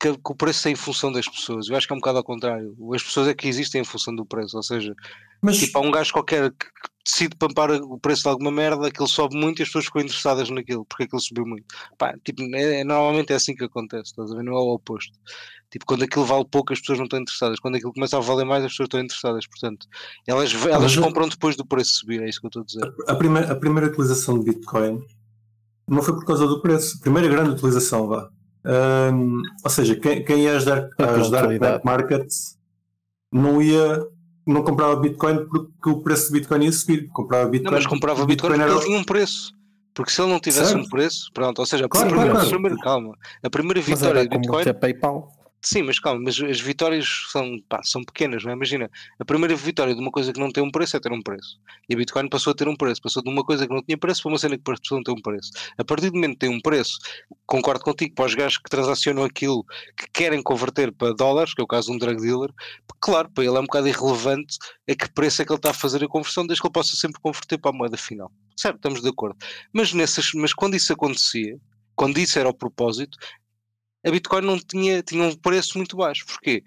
que, 0.02 0.12
que, 0.14 0.32
o 0.32 0.34
preço 0.34 0.66
é 0.66 0.72
em 0.72 0.74
função 0.74 1.12
das 1.12 1.28
pessoas. 1.28 1.68
Eu 1.68 1.76
acho 1.76 1.86
que 1.86 1.92
é 1.92 1.96
um 1.96 2.00
bocado 2.00 2.18
ao 2.18 2.24
contrário. 2.24 2.76
As 2.92 3.04
pessoas 3.04 3.28
é 3.28 3.34
que 3.34 3.46
existem 3.46 3.82
em 3.82 3.84
função 3.84 4.12
do 4.14 4.26
preço. 4.26 4.56
Ou 4.56 4.62
seja, 4.62 4.92
Mas... 5.40 5.58
tipo, 5.58 5.78
há 5.78 5.80
um 5.80 5.92
gajo 5.92 6.12
qualquer 6.12 6.50
que 6.50 6.66
decide 7.04 7.36
pampar 7.36 7.70
o 7.70 7.98
preço 7.98 8.22
de 8.22 8.28
alguma 8.28 8.50
merda, 8.50 8.86
aquilo 8.86 9.08
sobe 9.08 9.36
muito 9.36 9.60
e 9.60 9.62
as 9.62 9.68
pessoas 9.68 9.86
ficam 9.86 10.02
interessadas 10.02 10.50
naquilo, 10.50 10.84
porque 10.84 11.04
aquilo 11.04 11.20
subiu 11.20 11.44
muito. 11.44 11.64
Pá, 11.98 12.14
tipo, 12.24 12.42
é, 12.54 12.80
é, 12.80 12.84
normalmente 12.84 13.32
é 13.32 13.36
assim 13.36 13.54
que 13.54 13.64
acontece, 13.64 14.10
estás 14.10 14.32
a 14.32 14.36
ver? 14.36 14.42
Não 14.42 14.52
é 14.52 14.60
o 14.60 14.74
oposto. 14.74 15.16
Tipo, 15.70 15.86
quando 15.86 16.02
aquilo 16.04 16.24
vale 16.24 16.44
pouco, 16.44 16.72
as 16.72 16.80
pessoas 16.80 16.98
não 16.98 17.04
estão 17.04 17.20
interessadas. 17.20 17.60
Quando 17.60 17.76
aquilo 17.76 17.92
começa 17.92 18.16
a 18.16 18.20
valer 18.20 18.44
mais, 18.44 18.64
as 18.64 18.72
pessoas 18.72 18.86
estão 18.86 19.00
interessadas. 19.00 19.46
Portanto, 19.46 19.86
elas, 20.26 20.52
elas 20.66 20.96
compram 20.96 21.28
depois 21.28 21.56
do 21.56 21.64
preço 21.64 21.94
subir, 21.94 22.22
é 22.22 22.28
isso 22.28 22.40
que 22.40 22.46
eu 22.46 22.48
estou 22.48 22.62
a 22.62 22.64
dizer. 22.64 22.94
A 23.08 23.14
primeira, 23.14 23.52
a 23.52 23.56
primeira 23.56 23.88
utilização 23.88 24.38
de 24.38 24.52
Bitcoin 24.52 25.04
não 25.88 26.02
foi 26.02 26.14
por 26.14 26.24
causa 26.24 26.46
do 26.46 26.60
preço. 26.60 26.98
A 26.98 27.00
primeira 27.02 27.28
grande 27.28 27.50
utilização, 27.50 28.06
vá, 28.06 28.28
Um, 28.64 29.42
ou 29.64 29.70
seja, 29.70 29.96
quem, 29.96 30.24
quem 30.24 30.44
ia 30.44 30.56
ajudar, 30.56 30.88
ajudar 30.98 31.46
black 31.58 31.84
markets 31.84 32.56
não 33.32 33.60
ia 33.60 34.06
não 34.46 34.62
comprava 34.62 34.96
Bitcoin 34.96 35.46
porque 35.46 35.88
o 35.88 36.02
preço 36.02 36.28
do 36.28 36.32
Bitcoin 36.32 36.64
ia 36.64 36.72
subir. 36.72 37.08
Comprava 37.08 37.48
Bitcoin, 37.48 37.70
não, 37.70 37.78
mas 37.78 37.86
comprava 37.86 38.26
Bitcoin, 38.26 38.52
Bitcoin 38.52 38.58
porque 38.58 38.70
era... 38.70 38.80
ele 38.80 38.86
tinha 38.86 38.98
um 38.98 39.04
preço. 39.04 39.54
Porque 39.94 40.10
se 40.10 40.22
ele 40.22 40.30
não 40.30 40.40
tivesse 40.40 40.70
certo. 40.70 40.84
um 40.84 40.88
preço, 40.88 41.30
pronto, 41.34 41.58
ou 41.58 41.66
seja, 41.66 41.88
claro, 41.88 42.08
primeira, 42.08 42.32
claro, 42.32 42.60
claro. 42.60 42.78
calma, 42.78 43.18
a 43.42 43.50
primeira 43.50 43.80
vitória 43.80 44.24
do 44.26 44.38
Bitcoin. 44.38 44.64
É 44.66 44.72
PayPal. 44.72 45.30
Sim, 45.64 45.82
mas 45.82 46.00
calma, 46.00 46.20
mas 46.24 46.40
as 46.40 46.60
vitórias 46.60 47.06
são, 47.30 47.56
pá, 47.68 47.80
são 47.84 48.02
pequenas, 48.02 48.42
não 48.42 48.50
é? 48.50 48.54
Imagina, 48.54 48.90
a 49.16 49.24
primeira 49.24 49.54
vitória 49.54 49.94
de 49.94 50.00
uma 50.00 50.10
coisa 50.10 50.32
que 50.32 50.40
não 50.40 50.50
tem 50.50 50.60
um 50.60 50.70
preço 50.72 50.96
é 50.96 51.00
ter 51.00 51.12
um 51.12 51.22
preço. 51.22 51.56
E 51.88 51.94
a 51.94 51.96
Bitcoin 51.96 52.28
passou 52.28 52.50
a 52.50 52.54
ter 52.54 52.66
um 52.66 52.74
preço, 52.74 53.00
passou 53.00 53.22
de 53.22 53.30
uma 53.30 53.44
coisa 53.44 53.64
que 53.64 53.72
não 53.72 53.80
tinha 53.80 53.96
preço 53.96 54.22
para 54.22 54.32
uma 54.32 54.38
cena 54.38 54.56
que 54.56 54.64
passou 54.64 54.80
a 54.90 54.94
não 54.96 55.04
ter 55.04 55.12
um 55.12 55.22
preço. 55.22 55.52
A 55.78 55.84
partir 55.84 56.10
do 56.10 56.14
momento 56.16 56.32
que 56.32 56.38
tem 56.40 56.48
um 56.48 56.60
preço, 56.60 56.98
concordo 57.46 57.84
contigo, 57.84 58.12
para 58.12 58.24
os 58.24 58.34
gajos 58.34 58.58
que 58.58 58.68
transacionam 58.68 59.22
aquilo 59.22 59.64
que 59.96 60.08
querem 60.12 60.42
converter 60.42 60.90
para 60.90 61.14
dólares, 61.14 61.54
que 61.54 61.60
é 61.60 61.64
o 61.64 61.68
caso 61.68 61.90
de 61.90 61.94
um 61.94 61.98
drug 61.98 62.20
dealer, 62.20 62.50
claro, 63.00 63.30
para 63.30 63.44
ele 63.44 63.56
é 63.56 63.60
um 63.60 63.64
bocado 63.64 63.86
irrelevante 63.86 64.58
a 64.90 64.94
que 64.96 65.12
preço 65.12 65.42
é 65.42 65.44
que 65.44 65.52
ele 65.52 65.58
está 65.58 65.70
a 65.70 65.74
fazer 65.74 66.02
a 66.02 66.08
conversão, 66.08 66.44
desde 66.44 66.60
que 66.60 66.66
ele 66.66 66.72
possa 66.72 66.96
sempre 66.96 67.20
converter 67.20 67.58
para 67.58 67.70
a 67.70 67.74
moeda 67.74 67.96
final. 67.96 68.32
Certo, 68.56 68.76
estamos 68.76 69.00
de 69.00 69.08
acordo. 69.08 69.36
Mas, 69.72 69.92
nessas, 69.92 70.32
mas 70.34 70.52
quando 70.52 70.74
isso 70.74 70.92
acontecia, 70.92 71.56
quando 71.94 72.18
isso 72.18 72.38
era 72.38 72.48
o 72.48 72.54
propósito, 72.54 73.16
a 74.04 74.10
Bitcoin 74.10 74.42
não 74.42 74.58
tinha, 74.58 75.02
tinha 75.02 75.24
um 75.24 75.34
preço 75.34 75.78
muito 75.78 75.96
baixo. 75.96 76.26
Porquê? 76.26 76.62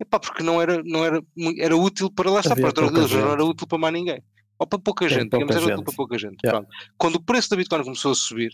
Epá, 0.00 0.18
porque 0.18 0.42
não 0.42 0.60
era, 0.60 0.82
não 0.82 1.04
era, 1.04 1.22
era 1.58 1.76
útil 1.76 2.10
para 2.10 2.30
lá 2.30 2.40
estar, 2.40 2.56
para 2.56 2.72
deles, 2.72 3.12
não 3.12 3.32
era 3.32 3.44
útil 3.44 3.66
para 3.66 3.78
mais 3.78 3.92
ninguém. 3.92 4.22
Ou 4.58 4.66
para 4.66 4.78
pouca 4.78 5.06
Tem 5.06 5.18
gente, 5.18 5.30
digamos, 5.30 5.54
era 5.56 5.64
útil 5.64 5.84
para 5.84 5.94
pouca 5.94 6.18
gente. 6.18 6.38
Yeah. 6.44 6.66
Quando 6.96 7.16
o 7.16 7.22
preço 7.22 7.50
da 7.50 7.56
Bitcoin 7.56 7.82
começou 7.82 8.12
a 8.12 8.14
subir, 8.14 8.50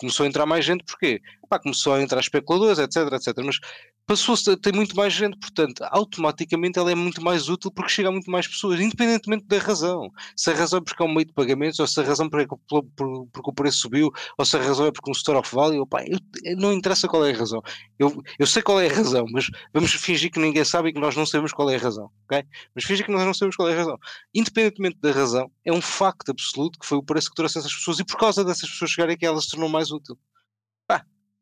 começou 0.00 0.24
a 0.24 0.28
entrar 0.28 0.46
mais 0.46 0.64
gente, 0.64 0.82
porquê? 0.82 1.20
Epá, 1.44 1.58
começou 1.58 1.92
a 1.92 2.02
entrar 2.02 2.20
especuladores, 2.20 2.78
etc, 2.78 3.12
etc. 3.12 3.34
Mas 3.44 3.58
passou-se 4.06 4.50
a 4.50 4.56
ter 4.56 4.74
muito 4.74 4.96
mais 4.96 5.12
gente, 5.12 5.38
portanto, 5.38 5.84
automaticamente 5.90 6.78
ela 6.78 6.90
é 6.90 6.94
muito 6.96 7.22
mais 7.22 7.48
útil 7.48 7.70
porque 7.70 7.92
chega 7.92 8.08
a 8.08 8.12
muito 8.12 8.28
mais 8.28 8.48
pessoas, 8.48 8.80
independentemente 8.80 9.46
da 9.46 9.58
razão. 9.58 10.10
Se 10.34 10.50
a 10.50 10.54
razão 10.54 10.78
é 10.78 10.82
porque 10.82 11.00
é 11.00 11.06
um 11.06 11.14
meio 11.14 11.26
de 11.26 11.32
pagamentos, 11.32 11.78
ou 11.78 11.86
se 11.86 12.00
a 12.00 12.02
razão 12.02 12.26
é 12.26 12.28
porque, 12.28 13.50
o 13.50 13.52
preço 13.52 13.78
subiu, 13.78 14.10
ou 14.36 14.44
se 14.44 14.56
a 14.56 14.60
razão 14.60 14.86
é 14.86 14.90
porque 14.90 15.08
um 15.08 15.12
store 15.12 15.38
of 15.38 15.54
value, 15.54 15.82
opa, 15.82 16.02
eu, 16.04 16.56
não 16.56 16.72
interessa 16.72 17.06
qual 17.06 17.24
é 17.24 17.32
a 17.32 17.36
razão. 17.36 17.62
Eu, 17.98 18.20
eu 18.38 18.46
sei 18.46 18.62
qual 18.62 18.80
é 18.80 18.88
a 18.88 18.92
razão, 18.92 19.26
mas 19.30 19.46
vamos 19.72 19.92
fingir 19.92 20.30
que 20.30 20.40
ninguém 20.40 20.64
sabe 20.64 20.88
e 20.88 20.92
que 20.92 21.00
nós 21.00 21.14
não 21.14 21.26
sabemos 21.26 21.52
qual 21.52 21.70
é 21.70 21.76
a 21.76 21.78
razão, 21.78 22.10
ok? 22.24 22.42
Mas 22.74 22.84
fingir 22.84 23.06
que 23.06 23.12
nós 23.12 23.24
não 23.24 23.34
sabemos 23.34 23.54
qual 23.54 23.68
é 23.68 23.74
a 23.74 23.76
razão. 23.76 23.98
Independentemente 24.34 24.98
da 25.00 25.12
razão, 25.12 25.50
é 25.64 25.72
um 25.72 25.80
facto 25.80 26.30
absoluto 26.30 26.78
que 26.80 26.86
foi 26.86 26.98
o 26.98 27.02
preço 27.02 27.28
que 27.28 27.36
trouxe 27.36 27.58
essas 27.58 27.72
pessoas 27.72 28.00
e 28.00 28.04
por 28.04 28.18
causa 28.18 28.44
dessas 28.44 28.68
pessoas 28.68 28.90
chegarem 28.90 29.14
aqui, 29.14 29.26
ela 29.26 29.40
se 29.40 29.50
tornou 29.50 29.68
mais 29.68 29.89
útil 29.92 30.18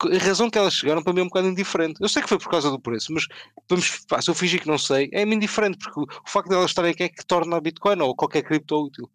a 0.00 0.18
razão 0.18 0.48
que 0.48 0.58
elas 0.58 0.74
chegaram 0.74 1.02
para 1.02 1.12
mim 1.12 1.20
é 1.20 1.22
um 1.24 1.28
bocado 1.28 1.48
indiferente. 1.48 2.00
Eu 2.00 2.08
sei 2.08 2.22
que 2.22 2.28
foi 2.28 2.38
por 2.38 2.48
causa 2.48 2.70
do 2.70 2.80
preço, 2.80 3.12
mas 3.12 3.26
vamos, 3.68 4.04
pá, 4.08 4.22
se 4.22 4.30
eu 4.30 4.34
fingir 4.34 4.60
que 4.60 4.68
não 4.68 4.78
sei, 4.78 5.08
é-me 5.12 5.34
indiferente, 5.34 5.78
porque 5.78 6.00
o 6.00 6.28
facto 6.28 6.48
de 6.48 6.54
elas 6.54 6.70
estarem 6.70 6.92
aqui 6.92 7.02
é 7.04 7.08
que 7.08 7.26
torna 7.26 7.56
a 7.56 7.60
Bitcoin 7.60 8.00
ou 8.00 8.14
qualquer 8.14 8.42
cripto 8.42 8.86
útil. 8.86 9.10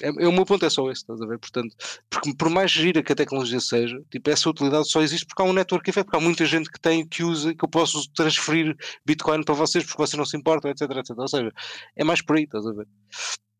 É, 0.00 0.08
é, 0.08 0.28
o 0.28 0.32
meu 0.32 0.44
ponto 0.44 0.64
é 0.64 0.70
só 0.70 0.88
esse, 0.90 1.00
estás 1.00 1.20
a 1.20 1.26
ver? 1.26 1.38
Portanto, 1.38 1.74
porque 2.08 2.34
por 2.34 2.50
mais 2.50 2.70
gira 2.70 3.02
que 3.02 3.12
a 3.12 3.16
tecnologia 3.16 3.58
seja, 3.60 4.00
tipo, 4.10 4.30
essa 4.30 4.48
utilidade 4.48 4.88
só 4.88 5.00
existe 5.02 5.26
porque 5.26 5.42
há 5.42 5.44
um 5.44 5.52
network 5.52 5.88
effect, 5.88 6.06
porque 6.06 6.22
há 6.22 6.24
muita 6.24 6.44
gente 6.46 6.70
que 6.70 6.80
tem, 6.80 7.06
que 7.06 7.24
usa, 7.24 7.54
que 7.54 7.64
eu 7.64 7.68
posso 7.68 8.08
transferir 8.12 8.76
Bitcoin 9.04 9.42
para 9.42 9.54
vocês 9.54 9.84
porque 9.84 10.00
vocês 10.00 10.16
não 10.18 10.26
se 10.26 10.36
importam, 10.36 10.70
etc, 10.70 10.82
etc. 10.82 11.18
Ou 11.18 11.28
seja, 11.28 11.52
é 11.96 12.04
mais 12.04 12.22
por 12.22 12.36
aí, 12.36 12.44
estás 12.44 12.66
a 12.66 12.72
ver? 12.72 12.86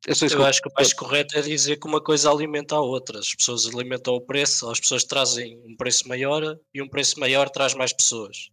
Eu 0.09 0.45
acho 0.45 0.63
que 0.63 0.69
o 0.69 0.73
mais 0.75 0.93
correto 0.93 1.39
é 1.39 1.43
dizer 1.43 1.77
que 1.77 1.87
uma 1.87 2.03
coisa 2.03 2.31
alimenta 2.31 2.75
a 2.77 2.81
outra. 2.81 3.19
As 3.19 3.35
pessoas 3.35 3.67
alimentam 3.67 4.15
o 4.15 4.21
preço, 4.21 4.69
as 4.71 4.81
pessoas 4.81 5.05
trazem 5.05 5.61
um 5.67 5.77
preço 5.77 6.09
maior 6.09 6.59
e 6.73 6.81
um 6.81 6.89
preço 6.89 7.21
maior 7.21 7.51
traz 7.51 7.75
mais 7.75 7.93
pessoas. 7.93 8.49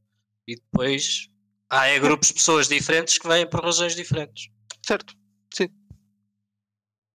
E 0.47 0.55
depois 0.55 1.29
há 1.69 1.87
é 1.87 1.99
grupos 1.99 2.29
de 2.29 2.35
pessoas 2.35 2.67
diferentes 2.67 3.17
que 3.17 3.27
vêm 3.27 3.49
por 3.49 3.63
razões 3.63 3.95
diferentes. 3.95 4.49
Certo, 4.85 5.15
sim. 5.53 5.69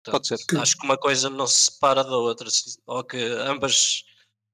Pode 0.04 0.26
ser. 0.26 0.38
Acho 0.58 0.76
que 0.76 0.84
uma 0.84 0.96
coisa 0.96 1.28
não 1.28 1.46
se 1.46 1.70
separa 1.70 2.02
da 2.02 2.16
outra, 2.16 2.48
ou 2.86 3.04
que 3.04 3.18
ambas 3.18 4.02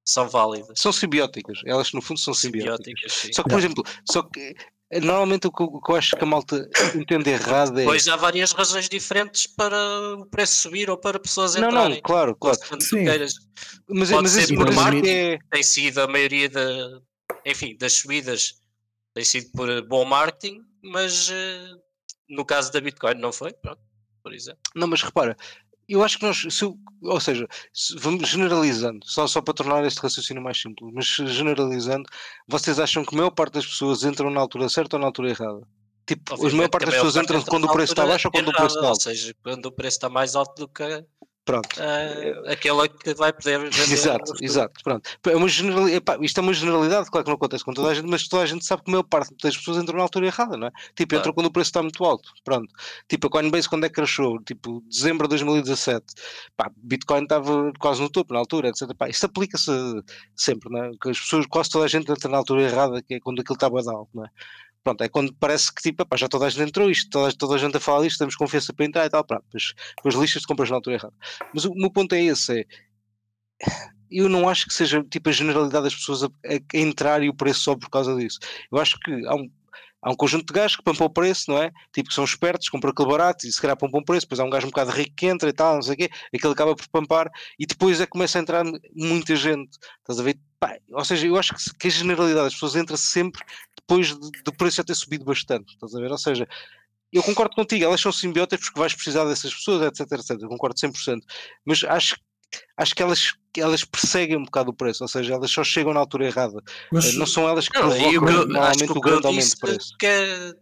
são 0.05 0.29
válidas. 0.29 0.81
São 0.81 0.93
simbióticas, 0.93 1.61
elas 1.65 1.93
no 1.93 2.03
fundo 2.03 2.19
são 2.19 2.35
simbióticas. 2.35 3.13
simbióticas 3.13 3.37
só 3.37 3.43
que, 3.43 3.49
por 3.49 3.59
exemplo, 3.59 3.85
só 4.11 4.23
que 4.23 4.55
Normalmente 4.93 5.49
o 5.49 5.53
que, 5.53 5.63
o 5.65 5.81
que, 5.81 5.91
eu 5.91 5.97
acho 5.97 6.17
que 6.17 6.23
a 6.23 6.27
malta 6.27 6.69
entende 6.95 7.31
errado 7.31 7.81
é. 7.81 7.85
Pois 7.85 8.07
há 8.07 8.15
várias 8.15 8.53
razões 8.53 8.89
diferentes 8.89 9.47
para 9.47 9.77
o 10.17 10.27
preço 10.27 10.63
subir 10.63 10.89
ou 10.89 10.97
para 10.97 11.19
pessoas 11.19 11.57
entrarem. 11.57 11.75
Não, 11.77 11.89
não, 11.89 12.01
claro, 12.03 12.37
claro. 12.37 12.57
Sim. 12.81 13.05
Mas, 13.89 14.11
Pode 14.11 14.23
mas 14.23 14.31
ser 14.31 14.55
por 14.55 14.73
marketing, 14.73 15.09
é... 15.09 15.39
tem 15.51 15.63
sido 15.63 15.99
a 16.01 16.07
maioria 16.07 16.49
da, 16.49 17.01
enfim, 17.45 17.77
das 17.77 17.95
subidas 17.95 18.61
tem 19.17 19.25
sido 19.25 19.51
por 19.53 19.83
bom 19.87 20.05
marketing, 20.05 20.61
mas 20.83 21.31
uh, 21.31 21.81
no 22.29 22.45
caso 22.45 22.71
da 22.71 22.81
Bitcoin 22.83 23.15
não 23.15 23.33
foi, 23.33 23.51
pronto, 23.55 23.81
por 24.23 24.35
exemplo. 24.35 24.61
Não, 24.75 24.87
mas 24.87 25.01
repara, 25.01 25.35
eu 25.89 26.03
acho 26.03 26.19
que 26.19 26.27
nós, 26.27 26.45
se, 26.51 26.65
ou 26.65 27.21
seja, 27.21 27.47
se, 27.73 27.97
vamos 27.99 28.29
generalizando, 28.29 29.01
só, 29.05 29.27
só 29.27 29.41
para 29.41 29.55
tornar 29.55 29.85
este 29.85 30.01
raciocínio 30.01 30.43
mais 30.43 30.61
simples, 30.61 30.93
mas 30.93 31.07
generalizando, 31.07 32.09
vocês 32.49 32.79
acham 32.79 33.05
que 33.05 33.15
a 33.15 33.19
maior 33.19 33.31
parte 33.31 33.55
das 33.55 33.67
pessoas 33.67 34.03
entram 34.03 34.31
na 34.31 34.41
altura 34.41 34.69
certa 34.69 34.97
ou 34.97 35.01
na 35.01 35.07
altura 35.07 35.31
errada? 35.31 35.61
Tipo, 36.07 36.35
a 36.35 36.51
maior 36.51 36.69
parte 36.69 36.87
das 36.87 36.95
pessoas 36.95 37.17
entram 37.17 37.43
quando 37.43 37.65
o 37.65 37.73
preço 37.73 37.93
está 37.93 38.07
baixo 38.07 38.29
ou 38.29 38.33
quando 38.33 38.49
o 38.49 38.53
preço 38.53 38.77
está 38.77 38.89
alto? 38.89 38.97
Ou 38.97 39.01
seja, 39.01 39.35
quando 39.43 39.67
o 39.67 39.73
preço 39.73 39.97
está 39.97 40.09
mais 40.09 40.37
alto 40.37 40.55
do 40.61 40.69
que 40.69 41.05
Pronto. 41.47 41.69
Uh, 41.79 42.51
aquela 42.51 42.89
que 42.89 43.15
vai 43.15 43.33
poder 43.33 43.61
vender. 43.61 43.71
Exato, 43.89 44.33
exato. 44.43 44.83
Pronto. 44.83 45.09
É 45.25 45.37
uma 45.37 45.49
generalidade, 45.49 46.25
isto 46.25 46.39
é 46.39 46.43
uma 46.43 46.53
generalidade, 46.53 47.09
claro 47.09 47.25
que 47.25 47.31
não 47.31 47.37
acontece 47.37 47.65
com 47.65 47.73
toda 47.73 47.91
a 47.91 47.95
gente, 47.95 48.09
mas 48.09 48.27
toda 48.27 48.43
a 48.43 48.47
gente 48.47 48.65
sabe 48.65 48.83
que 48.83 48.91
a 48.91 48.93
maior 48.93 49.05
parte 49.05 49.33
das 49.41 49.57
pessoas 49.57 49.79
entram 49.79 49.97
na 49.97 50.03
altura 50.03 50.27
errada, 50.27 50.57
não 50.57 50.67
é? 50.67 50.71
Tipo, 50.97 51.11
claro. 51.11 51.21
entram 51.21 51.33
quando 51.33 51.47
o 51.47 51.53
preço 51.53 51.69
está 51.69 51.81
muito 51.81 52.05
alto. 52.05 52.33
Pronto. 52.45 52.67
Tipo, 53.09 53.29
a 53.29 53.31
Coinbase 53.31 53.69
quando 53.69 53.85
é 53.85 53.89
que 53.89 53.95
crashou? 53.95 54.43
Tipo, 54.43 54.83
dezembro 54.89 55.29
de 55.29 55.31
2017. 55.31 56.05
Pá, 56.57 56.69
Bitcoin 56.77 57.23
estava 57.23 57.73
quase 57.79 58.03
no 58.03 58.11
topo 58.11 58.35
na 58.35 58.41
altura, 58.41 58.69
etc. 58.69 58.93
Pá, 58.99 59.09
isto 59.09 59.27
aplica-se 59.27 59.71
sempre, 60.35 60.69
não 60.69 60.83
é? 60.83 60.91
Que 61.01 61.11
as 61.11 61.21
pessoas, 61.21 61.47
quase 61.47 61.71
toda 61.71 61.85
a 61.85 61.89
gente 61.89 62.11
entra 62.11 62.29
na 62.29 62.39
altura 62.39 62.63
errada, 62.63 63.01
que 63.01 63.15
é 63.15 63.21
quando 63.21 63.41
aquilo 63.41 63.55
estava 63.55 63.79
alto, 63.79 64.11
não 64.13 64.25
é? 64.25 64.29
Pronto, 64.87 65.03
é 65.03 65.09
quando 65.09 65.35
parece 65.35 65.75
que 65.75 65.83
tipo, 65.83 66.07
já 66.17 66.29
toda 66.29 66.47
a 66.47 66.49
gente 66.49 66.69
entrou 66.69 66.89
isto, 66.89 67.11
toda, 67.11 67.33
toda 67.37 67.55
a 67.57 67.59
gente 67.59 67.77
a 67.77 67.81
falar 67.81 68.07
isto, 68.07 68.19
temos 68.19 68.37
confiança 68.37 68.73
para 68.73 68.87
entrar 68.87 69.05
e 69.05 69.11
tal, 69.11 69.25
pronto, 69.25 69.43
depois, 69.47 69.75
depois 69.97 70.15
lixas 70.15 70.43
de 70.43 70.47
compras 70.47 70.71
na 70.71 70.77
altura 70.77 70.97
errada. 70.97 71.15
Mas 71.53 71.65
o, 71.65 71.73
o 71.73 71.75
meu 71.75 71.91
ponto 71.91 72.15
é 72.15 72.23
esse, 72.23 72.61
é, 72.61 72.65
eu 74.09 74.29
não 74.29 74.49
acho 74.49 74.67
que 74.67 74.73
seja 74.73 75.03
tipo 75.03 75.29
a 75.29 75.33
generalidade 75.33 75.83
das 75.83 75.95
pessoas 75.95 76.23
a, 76.23 76.27
a, 76.27 76.79
entrar 76.79 77.21
e 77.21 77.29
o 77.29 77.35
preço 77.35 77.63
só 77.63 77.75
por 77.75 77.91
causa 77.91 78.15
disso. 78.15 78.39
Eu 78.71 78.79
acho 78.79 78.97
que 79.01 79.11
há 79.27 79.35
um, 79.35 79.51
há 80.03 80.13
um 80.13 80.15
conjunto 80.15 80.47
de 80.47 80.53
gajos 80.53 80.77
que 80.77 80.85
pampam 80.85 81.07
o 81.07 81.11
preço, 81.11 81.51
não 81.51 81.61
é? 81.61 81.73
Tipo, 81.93 82.11
que 82.11 82.15
são 82.15 82.23
espertos, 82.23 82.69
compram 82.69 82.93
aquele 82.93 83.09
barato 83.09 83.45
e 83.45 83.51
se 83.51 83.61
calhar 83.61 83.77
pampam 83.77 83.99
o 83.99 84.05
preço, 84.05 84.27
depois 84.27 84.39
há 84.39 84.45
um 84.45 84.51
gajo 84.51 84.69
um 84.69 84.71
bocado 84.71 84.93
rico 84.93 85.17
que 85.17 85.27
entra 85.27 85.49
e 85.49 85.53
tal, 85.53 85.75
não 85.75 85.83
sei 85.83 85.95
o 85.95 85.97
quê, 85.97 86.11
aquele 86.33 86.53
acaba 86.53 86.77
por 86.77 86.87
pampar 86.91 87.29
e 87.59 87.67
depois 87.67 88.01
é 88.01 88.05
que 88.05 88.13
começa 88.13 88.39
a 88.39 88.41
entrar 88.41 88.65
muita 88.95 89.35
gente, 89.35 89.77
estás 89.99 90.21
a 90.21 90.23
ver? 90.23 90.39
Pá, 90.59 90.79
ou 90.91 91.05
seja, 91.05 91.27
eu 91.27 91.37
acho 91.37 91.55
que, 91.55 91.79
que 91.79 91.89
a 91.89 91.91
generalidade 91.91 92.47
das 92.47 92.55
pessoas 92.55 92.77
entra 92.77 92.97
sempre 92.97 93.45
depois 93.79 94.15
do 94.15 94.31
de 94.31 94.53
preço 94.53 94.79
já 94.79 94.85
ter 94.85 94.95
subido 94.95 95.25
bastante, 95.25 95.75
estás 95.75 95.95
a 95.95 96.01
ver? 96.01 96.11
Ou 96.11 96.19
seja, 96.19 96.49
eu 97.13 97.23
concordo 97.23 97.55
contigo, 97.55 97.85
elas 97.85 98.01
são 98.01 98.11
simbióticas 98.11 98.67
porque 98.67 98.81
vais 98.81 98.95
precisar 98.95 99.25
dessas 99.25 99.55
pessoas, 99.55 99.83
etc, 99.83 100.13
etc, 100.13 100.43
eu 100.43 100.49
concordo 100.49 100.77
100%, 100.79 101.21
mas 101.65 101.85
acho, 101.85 102.17
acho 102.77 102.95
que 102.95 103.03
elas, 103.03 103.33
elas 103.57 103.85
perseguem 103.85 104.37
um 104.37 104.45
bocado 104.45 104.71
o 104.71 104.75
preço, 104.75 105.05
ou 105.05 105.09
seja, 105.09 105.35
elas 105.35 105.51
só 105.51 105.63
chegam 105.63 105.95
na 105.95 106.01
altura 106.01 106.27
errada, 106.27 106.61
mas, 106.91 107.15
não 107.15 107.27
são 107.27 107.49
elas 107.49 107.69
que 107.69 107.79
não, 107.79 107.89
provocam 107.89 108.47
normalmente 108.47 108.93
o, 108.93 108.97
o 108.97 109.01
grande 109.01 109.27
aumento 109.27 109.51
de 109.51 109.57
preço. 109.57 109.97
Que 109.99 110.07
é, 110.07 110.55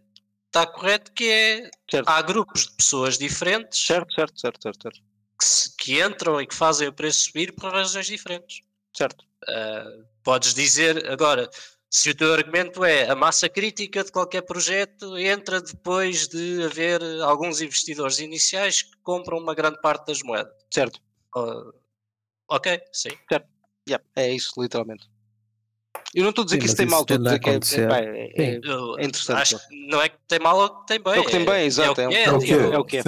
está 0.45 0.67
correto 0.67 1.11
que 1.13 1.29
é, 1.29 1.69
certo. 1.89 2.07
há 2.07 2.21
grupos 2.21 2.67
de 2.67 2.75
pessoas 2.75 3.17
diferentes 3.17 3.85
certo, 3.85 4.13
certo, 4.13 4.39
certo, 4.39 4.61
certo, 4.61 4.81
certo. 4.83 4.99
Que, 5.37 5.45
se, 5.45 5.75
que 5.75 6.01
entram 6.01 6.39
e 6.39 6.47
que 6.47 6.55
fazem 6.55 6.87
o 6.87 6.93
preço 6.93 7.25
subir 7.25 7.53
por 7.53 7.73
razões 7.73 8.05
diferentes. 8.05 8.61
Certo. 8.95 9.25
Uh, 9.47 10.05
podes 10.23 10.53
dizer 10.53 11.09
agora, 11.09 11.49
se 11.89 12.09
o 12.09 12.15
teu 12.15 12.33
argumento 12.33 12.83
é 12.83 13.09
a 13.09 13.15
massa 13.15 13.47
crítica 13.47 14.03
de 14.03 14.11
qualquer 14.11 14.41
projeto 14.41 15.17
entra 15.17 15.61
depois 15.61 16.27
de 16.27 16.63
haver 16.63 17.01
alguns 17.21 17.61
investidores 17.61 18.19
iniciais 18.19 18.81
que 18.81 18.97
compram 19.03 19.37
uma 19.37 19.55
grande 19.55 19.79
parte 19.81 20.07
das 20.07 20.21
moedas. 20.21 20.53
Certo. 20.73 20.99
Uh, 21.35 21.71
ok, 22.49 22.81
sim. 22.91 23.11
Certo. 23.31 23.47
Yeah, 23.87 24.03
é 24.15 24.31
isso, 24.31 24.59
literalmente. 24.59 25.07
Eu 26.15 26.23
não 26.23 26.29
estou 26.29 26.43
a 26.43 26.45
dizer 26.45 26.55
Sim, 26.55 26.59
que 26.61 26.65
isso 26.67 26.77
tem 26.77 26.85
mal, 26.85 27.01
estou 27.01 27.17
a 27.17 27.19
dizer 27.19 27.39
que 27.39 27.49
é, 27.49 27.53
é, 27.53 28.31
é, 28.35 28.55
é, 28.55 29.05
interessante. 29.05 29.41
Acho 29.41 29.67
que 29.67 29.87
não 29.87 30.01
é 30.01 30.07
que 30.07 30.15
tem 30.29 30.39
mal 30.39 30.57
ou 30.57 30.69
que 30.69 30.87
tem 30.87 31.03
bem. 31.03 31.13
É 31.13 31.19
o 31.19 31.25
que 31.25 31.31
tem 31.31 31.45
bem, 31.45 31.65
exato. 31.65 31.99
É, 31.99 32.05
o 32.31 32.39
que 32.39 32.53
é. 32.53 32.57
É 32.57 32.77
o 32.79 32.85
que 32.85 32.97
é. 32.97 33.01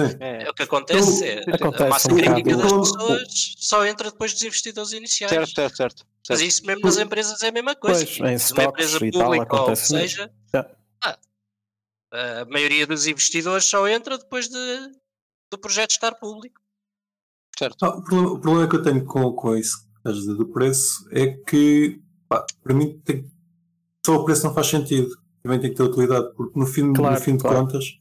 É 0.44 0.50
o 0.50 0.54
que 0.54 0.62
acontece. 0.64 1.24
É, 1.24 1.40
acontece 1.54 1.84
a 1.84 1.88
massa 1.88 2.12
um 2.12 2.16
crítica 2.16 2.56
das 2.56 2.72
pessoas 2.72 3.54
só 3.56 3.86
entra 3.86 4.10
depois 4.10 4.34
dos 4.34 4.42
investidores 4.42 4.92
iniciais. 4.92 5.32
Certo, 5.32 5.54
certo, 5.54 5.76
certo. 5.76 6.06
Mas 6.28 6.42
isso 6.42 6.66
mesmo 6.66 6.82
nas 6.84 6.98
empresas 6.98 7.42
é 7.42 7.48
a 7.48 7.52
mesma 7.52 7.74
coisa. 7.74 8.04
Pois, 8.18 8.50
uma 8.50 8.64
empresa 8.64 8.98
pública 8.98 9.62
ou 9.62 9.74
seja, 9.74 10.30
a 12.12 12.44
maioria 12.44 12.86
dos 12.86 13.06
investidores 13.06 13.64
só 13.64 13.88
entra 13.88 14.18
depois 14.18 14.48
de, 14.50 14.92
do 15.50 15.56
projeto 15.58 15.92
estar 15.92 16.14
público. 16.16 16.60
Certo. 17.58 17.82
Ah, 17.82 17.88
o, 17.88 18.04
problema, 18.04 18.32
o, 18.34 18.38
problema, 18.38 18.68
que 18.68 18.76
eu 18.76 18.82
tenho 18.82 19.04
com, 19.06 19.32
com 19.32 19.56
isso 19.56 19.88
do 20.04 20.46
preço 20.48 21.08
é 21.10 21.26
que 21.26 22.00
pá, 22.28 22.44
para 22.62 22.74
mim 22.74 23.00
tem, 23.04 23.24
só 24.04 24.16
o 24.16 24.24
preço 24.24 24.46
não 24.46 24.54
faz 24.54 24.66
sentido. 24.66 25.08
Também 25.42 25.60
tem 25.60 25.70
que 25.70 25.76
ter 25.76 25.82
utilidade, 25.82 26.32
porque 26.36 26.58
no 26.58 26.66
fim, 26.66 26.92
claro, 26.92 27.14
no 27.14 27.20
fim 27.20 27.36
de 27.36 27.42
claro. 27.42 27.60
contas, 27.60 27.98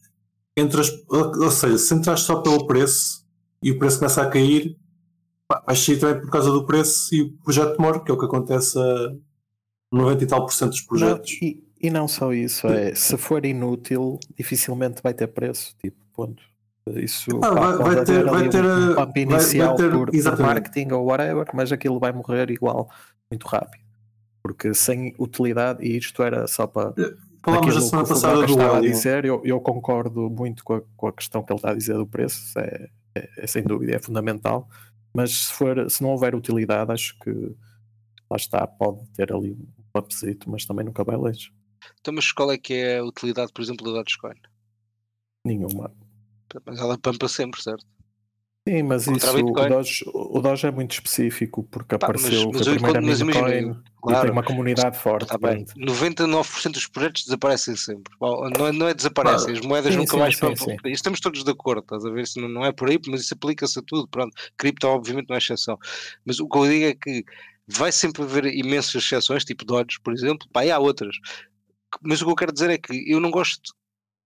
entras, 0.55 0.91
ou 1.07 1.51
seja, 1.51 1.77
se 1.77 1.93
entras 1.93 2.21
só 2.21 2.41
pelo 2.41 2.65
preço 2.65 3.25
e 3.61 3.71
o 3.71 3.79
preço 3.79 3.99
começa 3.99 4.21
a 4.21 4.29
cair, 4.29 4.75
pá, 5.47 5.63
vais 5.65 5.79
sair 5.79 5.99
também 5.99 6.21
por 6.21 6.31
causa 6.31 6.51
do 6.51 6.65
preço 6.65 7.13
e 7.13 7.21
o 7.21 7.33
projeto 7.37 7.79
morre, 7.79 7.99
que 8.01 8.11
é 8.11 8.13
o 8.13 8.17
que 8.17 8.25
acontece 8.25 8.77
a 8.77 9.15
90 9.91 10.23
e 10.23 10.27
tal 10.27 10.45
por 10.45 10.53
cento 10.53 10.71
dos 10.71 10.81
projetos. 10.81 11.37
Não, 11.41 11.47
e, 11.47 11.63
e 11.79 11.89
não 11.89 12.07
só 12.07 12.33
isso, 12.33 12.67
é 12.67 12.93
se 12.95 13.15
for 13.17 13.45
inútil, 13.45 14.19
dificilmente 14.35 15.01
vai 15.01 15.13
ter 15.13 15.27
preço. 15.27 15.75
Tipo, 15.77 15.97
ponto. 16.11 16.43
Isso 16.95 17.39
ah, 17.43 17.49
vai, 17.51 17.77
vai, 17.77 18.05
ter, 18.05 18.23
vai 18.23 18.49
ter 18.49 18.63
um 18.63 18.95
pump 18.95 19.19
inicial 19.19 19.75
vai, 19.75 19.89
vai 19.89 20.05
ter, 20.11 20.21
por, 20.23 20.37
por, 20.37 20.45
marketing 20.45 20.93
ou 20.93 21.05
whatever, 21.05 21.45
mas 21.53 21.71
aquilo 21.71 21.99
vai 21.99 22.13
morrer 22.13 22.49
igual 22.49 22.89
muito 23.29 23.45
rápido. 23.45 23.86
Porque 24.47 24.73
sem 24.73 25.13
utilidade, 25.19 25.85
e 25.85 25.97
isto 25.97 26.23
era 26.23 26.47
só 26.47 26.65
para. 26.65 26.93
Falámos 27.43 27.75
a 27.75 27.81
semana 27.81 28.07
passada 28.07 28.37
do 28.37 28.45
estava 28.45 28.77
a 28.77 28.81
dizer, 28.81 29.25
eu, 29.25 29.41
eu, 29.43 29.59
concordo 29.59 30.29
muito 30.29 30.63
com 30.63 30.75
a, 30.75 30.81
com 30.95 31.07
a, 31.07 31.13
questão 31.13 31.43
que 31.43 31.51
ele 31.51 31.57
está 31.57 31.71
a 31.71 31.73
dizer 31.73 31.95
do 31.95 32.07
preço, 32.07 32.57
é, 32.57 32.89
é, 33.13 33.29
é, 33.37 33.47
sem 33.47 33.61
dúvida, 33.61 33.93
é 33.93 33.99
fundamental. 33.99 34.69
Mas 35.13 35.47
se, 35.47 35.53
for, 35.53 35.89
se 35.89 36.01
não 36.01 36.11
houver 36.11 36.33
utilidade, 36.33 36.93
acho 36.93 37.17
que 37.19 37.31
lá 38.29 38.37
está, 38.37 38.65
pode 38.65 39.05
ter 39.09 39.33
ali 39.33 39.51
um 39.51 39.99
upzito, 39.99 40.49
mas 40.49 40.65
também 40.65 40.85
nunca 40.85 41.03
vai 41.03 41.17
longe. 41.17 41.51
Então, 41.99 42.13
mas 42.13 42.31
qual 42.31 42.51
é 42.51 42.57
que 42.57 42.73
é 42.73 42.99
a 42.99 43.03
utilidade, 43.03 43.51
por 43.51 43.61
exemplo, 43.61 43.85
da 43.85 43.99
Dogecoin? 43.99 44.39
Nenhuma. 45.45 45.93
Mas 46.65 46.79
ela 46.79 46.97
pampa 46.97 47.27
sempre, 47.27 47.61
certo? 47.61 47.85
Sim, 48.67 48.83
mas 48.83 49.07
isso, 49.07 49.37
o 49.37 49.53
Doge, 49.53 50.03
o 50.13 50.41
Doge 50.41 50.67
é 50.67 50.71
muito 50.71 50.91
específico 50.91 51.63
porque 51.71 51.95
apareceu 51.95 52.51
mas, 52.51 52.57
mas, 52.57 52.67
a 52.67 52.71
primeira 52.71 53.01
mas, 53.01 53.21
imagina, 53.21 53.83
claro, 54.01 54.19
e 54.19 54.21
tem 54.23 54.31
uma 54.31 54.43
comunidade 54.43 54.97
forte. 54.99 55.27
Tá 55.27 55.37
bem. 55.37 55.65
99% 55.77 56.71
dos 56.71 56.85
projetos 56.87 57.23
desaparecem 57.23 57.77
sempre. 57.77 58.13
Não 58.19 58.67
é, 58.67 58.71
não 58.73 58.87
é 58.89 58.93
desaparecem, 58.93 59.53
as 59.53 59.61
moedas 59.61 59.93
sim, 59.93 59.99
nunca 59.99 60.11
sim, 60.11 60.19
mais 60.19 60.35
sim, 60.35 60.55
sim. 60.57 60.75
Isso 60.83 60.95
estamos 60.95 61.21
todos 61.21 61.45
de 61.45 61.49
acordo, 61.49 61.79
estás 61.79 62.03
a 62.03 62.09
ver? 62.09 62.23
Isso 62.23 62.41
não, 62.41 62.49
não 62.49 62.65
é 62.65 62.73
por 62.73 62.89
aí, 62.89 62.99
mas 63.07 63.21
isso 63.21 63.33
aplica-se 63.33 63.79
a 63.79 63.81
tudo. 63.87 64.05
Pronto, 64.09 64.35
cripto 64.57 64.85
obviamente 64.85 65.29
não 65.29 65.35
é 65.35 65.39
exceção. 65.39 65.79
Mas 66.25 66.41
o 66.41 66.47
que 66.49 66.57
eu 66.57 66.67
digo 66.67 66.85
é 66.87 66.93
que 66.93 67.23
vai 67.65 67.93
sempre 67.93 68.23
haver 68.23 68.47
imensas 68.47 69.01
exceções, 69.01 69.45
tipo 69.45 69.63
Dodge, 69.63 69.97
por 70.03 70.13
exemplo, 70.13 70.45
pá, 70.51 70.65
e 70.65 70.71
há 70.71 70.77
outras. 70.77 71.15
Mas 72.01 72.21
o 72.21 72.25
que 72.25 72.31
eu 72.31 72.35
quero 72.35 72.51
dizer 72.51 72.69
é 72.69 72.77
que 72.77 73.09
eu 73.09 73.21
não 73.21 73.31
gosto 73.31 73.73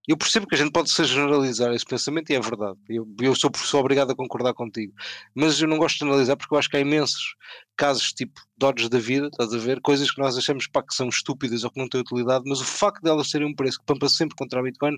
eu 0.08 0.16
percebo 0.16 0.46
que 0.46 0.54
a 0.54 0.58
gente 0.58 0.72
pode 0.72 0.90
se 0.90 1.04
generalizar 1.04 1.72
esse 1.72 1.84
pensamento 1.84 2.30
e 2.30 2.34
é 2.34 2.40
verdade. 2.40 2.76
Eu, 2.88 3.06
eu 3.20 3.34
sou, 3.34 3.50
sou 3.56 3.80
obrigado 3.80 4.10
a 4.10 4.16
concordar 4.16 4.52
contigo. 4.52 4.92
Mas 5.34 5.60
eu 5.60 5.68
não 5.68 5.78
gosto 5.78 5.98
de 5.98 6.04
analisar 6.04 6.36
porque 6.36 6.52
eu 6.54 6.58
acho 6.58 6.68
que 6.68 6.76
há 6.76 6.80
imensos 6.80 7.36
casos 7.76 8.12
tipo 8.12 8.40
dodges 8.56 8.88
da 8.88 8.98
vida, 8.98 9.28
estás 9.28 9.54
a 9.54 9.58
ver? 9.58 9.80
Coisas 9.80 10.10
que 10.10 10.20
nós 10.20 10.36
achamos 10.36 10.66
pá, 10.66 10.82
que 10.82 10.94
são 10.94 11.08
estúpidas 11.08 11.64
ou 11.64 11.70
que 11.70 11.78
não 11.78 11.88
têm 11.88 12.00
utilidade, 12.00 12.44
mas 12.46 12.60
o 12.60 12.64
facto 12.64 13.02
de 13.02 13.10
elas 13.10 13.30
terem 13.30 13.46
um 13.46 13.54
preço 13.54 13.78
que 13.78 13.86
pampa 13.86 14.08
sempre 14.08 14.36
contra 14.36 14.60
a 14.60 14.62
Bitcoin 14.62 14.96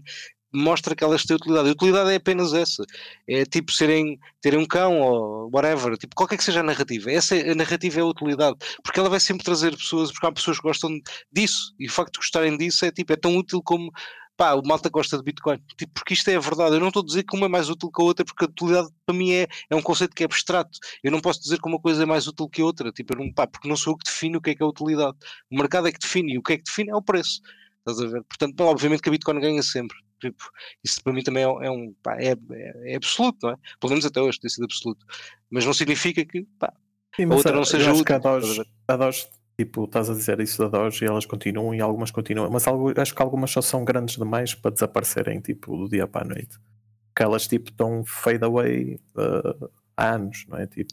mostra 0.54 0.94
que 0.94 1.02
elas 1.02 1.24
têm 1.24 1.36
utilidade. 1.36 1.68
A 1.68 1.72
utilidade 1.72 2.10
é 2.10 2.14
apenas 2.14 2.54
essa. 2.54 2.84
É 3.28 3.44
tipo 3.44 3.72
serem, 3.72 4.18
terem 4.40 4.58
um 4.58 4.66
cão 4.66 5.00
ou 5.00 5.50
whatever, 5.52 5.96
tipo 5.98 6.14
qualquer 6.14 6.36
que 6.38 6.44
seja 6.44 6.60
a 6.60 6.62
narrativa. 6.62 7.10
Essa 7.10 7.36
é, 7.36 7.50
a 7.50 7.54
narrativa 7.54 7.98
é 7.98 8.02
a 8.02 8.06
utilidade, 8.06 8.56
porque 8.82 9.00
ela 9.00 9.10
vai 9.10 9.20
sempre 9.20 9.44
trazer 9.44 9.76
pessoas, 9.76 10.12
porque 10.12 10.26
há 10.26 10.32
pessoas 10.32 10.58
que 10.58 10.62
gostam 10.62 10.90
disso 11.32 11.74
e 11.78 11.86
o 11.86 11.90
facto 11.90 12.14
de 12.14 12.18
gostarem 12.20 12.56
disso 12.56 12.86
é 12.86 12.92
tipo, 12.92 13.12
é 13.12 13.16
tão 13.16 13.36
útil 13.36 13.60
como 13.62 13.90
pá, 14.36 14.54
o 14.54 14.62
malta 14.66 14.88
gosta 14.88 15.16
de 15.16 15.22
Bitcoin. 15.22 15.58
Tipo, 15.76 15.92
porque 15.94 16.14
isto 16.14 16.28
é 16.28 16.36
a 16.36 16.40
verdade. 16.40 16.76
Eu 16.76 16.80
não 16.80 16.88
estou 16.88 17.02
a 17.02 17.06
dizer 17.06 17.22
que 17.22 17.36
uma 17.36 17.46
é 17.46 17.48
mais 17.48 17.68
útil 17.68 17.90
que 17.90 18.00
a 18.00 18.04
outra, 18.04 18.24
porque 18.24 18.44
a 18.44 18.48
utilidade 18.48 18.88
para 19.06 19.14
mim 19.14 19.32
é, 19.32 19.46
é 19.70 19.76
um 19.76 19.82
conceito 19.82 20.14
que 20.14 20.22
é 20.22 20.26
abstrato. 20.26 20.78
Eu 21.02 21.10
não 21.10 21.20
posso 21.20 21.40
dizer 21.40 21.60
que 21.60 21.68
uma 21.68 21.80
coisa 21.80 22.02
é 22.02 22.06
mais 22.06 22.26
útil 22.26 22.48
que 22.48 22.62
a 22.62 22.64
outra, 22.64 22.90
tipo, 22.92 23.16
não, 23.16 23.32
pá, 23.32 23.46
porque 23.46 23.68
não 23.68 23.76
sou 23.76 23.92
eu 23.92 23.98
que 23.98 24.04
defino 24.04 24.38
o 24.38 24.40
que 24.40 24.50
é 24.50 24.54
que 24.54 24.62
é 24.62 24.66
a 24.66 24.68
utilidade. 24.68 25.16
O 25.50 25.56
mercado 25.56 25.88
é 25.88 25.92
que 25.92 25.98
define 25.98 26.34
e 26.34 26.38
o 26.38 26.42
que 26.42 26.54
é 26.54 26.58
que 26.58 26.64
define 26.64 26.90
é 26.90 26.96
o 26.96 27.02
preço. 27.02 27.40
Estás 27.78 28.00
a 28.00 28.06
ver? 28.06 28.22
Portanto, 28.24 28.56
pá, 28.56 28.64
obviamente 28.64 29.02
que 29.02 29.08
a 29.08 29.12
Bitcoin 29.12 29.40
ganha 29.40 29.62
sempre. 29.62 29.96
Tipo, 30.20 30.44
isso 30.82 31.02
para 31.02 31.12
mim 31.12 31.22
também 31.22 31.44
é, 31.44 31.66
é 31.66 31.70
um 31.70 31.94
pá, 32.02 32.16
é, 32.18 32.32
é, 32.32 32.92
é, 32.92 32.96
absoluto, 32.96 33.38
não 33.42 33.50
é? 33.50 33.56
Pelo 33.78 33.90
menos 33.90 34.06
até 34.06 34.20
hoje 34.20 34.40
tem 34.40 34.50
sido 34.50 34.64
absoluto. 34.64 35.04
Mas 35.50 35.66
não 35.66 35.74
significa 35.74 36.24
que 36.24 36.46
pá, 36.58 36.72
Sim, 37.14 37.30
a 37.30 37.34
outra 37.34 37.52
não 37.52 37.64
seja 37.64 37.92
útil. 37.92 38.16
A 38.88 38.96
Doge, 38.96 39.28
Tipo, 39.56 39.84
estás 39.84 40.10
a 40.10 40.14
dizer 40.14 40.40
isso 40.40 40.58
da 40.58 40.78
Doge 40.78 41.04
e 41.04 41.08
elas 41.08 41.24
continuam 41.24 41.74
e 41.74 41.80
algumas 41.80 42.10
continuam, 42.10 42.50
mas 42.50 42.66
algo, 42.66 42.92
acho 43.00 43.14
que 43.14 43.22
algumas 43.22 43.50
só 43.52 43.62
são 43.62 43.84
grandes 43.84 44.16
demais 44.16 44.52
para 44.52 44.72
desaparecerem, 44.72 45.40
tipo, 45.40 45.76
do 45.76 45.88
dia 45.88 46.08
para 46.08 46.26
a 46.26 46.28
noite. 46.28 46.58
Que 47.14 47.22
elas, 47.22 47.46
tipo, 47.46 47.70
estão 47.70 48.04
fade 48.04 48.44
away 48.44 48.98
uh, 49.16 49.70
há 49.96 50.14
anos, 50.14 50.44
não 50.48 50.58
é? 50.58 50.66
Tipo, 50.66 50.92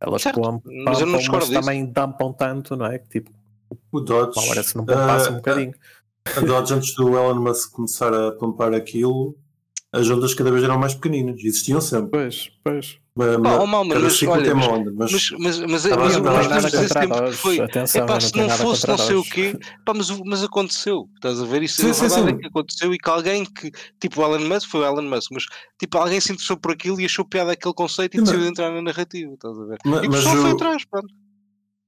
elas 0.00 0.24
pumpam, 0.24 0.60
mas, 0.84 1.28
mas 1.28 1.48
também 1.50 1.86
dumpam 1.86 2.32
tanto, 2.32 2.74
não 2.76 2.86
é? 2.86 2.98
Que, 2.98 3.08
tipo, 3.08 3.30
o 3.92 4.00
Dodge. 4.00 4.48
Parece 4.48 4.76
não 4.76 4.84
passa 4.84 5.30
uh, 5.30 5.32
um 5.34 5.36
bocadinho. 5.36 5.74
A 6.36 6.40
Dodge, 6.40 6.74
antes 6.74 6.94
do 6.94 7.16
Elon 7.16 7.40
Musk 7.40 7.72
começar 7.72 8.12
a 8.12 8.32
pompar 8.32 8.74
aquilo, 8.74 9.36
as 9.92 10.08
ondas 10.08 10.34
cada 10.34 10.52
vez 10.52 10.62
eram 10.62 10.78
mais 10.78 10.94
pequeninas, 10.94 11.40
existiam 11.40 11.80
sempre. 11.80 12.10
Pois, 12.10 12.50
pois. 12.62 12.98
Mas, 13.16 13.36
oh, 13.36 13.66
mal, 13.66 13.84
mas, 13.84 14.00
mas, 14.00 14.22
olha, 14.22 14.54
mas, 14.54 14.68
onda, 14.68 14.92
mas, 14.96 15.12
mas, 15.12 15.30
mas, 15.32 15.58
mas, 15.58 15.84
mas, 15.84 16.16
mas 16.16 16.46
temos 16.46 16.74
esse 16.74 16.94
tempo 16.94 17.24
que 17.24 17.32
foi. 17.32 17.60
Atenção, 17.60 18.04
epá, 18.04 18.20
se 18.20 18.36
não, 18.36 18.46
não 18.46 18.56
fosse 18.56 18.88
não 18.88 18.96
sei 18.96 19.16
o 19.16 19.24
quê, 19.24 19.58
pá, 19.84 19.92
mas, 19.92 20.08
mas 20.24 20.44
aconteceu. 20.44 21.08
Estás 21.16 21.42
a 21.42 21.44
ver? 21.44 21.64
Isso 21.64 21.82
sim, 21.82 21.90
é 21.90 21.92
sim, 21.92 22.08
sim. 22.08 22.38
que 22.38 22.46
aconteceu 22.46 22.94
e 22.94 22.98
que 22.98 23.10
alguém 23.10 23.44
que, 23.44 23.72
tipo 24.00 24.20
o 24.20 24.24
Elon 24.24 24.48
Musk, 24.48 24.70
foi 24.70 24.80
o 24.80 24.84
Elon 24.84 25.02
Musk, 25.02 25.32
mas 25.32 25.44
tipo 25.78 25.98
alguém 25.98 26.20
se 26.20 26.32
interessou 26.32 26.56
por 26.56 26.70
aquilo 26.70 27.00
e 27.00 27.04
achou 27.04 27.24
piada 27.24 27.52
aquele 27.52 27.74
conceito 27.74 28.16
e 28.16 28.22
decidiu 28.22 28.46
entrar 28.46 28.70
na 28.70 28.80
narrativa. 28.80 29.34
Estás 29.34 29.58
a 29.58 29.64
ver? 29.64 29.78
Mas, 29.84 30.04
e 30.04 30.06
o 30.06 30.10
pessoal 30.10 30.36
foi 30.36 30.50
atrás, 30.52 30.84
pá. 30.84 31.00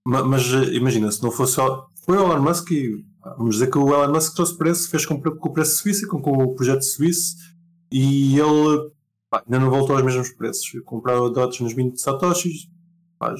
Mas, 0.04 0.44
imagina, 0.72 1.10
se 1.12 1.22
não 1.22 1.30
fosse 1.30 1.54
só. 1.54 1.86
Foi 2.04 2.18
o 2.18 2.20
Elon 2.20 2.42
Musk 2.42 2.68
e 2.72 3.04
vamos 3.38 3.54
dizer 3.54 3.70
que 3.70 3.78
o 3.78 3.94
Elon 3.94 4.12
Musk 4.12 4.34
trouxe 4.34 4.58
preço, 4.58 4.90
fez 4.90 5.06
com, 5.06 5.20
com 5.20 5.48
o 5.48 5.52
preço 5.52 5.80
suíço, 5.80 6.08
com, 6.08 6.20
com 6.20 6.32
o 6.32 6.54
projeto 6.56 6.82
suíço 6.82 7.36
e 7.92 8.38
ele 8.38 8.90
pá, 9.30 9.42
ainda 9.44 9.58
não 9.58 9.70
voltou 9.70 9.96
aos 9.96 10.04
mesmos 10.04 10.30
preços. 10.30 10.72
Eu 10.74 10.82
comprava 10.84 11.30
dots 11.30 11.60
nos 11.60 11.74
20 11.74 12.00
satoshis, 12.00 12.68
pá, 13.18 13.34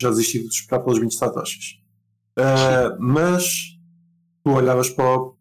já 0.00 0.10
desisti 0.10 0.40
de 0.40 0.48
esperar 0.48 0.82
pelos 0.82 0.98
20 0.98 1.14
satoshis. 1.14 1.78
Uh, 2.38 2.96
mas 3.00 3.44
tu 4.44 4.50
olhavas 4.50 4.90
para, 4.90 5.04
o, 5.04 5.36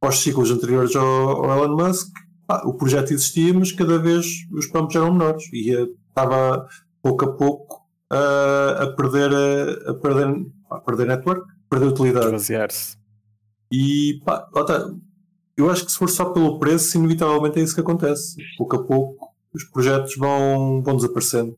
para, 0.00 0.10
os 0.10 0.18
ciclos 0.18 0.50
anteriores 0.50 0.94
ao, 0.94 1.44
ao 1.44 1.64
Elon 1.64 1.76
Musk, 1.76 2.12
pá, 2.46 2.62
o 2.64 2.74
projeto 2.74 3.12
existia, 3.12 3.52
mas 3.52 3.72
cada 3.72 3.98
vez 3.98 4.26
os 4.52 4.66
pumps 4.66 4.96
eram 4.96 5.12
menores 5.12 5.44
e 5.52 5.70
estava 6.08 6.66
pouco 7.02 7.24
a 7.24 7.36
pouco 7.36 7.86
uh, 8.12 8.82
a 8.82 8.94
perder 8.96 9.32
a, 9.32 9.90
a 9.90 9.94
perder, 9.94 10.46
a 10.70 10.80
perder 10.80 11.06
network, 11.06 11.42
a 11.42 11.68
perder 11.68 11.86
utilidade. 11.86 12.26
E 13.72 14.20
pá, 14.24 14.48
eu 15.56 15.70
acho 15.70 15.84
que 15.84 15.92
se 15.92 15.98
for 15.98 16.08
só 16.08 16.26
pelo 16.26 16.58
preço, 16.58 16.98
inevitavelmente 16.98 17.58
é 17.58 17.62
isso 17.62 17.74
que 17.74 17.80
acontece. 17.80 18.36
Pouco 18.58 18.76
a 18.76 18.84
pouco 18.84 19.34
os 19.52 19.64
projetos 19.64 20.14
vão, 20.16 20.82
vão 20.82 20.96
desaparecendo. 20.96 21.56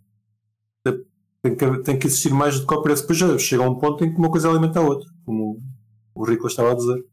Tem 1.43 1.55
que, 1.55 1.79
tem 1.83 1.99
que 1.99 2.07
existir 2.07 2.33
mais 2.33 2.59
do 2.59 2.67
que 2.67 2.75
o 2.75 2.83
preço. 2.83 3.03
Depois 3.03 3.19
já 3.19 3.39
chega 3.39 3.65
a 3.65 3.69
um 3.69 3.77
ponto 3.77 4.05
em 4.05 4.13
que 4.13 4.19
uma 4.19 4.31
coisa 4.31 4.49
alimenta 4.49 4.81
a 4.81 4.83
outra, 4.83 5.09
como 5.25 5.61
o 6.15 6.25
Rico 6.25 6.47
estava 6.47 6.73
a 6.73 6.75
dizer. 6.75 7.05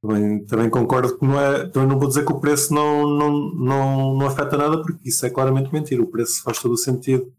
Também, 0.00 0.44
também 0.46 0.70
concordo 0.70 1.16
que 1.16 1.24
não 1.24 1.40
é. 1.40 1.68
Também 1.68 1.88
não 1.88 1.98
vou 1.98 2.08
dizer 2.08 2.24
que 2.24 2.32
o 2.32 2.40
preço 2.40 2.72
não, 2.74 3.08
não, 3.08 3.54
não, 3.54 4.14
não 4.16 4.26
afeta 4.26 4.56
nada, 4.56 4.80
porque 4.82 5.08
isso 5.08 5.24
é 5.24 5.30
claramente 5.30 5.72
mentira. 5.72 6.02
O 6.02 6.10
preço 6.10 6.42
faz 6.42 6.58
todo 6.60 6.72
o 6.72 6.76
sentido 6.76 7.32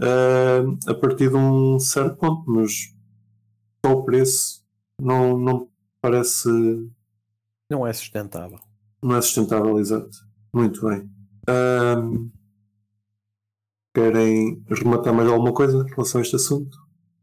uh, 0.00 0.90
a 0.90 0.94
partir 0.94 1.28
de 1.30 1.36
um 1.36 1.78
certo 1.78 2.16
ponto, 2.16 2.50
mas 2.50 2.72
só 3.84 3.92
o 3.92 4.04
preço 4.04 4.62
não, 5.00 5.38
não 5.38 5.68
parece 6.00 6.48
não 7.72 7.86
é 7.86 7.92
sustentável. 7.92 8.60
Não 9.02 9.16
é 9.16 9.22
sustentável, 9.22 9.78
exato. 9.78 10.10
Muito 10.54 10.86
bem. 10.86 11.10
Um, 11.48 12.30
querem 13.94 14.62
rematar 14.68 15.14
mais 15.14 15.28
alguma 15.28 15.52
coisa 15.52 15.78
em 15.78 15.90
relação 15.90 16.20
a 16.20 16.22
este 16.22 16.36
assunto? 16.36 16.76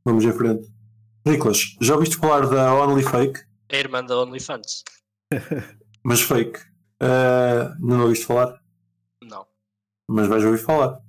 Vamos 0.03 0.25
em 0.25 0.33
frente. 0.33 0.67
Nicolas, 1.25 1.77
já 1.79 1.93
ouviste 1.93 2.17
falar 2.17 2.47
da 2.47 2.73
OnlyFake? 2.73 3.39
É 3.69 3.77
a 3.77 3.79
irmã 3.79 4.03
da 4.03 4.19
OnlyFans. 4.19 4.83
Mas 6.03 6.21
fake. 6.21 6.59
Uh, 7.01 7.75
não 7.79 8.01
ouviste 8.01 8.25
falar? 8.25 8.59
Não. 9.23 9.45
Mas 10.09 10.27
vais 10.27 10.43
ouvir 10.43 10.57
falar. 10.57 10.99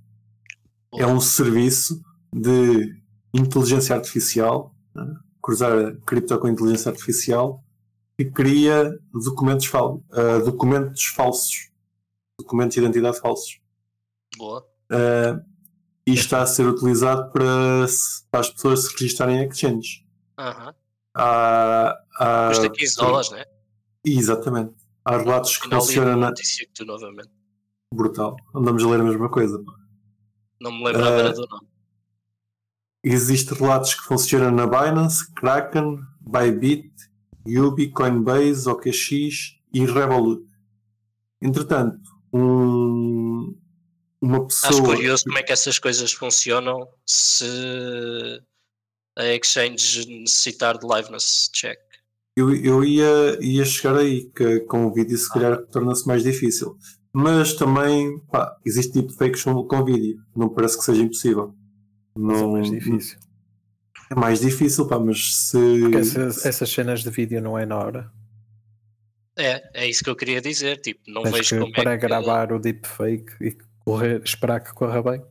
É 0.95 1.07
um 1.07 1.21
serviço 1.21 2.03
de 2.33 2.95
inteligência 3.33 3.97
artificial, 3.97 4.75
né? 4.95 5.15
cruzar 5.43 5.97
cripto 6.05 6.39
com 6.39 6.49
inteligência 6.49 6.91
artificial, 6.91 7.65
que 8.21 8.31
cria 8.31 8.99
documentos, 9.15 9.65
fal 9.65 10.05
uh, 10.11 10.45
documentos 10.45 11.07
falsos, 11.07 11.71
documentos 12.39 12.75
de 12.75 12.81
identidade 12.81 13.19
falsos. 13.19 13.59
Boa. 14.37 14.61
Uh, 14.93 15.43
e 16.07 16.13
está 16.13 16.43
a 16.43 16.47
ser 16.47 16.67
utilizado 16.67 17.33
para, 17.33 17.87
para 18.31 18.41
as 18.41 18.51
pessoas 18.51 18.85
se 18.85 18.93
registrarem 18.93 19.39
em 19.39 19.49
exchanges. 19.49 20.05
Uhum. 20.39 20.75
Há, 21.15 21.99
há, 22.19 22.49
Custa 22.49 22.69
15 22.71 22.97
dólares, 22.97 23.31
não 23.31 23.39
é? 23.39 23.47
Exatamente. 24.05 24.75
Há 25.03 25.17
relatos 25.17 25.57
que 25.57 25.71
funcionam 25.71 26.17
na. 26.19 26.29
notícia 26.29 26.67
que 26.67 26.73
tu 26.75 26.85
novamente. 26.85 27.31
Brutal. 27.93 28.37
Andamos 28.55 28.85
a 28.85 28.89
ler 28.89 29.01
a 29.01 29.05
mesma 29.05 29.31
coisa. 29.31 29.59
Não 30.61 30.73
me 30.73 30.85
lembro 30.85 31.01
uh, 31.01 31.33
do 31.33 31.47
nome. 31.49 31.69
Existem 33.03 33.57
relatos 33.57 33.95
que 33.95 34.03
funcionam 34.03 34.51
na 34.51 34.67
Binance, 34.67 35.33
Kraken, 35.33 36.01
Bybit, 36.21 36.93
Yubi, 37.47 37.91
Coinbase, 37.91 38.69
OKX 38.69 39.57
e 39.73 39.85
Revolut. 39.85 40.45
Entretanto, 41.41 41.99
um, 42.33 43.57
uma 44.21 44.47
pessoa. 44.47 44.71
Acho 44.71 44.83
curioso 44.83 45.25
como 45.25 45.39
é 45.39 45.43
que 45.43 45.53
essas 45.53 45.79
coisas 45.79 46.13
funcionam 46.13 46.87
se 47.07 48.43
a 49.17 49.27
exchange 49.35 50.07
necessitar 50.07 50.79
de 50.79 50.87
liveness 50.87 51.51
check. 51.53 51.79
Eu, 52.37 52.55
eu 52.55 52.85
ia, 52.85 53.39
ia 53.41 53.65
chegar 53.65 53.97
aí, 53.97 54.31
que 54.31 54.61
com 54.61 54.87
o 54.87 54.95
vídeo 54.95 55.17
se 55.17 55.29
calhar 55.29 55.63
torna-se 55.67 56.07
mais 56.07 56.23
difícil. 56.23 56.77
Mas 57.13 57.55
também 57.55 58.21
pá, 58.31 58.57
existe 58.65 58.93
tipo 58.93 59.13
fakes 59.13 59.43
com 59.43 59.85
vídeo. 59.85 60.23
Não 60.35 60.49
parece 60.49 60.79
que 60.79 60.85
seja 60.85 61.03
impossível. 61.03 61.55
Não, 62.17 62.51
é 62.51 62.53
mais 62.53 62.71
difícil. 62.71 63.19
É 64.11 64.15
mais 64.15 64.41
difícil, 64.41 64.87
pá, 64.89 64.99
mas 64.99 65.37
se. 65.37 65.81
Porque 65.81 65.99
essas, 65.99 66.45
essas 66.45 66.69
cenas 66.69 67.03
de 67.03 67.11
vídeo 67.11 67.41
não 67.41 67.57
é 67.57 67.65
na 67.65 67.79
hora. 67.79 68.11
É, 69.39 69.85
é 69.85 69.89
isso 69.89 70.03
que 70.03 70.11
eu 70.11 70.17
queria 70.17 70.41
dizer. 70.41 70.81
Tipo, 70.81 71.01
não 71.09 71.23
Tens 71.23 71.35
vejo 71.35 71.61
como 71.61 71.73
para 71.73 71.93
é 71.93 71.99
que... 71.99 72.07
gravar 72.07 72.53
o 72.53 72.59
deepfake 72.59 73.33
e 73.41 73.57
correr, 73.85 74.21
esperar 74.25 74.61
que 74.61 74.73
corra 74.75 75.01
bem. 75.01 75.23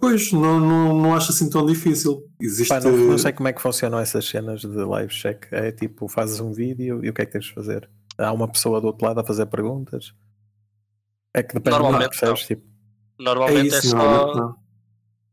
Pois, 0.00 0.32
não, 0.32 0.58
não, 0.58 1.00
não 1.00 1.14
acho 1.14 1.30
assim 1.30 1.48
tão 1.48 1.64
difícil. 1.64 2.28
Existe... 2.40 2.68
Pá, 2.68 2.80
não, 2.80 2.90
não, 2.90 3.18
sei 3.18 3.32
como 3.32 3.46
é 3.46 3.52
que 3.52 3.62
funcionam 3.62 4.00
essas 4.00 4.24
cenas 4.24 4.62
de 4.62 4.66
live 4.66 5.14
check. 5.14 5.46
É 5.52 5.70
tipo, 5.70 6.08
fazes 6.08 6.40
um 6.40 6.52
vídeo 6.52 7.04
e 7.04 7.08
o 7.08 7.12
que 7.12 7.22
é 7.22 7.26
que 7.26 7.32
tens 7.32 7.44
de 7.44 7.54
fazer? 7.54 7.88
Há 8.18 8.32
uma 8.32 8.48
pessoa 8.48 8.80
do 8.80 8.88
outro 8.88 9.06
lado 9.06 9.20
a 9.20 9.24
fazer 9.24 9.46
perguntas. 9.46 10.12
É 11.32 11.40
que 11.40 11.54
depende 11.54 11.76
normalmente, 11.76 12.08
do 12.08 12.10
que 12.10 12.18
percebes, 12.18 12.46
tipo. 12.46 12.66
Normalmente 13.16 13.74
é, 13.74 13.78
isso, 13.78 13.86
é 13.86 13.90
só 13.90 14.56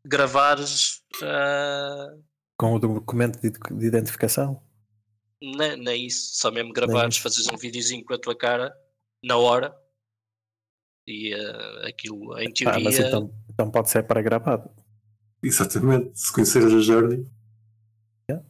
gravares 0.05 1.01
uh... 1.21 2.28
com 2.59 2.73
o 2.73 2.79
documento 2.79 3.39
de, 3.39 3.51
de 3.51 3.85
identificação. 3.87 4.61
Nem, 5.41 5.77
nem 5.77 6.05
isso, 6.05 6.35
só 6.35 6.51
mesmo 6.51 6.73
gravares, 6.73 7.17
fazes 7.17 7.47
um 7.47 7.55
videozinho 7.55 8.03
com 8.03 8.13
a 8.13 8.19
tua 8.19 8.37
cara 8.37 8.75
na 9.23 9.37
hora 9.37 9.73
e 11.07 11.33
uh, 11.33 11.87
aquilo 11.87 12.37
em 12.37 12.51
teoria. 12.51 12.77
Ah, 12.77 12.83
mas 12.83 12.99
então, 12.99 13.33
então 13.49 13.71
pode 13.71 13.89
ser 13.89 14.03
para 14.03 14.21
gravado. 14.21 14.69
Exatamente, 15.41 16.19
se 16.19 16.33
conheceres 16.33 16.73
a 16.73 16.79
Journey. 16.81 17.25
Yeah. 18.29 18.45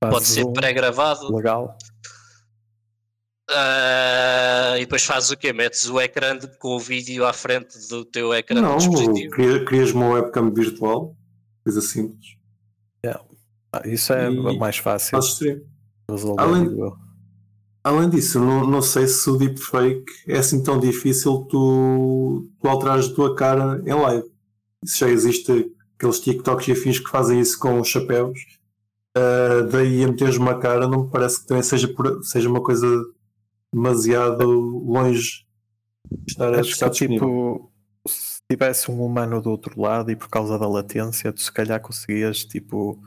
Pode 0.00 0.26
ser 0.26 0.46
um 0.46 0.54
pré-gravado. 0.54 1.30
Legal. 1.36 1.76
Uh, 3.50 4.76
e 4.78 4.80
depois 4.80 5.04
fazes 5.04 5.30
o 5.30 5.36
quê? 5.36 5.52
Metes 5.52 5.90
o 5.90 6.00
ecrã 6.00 6.38
de, 6.38 6.48
com 6.56 6.68
o 6.68 6.80
vídeo 6.80 7.26
à 7.26 7.34
frente 7.34 7.78
do 7.90 8.02
teu 8.02 8.32
ecrã 8.32 8.62
Não, 8.62 8.78
do 8.78 8.78
dispositivo? 8.78 9.30
Crias, 9.34 9.64
crias 9.68 9.90
uma 9.90 10.08
webcam 10.08 10.50
virtual, 10.50 11.14
coisa 11.62 11.82
simples. 11.82 12.38
Yeah. 13.04 13.22
Ah, 13.72 13.82
isso 13.86 14.12
é 14.12 14.30
e 14.30 14.58
mais 14.58 14.76
fácil. 14.76 15.18
Além, 16.36 16.68
além 17.82 18.10
disso, 18.10 18.38
não, 18.38 18.66
não 18.66 18.82
sei 18.82 19.06
se 19.06 19.30
o 19.30 19.36
deepfake 19.36 20.04
é 20.28 20.38
assim 20.38 20.62
tão 20.62 20.78
difícil 20.78 21.46
tu, 21.48 22.50
tu 22.60 22.68
alterares 22.68 23.06
a 23.06 23.14
tua 23.14 23.34
cara 23.34 23.82
em 23.86 23.94
live. 23.94 24.30
Isso 24.84 24.98
já 24.98 25.08
existe 25.08 25.72
aqueles 25.96 26.20
TikToks 26.20 26.68
e 26.68 26.72
afins 26.72 26.98
que 26.98 27.08
fazem 27.08 27.40
isso 27.40 27.58
com 27.58 27.80
os 27.80 27.88
chapéus. 27.88 28.38
Uh, 29.16 29.66
daí 29.70 30.02
a 30.04 30.08
meteres 30.08 30.36
uma 30.36 30.58
cara 30.58 30.88
não 30.88 31.04
me 31.04 31.10
parece 31.10 31.40
que 31.40 31.46
também 31.46 31.62
seja, 31.62 31.86
por, 31.88 32.22
seja 32.24 32.48
uma 32.48 32.62
coisa 32.62 32.86
demasiado 33.72 34.44
longe 34.46 35.46
de 36.10 36.32
estar, 36.32 36.54
Acho 36.54 36.70
estar 36.70 36.90
que, 36.90 37.08
Tipo, 37.08 37.70
se 38.06 38.40
tivesse 38.50 38.90
um 38.90 39.02
humano 39.02 39.40
do 39.40 39.50
outro 39.50 39.80
lado 39.80 40.10
e 40.10 40.16
por 40.16 40.28
causa 40.28 40.58
da 40.58 40.68
latência, 40.68 41.32
tu 41.32 41.40
se 41.40 41.52
calhar 41.52 41.80
conseguias 41.80 42.44
tipo 42.44 43.02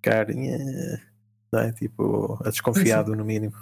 ficar 0.00 0.26
não 1.52 1.60
é? 1.60 1.72
tipo, 1.72 2.38
a 2.44 2.50
desconfiado 2.50 3.14
no 3.14 3.24
mínimo. 3.24 3.54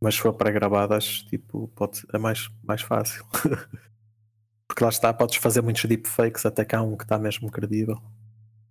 Mas 0.00 0.16
se 0.16 0.20
for 0.20 0.34
para 0.34 0.50
gravadas, 0.50 1.22
tipo, 1.28 1.68
pode, 1.68 2.02
é 2.12 2.18
mais, 2.18 2.50
mais 2.62 2.82
fácil. 2.82 3.24
Porque 4.68 4.82
lá 4.82 4.90
está, 4.90 5.12
podes 5.14 5.36
fazer 5.36 5.62
muitos 5.62 5.84
deepfakes 5.84 6.44
até 6.44 6.64
que 6.64 6.74
há 6.74 6.82
um 6.82 6.96
que 6.96 7.04
está 7.04 7.18
mesmo 7.18 7.50
credível. 7.50 8.00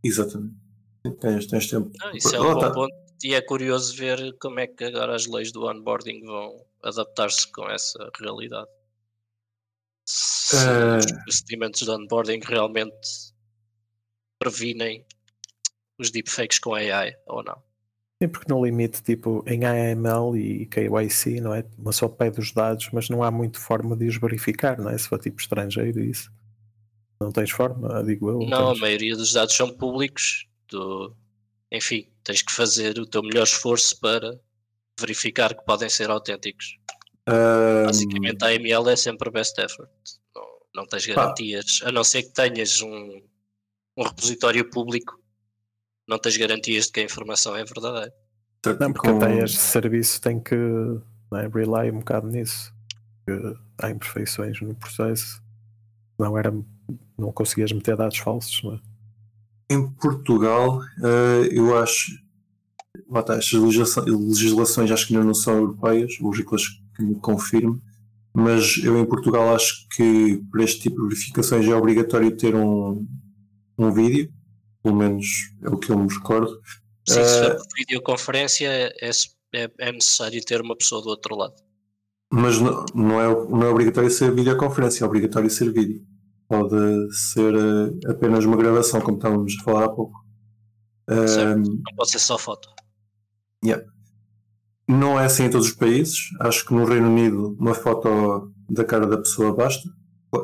Exatamente. 0.04 0.56
Tens, 1.20 1.47
tens 1.47 1.70
tempo. 1.70 1.91
Não, 1.99 2.12
isso 2.12 2.36
é 2.36 2.39
um 2.39 2.54
bom 2.54 2.60
tá. 2.60 2.72
ponto 2.72 2.93
e 3.24 3.34
é 3.34 3.41
curioso 3.41 3.95
ver 3.95 4.38
como 4.38 4.60
é 4.60 4.68
que 4.68 4.84
agora 4.84 5.16
as 5.16 5.26
leis 5.26 5.51
do 5.51 5.66
onboarding 5.66 6.26
vão 6.26 6.66
adaptar-se 6.84 7.49
com 7.51 7.70
essa 7.70 8.12
realidade. 8.20 8.70
Se 10.06 10.58
uh... 10.58 10.97
os 10.97 11.12
procedimentos 11.24 11.82
de 11.82 11.89
onboarding 11.89 12.41
realmente 12.43 13.34
previnem 14.38 15.06
os 16.00 16.12
deepfakes 16.12 16.60
com 16.60 16.74
AI 16.74 17.16
ou 17.28 17.44
não. 17.44 17.62
Sim, 18.22 18.30
porque 18.30 18.52
no 18.52 18.64
limite, 18.64 19.04
tipo, 19.04 19.44
em 19.46 19.66
AML 19.66 20.38
e 20.38 20.66
KYC, 20.68 21.41
não 21.41 21.54
é? 21.54 21.66
Uma 21.78 21.91
só 21.91 22.08
pede 22.08 22.39
os 22.39 22.52
dados, 22.52 22.89
mas 22.94 23.10
não 23.10 23.22
há 23.22 23.30
muito 23.30 23.60
forma 23.60 23.98
de 23.98 24.08
os 24.08 24.18
verificar, 24.18 24.78
não 24.78 24.89
é? 24.89 24.98
Se 24.98 25.10
for 25.10 25.20
tipo 25.20 25.41
estrangeiro, 25.41 26.00
isso. 26.00 26.32
Não 27.20 27.32
tens 27.32 27.52
forma, 27.52 28.04
digo 28.04 28.30
eu. 28.30 28.39
Não, 28.48 28.68
tens... 28.68 28.78
a 28.78 28.82
maioria 28.82 29.16
dos 29.16 29.34
dados 29.34 29.56
são 29.56 29.70
públicos. 29.76 30.48
Do... 30.70 31.14
Enfim, 31.72 32.08
tens 32.24 32.41
que 32.41 32.54
fazer 32.54 32.98
o 32.98 33.06
teu 33.06 33.22
melhor 33.24 33.44
esforço 33.44 34.00
para 34.00 34.39
verificar 34.98 35.54
que 35.54 35.66
podem 35.66 35.89
ser 35.89 36.10
autênticos. 36.10 36.78
Um... 37.28 37.86
Basicamente, 37.86 38.44
a 38.44 38.48
AML 38.48 38.89
é 38.89 38.96
sempre 38.96 39.32
best 39.32 39.60
effort. 39.60 39.89
Não, 40.36 40.46
não 40.76 40.86
tens 40.86 41.06
garantias, 41.06 41.82
ah. 41.84 41.89
a 41.89 41.91
não 41.91 42.04
ser 42.04 42.24
que 42.24 42.34
tenhas 42.34 42.82
um, 42.82 43.22
um 43.98 44.04
repositório 44.04 44.70
público 44.70 45.22
não 46.08 46.20
tens 46.20 46.38
garantias 46.38 46.86
de 46.86 46.91
que 46.91 46.99
a 46.99 47.04
informação 47.04 47.56
é 47.56 47.64
verdadeira. 47.64 48.14
Não, 48.80 48.93
porque 48.93 49.10
até 49.10 49.43
este 49.43 49.60
serviço 49.60 50.22
tem 50.22 50.39
que 50.39 50.56
não 50.56 51.39
é, 51.39 51.47
rely 51.47 51.91
um 51.91 51.99
bocado 51.99 52.28
nisso. 52.28 52.74
há 53.82 53.89
imperfeições 53.89 54.62
no 54.62 54.76
processo. 54.76 55.41
Não 56.18 56.38
era, 56.38 56.54
não 57.18 57.32
conseguias 57.32 57.72
meter 57.72 57.97
dados 57.97 58.18
falsos, 58.18 58.62
não 58.64 58.76
é? 58.76 58.80
Em 59.70 59.89
Portugal, 59.93 60.80
uh, 60.80 61.45
eu 61.51 61.78
acho 61.78 62.12
tá, 63.26 63.36
estas 63.36 63.60
legislações 64.06 64.91
acho 64.91 65.08
que 65.08 65.16
ainda 65.16 65.26
não 65.26 65.34
são 65.34 65.56
europeias, 65.56 66.14
o 66.22 66.30
Ricolas 66.30 66.68
que 66.95 67.04
me 67.04 67.16
confirme, 67.16 67.82
mas 68.34 68.78
eu 68.84 68.97
em 68.99 69.06
Portugal 69.06 69.56
acho 69.56 69.88
que 69.89 70.41
para 70.51 70.64
este 70.64 70.82
tipo 70.82 70.97
de 70.97 71.10
verificações 71.10 71.68
é 71.68 71.76
obrigatório 71.76 72.36
ter 72.36 72.56
um, 72.56 73.06
um 73.78 73.91
vídeo 73.91 74.32
pelo 74.84 74.96
menos 74.96 75.26
é 75.64 75.70
o 75.70 75.78
que 75.78 75.90
eu 75.90 75.98
me 75.98 76.14
recordo. 76.14 76.60
Sim, 77.08 77.24
se 77.24 77.42
for 77.42 77.56
por 77.56 77.66
videoconferência 77.78 78.68
é, 78.68 79.10
é, 79.54 79.72
é, 79.80 79.92
necessário 79.92 80.44
ter 80.44 80.62
uma 80.62 80.76
pessoa 80.76 81.02
do 81.02 81.10
outro 81.10 81.36
lado. 81.36 81.56
Mas 82.32 82.60
não, 82.60 82.86
não, 82.94 83.22
é, 83.22 83.50
não 83.50 83.64
é 83.64 83.70
obrigatório 83.70 84.10
ser 84.12 84.34
videoconferência, 84.34 85.04
é 85.04 85.08
obrigatório 85.08 85.50
ser 85.50 85.72
vídeo. 85.72 86.02
Pode 86.48 86.76
ser 87.14 87.56
uh, 87.56 88.12
apenas 88.12 88.44
uma 88.46 88.58
gravação, 88.58 89.02
como 89.02 89.18
estávamos 89.18 89.56
a 89.60 89.64
falar 89.64 89.86
há 89.86 89.90
pouco. 89.90 90.22
Certo. 91.28 91.60
não 91.60 91.96
pode 91.96 92.12
ser 92.12 92.20
só 92.20 92.38
foto. 92.38 92.70
Yeah. 93.64 93.86
Não 94.88 95.20
é 95.20 95.26
assim 95.26 95.46
em 95.46 95.50
todos 95.50 95.68
os 95.68 95.74
países. 95.74 96.18
Acho 96.40 96.66
que 96.66 96.74
no 96.74 96.86
Reino 96.86 97.08
Unido 97.08 97.56
uma 97.60 97.74
foto 97.74 98.54
da 98.70 98.84
cara 98.84 99.06
da 99.06 99.18
pessoa 99.18 99.54
basta. 99.54 99.90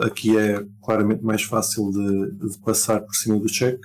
Aqui 0.01 0.37
é 0.37 0.63
claramente 0.83 1.23
mais 1.23 1.43
fácil 1.43 1.89
de, 1.91 2.49
de 2.49 2.59
passar 2.59 3.01
por 3.01 3.15
cima 3.15 3.39
do 3.39 3.49
cheque. 3.49 3.81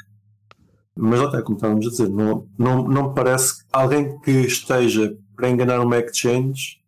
Mas 0.97 1.20
até 1.20 1.42
como 1.42 1.57
estávamos 1.57 1.86
a 1.86 1.90
dizer, 1.90 2.09
não, 2.09 2.49
não, 2.57 2.86
não 2.86 3.09
me 3.09 3.14
parece 3.14 3.59
que 3.59 3.64
alguém 3.72 4.18
que 4.20 4.30
esteja 4.30 5.16
para 5.34 5.49
enganar 5.49 5.80
uma 5.80 5.99
exchange 5.99 6.80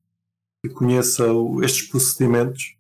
que 0.62 0.68
conheça 0.70 1.24
estes 1.62 1.88
procedimentos, 1.88 2.76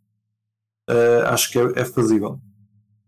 uh, 0.88 1.26
acho 1.26 1.50
que 1.50 1.58
é, 1.58 1.80
é 1.80 1.84
fazível. 1.84 2.40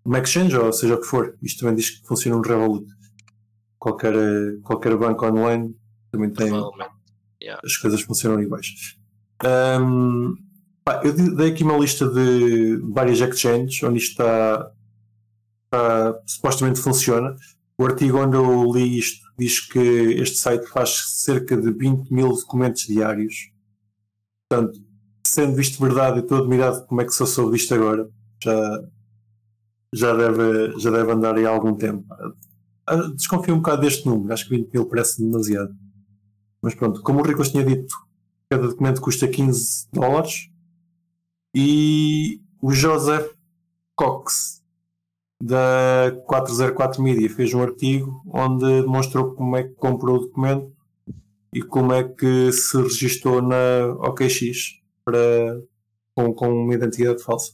Uma 0.04 0.18
exchange, 0.18 0.56
ou 0.56 0.72
seja 0.72 0.94
o 0.94 1.00
que 1.00 1.06
for, 1.06 1.36
isto 1.42 1.60
também 1.60 1.76
diz 1.76 1.90
que 1.90 2.06
funciona 2.06 2.36
no 2.36 2.42
Revolut. 2.42 2.86
Qualquer, 3.78 4.14
qualquer 4.62 4.96
banco 4.96 5.24
online 5.26 5.76
também 6.10 6.30
tem. 6.30 6.50
Yeah. 7.40 7.60
As 7.64 7.76
coisas 7.76 8.00
funcionam 8.02 8.42
iguais. 8.42 8.98
Um, 9.44 10.34
pá, 10.84 11.00
eu 11.04 11.12
dei 11.12 11.52
aqui 11.52 11.62
uma 11.62 11.78
lista 11.78 12.08
de 12.08 12.78
várias 12.92 13.20
exchanges 13.20 13.80
onde 13.84 13.98
isto 13.98 14.10
está, 14.10 14.72
está 15.66 16.20
supostamente 16.26 16.80
funciona. 16.80 17.36
O 17.80 17.86
artigo 17.86 18.18
onde 18.18 18.36
eu 18.36 18.72
li 18.72 18.98
isto 18.98 19.24
diz 19.38 19.60
que 19.60 19.78
este 19.78 20.36
site 20.36 20.66
faz 20.66 21.20
cerca 21.22 21.56
de 21.56 21.70
20 21.70 22.12
mil 22.12 22.28
documentos 22.30 22.82
diários. 22.82 23.52
Portanto, 24.48 24.80
sendo 25.24 25.54
visto 25.54 25.80
verdade, 25.80 26.18
e 26.18 26.22
estou 26.22 26.38
admirado 26.38 26.84
como 26.86 27.00
é 27.00 27.04
que 27.04 27.12
só 27.12 27.24
soube 27.24 27.56
disto 27.56 27.72
agora. 27.74 28.08
Já, 28.42 28.82
já, 29.94 30.12
deve, 30.12 30.78
já 30.80 30.90
deve 30.90 31.12
andar 31.12 31.36
aí 31.36 31.46
há 31.46 31.50
algum 31.50 31.74
tempo. 31.76 32.04
Ah, 32.84 32.96
desconfio 33.14 33.54
um 33.54 33.58
bocado 33.58 33.82
deste 33.82 34.06
número, 34.06 34.32
acho 34.32 34.48
que 34.48 34.56
20 34.56 34.72
mil 34.72 34.86
parece 34.86 35.22
demasiado. 35.22 35.72
Mas 36.60 36.74
pronto, 36.74 37.00
como 37.02 37.20
o 37.20 37.22
Ricos 37.22 37.50
tinha 37.50 37.64
dito, 37.64 37.94
cada 38.50 38.66
documento 38.66 39.00
custa 39.00 39.28
15 39.28 39.88
dólares. 39.92 40.50
E 41.54 42.40
o 42.60 42.72
Joseph 42.72 43.30
Cox 43.94 44.57
da 45.40 46.12
404 46.26 47.02
Media 47.02 47.30
fez 47.30 47.54
um 47.54 47.62
artigo 47.62 48.22
onde 48.26 48.82
demonstrou 48.82 49.34
como 49.34 49.56
é 49.56 49.62
que 49.62 49.74
comprou 49.74 50.16
o 50.16 50.20
documento 50.20 50.72
e 51.54 51.62
como 51.62 51.92
é 51.92 52.04
que 52.04 52.52
se 52.52 52.76
registou 52.76 53.40
na 53.40 53.86
OKX 54.00 54.80
para, 55.04 55.62
com, 56.14 56.34
com 56.34 56.48
uma 56.48 56.74
identidade 56.74 57.22
falsa. 57.22 57.52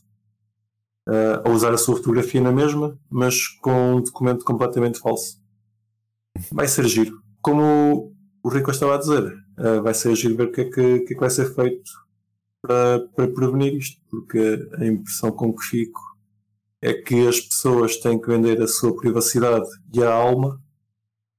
Uh, 1.06 1.46
a 1.46 1.50
usar 1.50 1.72
a 1.72 1.76
sua 1.76 1.96
fotografia 1.96 2.40
na 2.40 2.50
mesma, 2.50 2.98
mas 3.10 3.46
com 3.46 3.96
um 3.96 4.00
documento 4.00 4.42
completamente 4.42 4.98
falso. 4.98 5.38
Vai 6.50 6.66
ser 6.66 6.86
giro. 6.88 7.20
Como 7.42 8.14
o 8.42 8.48
Rico 8.48 8.70
estava 8.70 8.94
a 8.94 8.98
dizer, 8.98 9.34
uh, 9.58 9.82
vai 9.82 9.92
ser 9.92 10.14
giro 10.16 10.34
ver 10.34 10.48
o 10.48 10.52
que 10.52 10.62
é 10.62 10.64
que, 10.64 10.70
que, 10.70 10.80
é 10.80 10.98
que 11.00 11.14
vai 11.16 11.28
ser 11.28 11.54
feito 11.54 11.90
para, 12.62 13.00
para 13.14 13.28
prevenir 13.28 13.74
isto, 13.74 14.00
porque 14.10 14.66
a 14.78 14.86
impressão 14.86 15.30
com 15.30 15.54
que 15.54 15.62
fico 15.62 16.00
é 16.84 16.92
que 16.92 17.26
as 17.26 17.40
pessoas 17.40 17.96
têm 17.96 18.20
que 18.20 18.28
vender 18.28 18.60
a 18.60 18.68
sua 18.68 18.94
privacidade 18.94 19.66
e 19.90 20.02
a 20.02 20.12
alma 20.12 20.62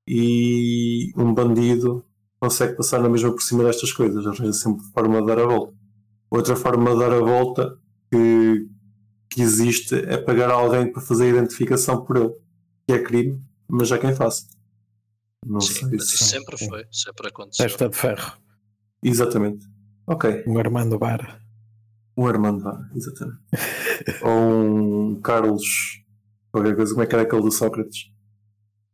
e 0.08 1.12
um 1.16 1.32
bandido 1.36 2.04
consegue 2.40 2.76
passar 2.76 3.00
na 3.00 3.08
mesma 3.08 3.32
por 3.32 3.42
cima 3.42 3.64
destas 3.64 3.92
coisas, 3.94 4.26
arranja 4.26 4.54
sempre 4.54 4.84
forma 4.92 5.22
de 5.22 5.28
dar 5.28 5.38
a 5.38 5.46
volta. 5.46 5.76
Outra 6.32 6.56
forma 6.56 6.94
de 6.94 7.00
dar 7.00 7.14
a 7.14 7.20
volta 7.20 7.78
que, 8.12 8.68
que 9.30 9.44
existe 9.44 9.94
é 9.94 10.18
pagar 10.18 10.50
alguém 10.50 10.92
para 10.92 11.02
fazer 11.02 11.26
a 11.26 11.38
identificação 11.38 12.04
por 12.04 12.18
ele, 12.18 12.34
que 12.88 12.94
é 12.94 13.04
crime, 13.04 13.40
mas 13.70 13.88
já 13.88 14.00
quem 14.00 14.16
faça. 14.16 14.48
Não 15.46 15.62
Sim, 15.62 15.74
sei 15.74 16.00
se... 16.00 16.16
isso 16.16 16.24
sempre 16.24 16.58
foi, 16.58 16.86
sempre 16.92 17.28
aconteceu. 17.28 17.68
Testa 17.68 17.88
de 17.88 17.96
ferro. 17.96 18.34
Exatamente. 19.04 19.64
Ok. 20.08 20.44
Um 20.48 20.58
Armando 20.58 20.98
Bar. 20.98 21.40
Um 22.18 22.28
Armando 22.28 22.64
Bar, 22.64 22.90
exatamente. 22.96 23.40
Ou 24.24 25.12
um 25.12 25.22
Carlos. 25.22 26.04
Qualquer 26.52 26.76
coisa, 26.76 26.94
como 26.94 27.04
é 27.04 27.08
que 27.08 27.16
era 27.16 27.24
aquele 27.24 27.42
do 27.42 27.52
Sócrates? 27.52 28.12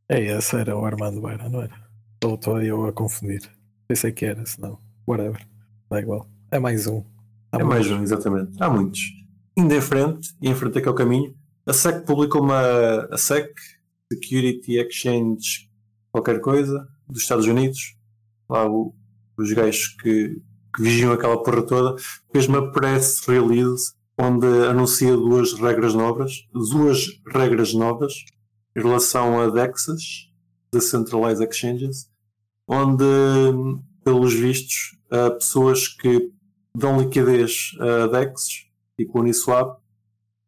É, 0.10 0.20
esse 0.20 0.56
era 0.56 0.76
o 0.76 0.84
Armando 0.84 1.22
Bar, 1.22 1.50
não 1.50 1.62
era? 1.62 1.92
Ou 2.24 2.36
estou 2.36 2.62
eu 2.62 2.86
a 2.86 2.94
confundir? 2.94 3.42
Pensei 3.88 4.12
que 4.12 4.26
era, 4.26 4.46
senão. 4.46 4.80
Whatever. 5.08 5.46
Dá 5.90 6.00
igual. 6.00 6.28
É 6.52 6.60
mais 6.60 6.88
um. 6.88 7.04
Há 7.52 7.60
é 7.60 7.64
mais 7.64 7.90
um, 7.92 8.02
exatamente. 8.02 8.52
Há 8.60 8.70
muitos. 8.70 9.00
Indo 9.56 9.74
em 9.74 9.82
frente, 9.82 10.34
e 10.42 10.50
em 10.50 10.56
frente 10.56 10.78
aqui 10.78 10.88
ao 10.88 10.96
caminho, 10.96 11.36
a 11.66 11.74
SEC 11.74 12.06
publicou 12.06 12.42
uma. 12.42 13.08
A 13.12 13.18
SEC, 13.18 13.54
Security 14.12 14.78
Exchange, 14.78 15.70
qualquer 16.12 16.40
coisa, 16.42 16.88
dos 17.08 17.22
Estados 17.22 17.46
Unidos. 17.46 17.96
Lá 18.50 18.70
o, 18.70 18.96
os 19.38 19.52
gajos 19.54 19.96
que 20.02 20.42
que 20.74 20.82
vigiam 20.82 21.12
aquela 21.12 21.42
porra 21.42 21.62
toda, 21.64 22.02
fez 22.32 22.48
uma 22.48 22.72
press 22.72 23.26
release 23.28 23.94
onde 24.18 24.46
anuncia 24.68 25.16
duas 25.16 25.54
regras 25.54 25.94
novas, 25.94 26.48
duas 26.54 27.08
regras 27.34 27.74
novas 27.74 28.14
em 28.76 28.82
relação 28.82 29.40
a 29.42 29.50
DEXs, 29.50 30.30
Decentralized 30.72 31.44
Exchanges, 31.44 32.10
onde, 32.68 33.04
pelos 34.04 34.34
vistos, 34.34 34.98
pessoas 35.40 35.88
que 35.88 36.32
dão 36.76 37.02
liquidez 37.02 37.72
a 37.80 38.08
DEXs, 38.08 38.68
tipo 38.98 39.20
Uniswap, 39.20 39.82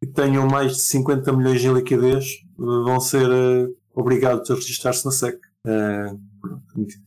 que 0.00 0.06
tenham 0.06 0.46
mais 0.46 0.76
de 0.76 0.82
50 0.82 1.32
milhões 1.32 1.64
em 1.64 1.72
liquidez, 1.72 2.26
vão 2.56 3.00
ser 3.00 3.30
eh, 3.30 3.68
obrigados 3.94 4.50
a 4.50 4.54
registrar-se 4.54 5.04
na 5.04 5.10
SEC. 5.10 5.38
Uh, 5.66 6.53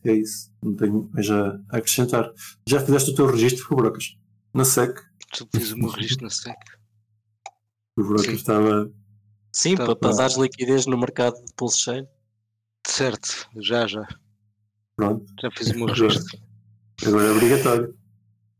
é 0.04 0.12
isso. 0.12 0.52
Não 0.62 0.74
tenho 0.74 1.10
mais 1.12 1.30
a 1.30 1.60
acrescentar. 1.70 2.32
Já 2.68 2.80
fizeste 2.80 3.10
o 3.10 3.14
teu 3.14 3.26
registro 3.26 3.68
por 3.68 3.76
Brocas? 3.76 4.16
Na 4.54 4.64
SEC? 4.64 4.98
Tu 5.32 5.48
fiz 5.54 5.72
o 5.72 5.78
meu 5.78 5.90
registro 5.90 6.24
na 6.24 6.30
SEC. 6.30 6.56
O 7.96 8.04
Brocas 8.04 8.28
estava. 8.28 8.90
Sim, 9.52 9.72
estava... 9.72 9.96
para 9.96 10.14
dar 10.14 10.30
liquidez 10.38 10.86
no 10.86 10.98
mercado 10.98 11.34
de 11.44 11.52
pulse 11.54 11.80
chain. 11.80 12.06
Certo, 12.86 13.48
já, 13.56 13.86
já. 13.86 14.06
Pronto. 14.96 15.26
Já 15.40 15.50
fiz 15.50 15.70
o 15.70 15.74
meu 15.74 15.86
registro. 15.86 16.38
Agora 17.06 17.24
é 17.24 17.30
obrigatório. 17.30 17.98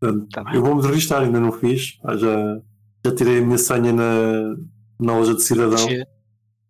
Portanto, 0.01 0.29
tá 0.31 0.45
eu 0.55 0.63
vou-me 0.63 0.87
registrar, 0.87 1.23
ainda 1.23 1.41
não 1.41 1.53
fiz. 1.53 1.99
Ah, 2.05 2.17
já, 2.17 2.63
já 3.05 3.15
tirei 3.15 3.39
a 3.39 3.43
minha 3.43 3.59
senha 3.59 3.93
na, 3.93 4.57
na 5.01 5.19
loja 5.19 5.35
de 5.35 5.43
cidadão. 5.43 5.85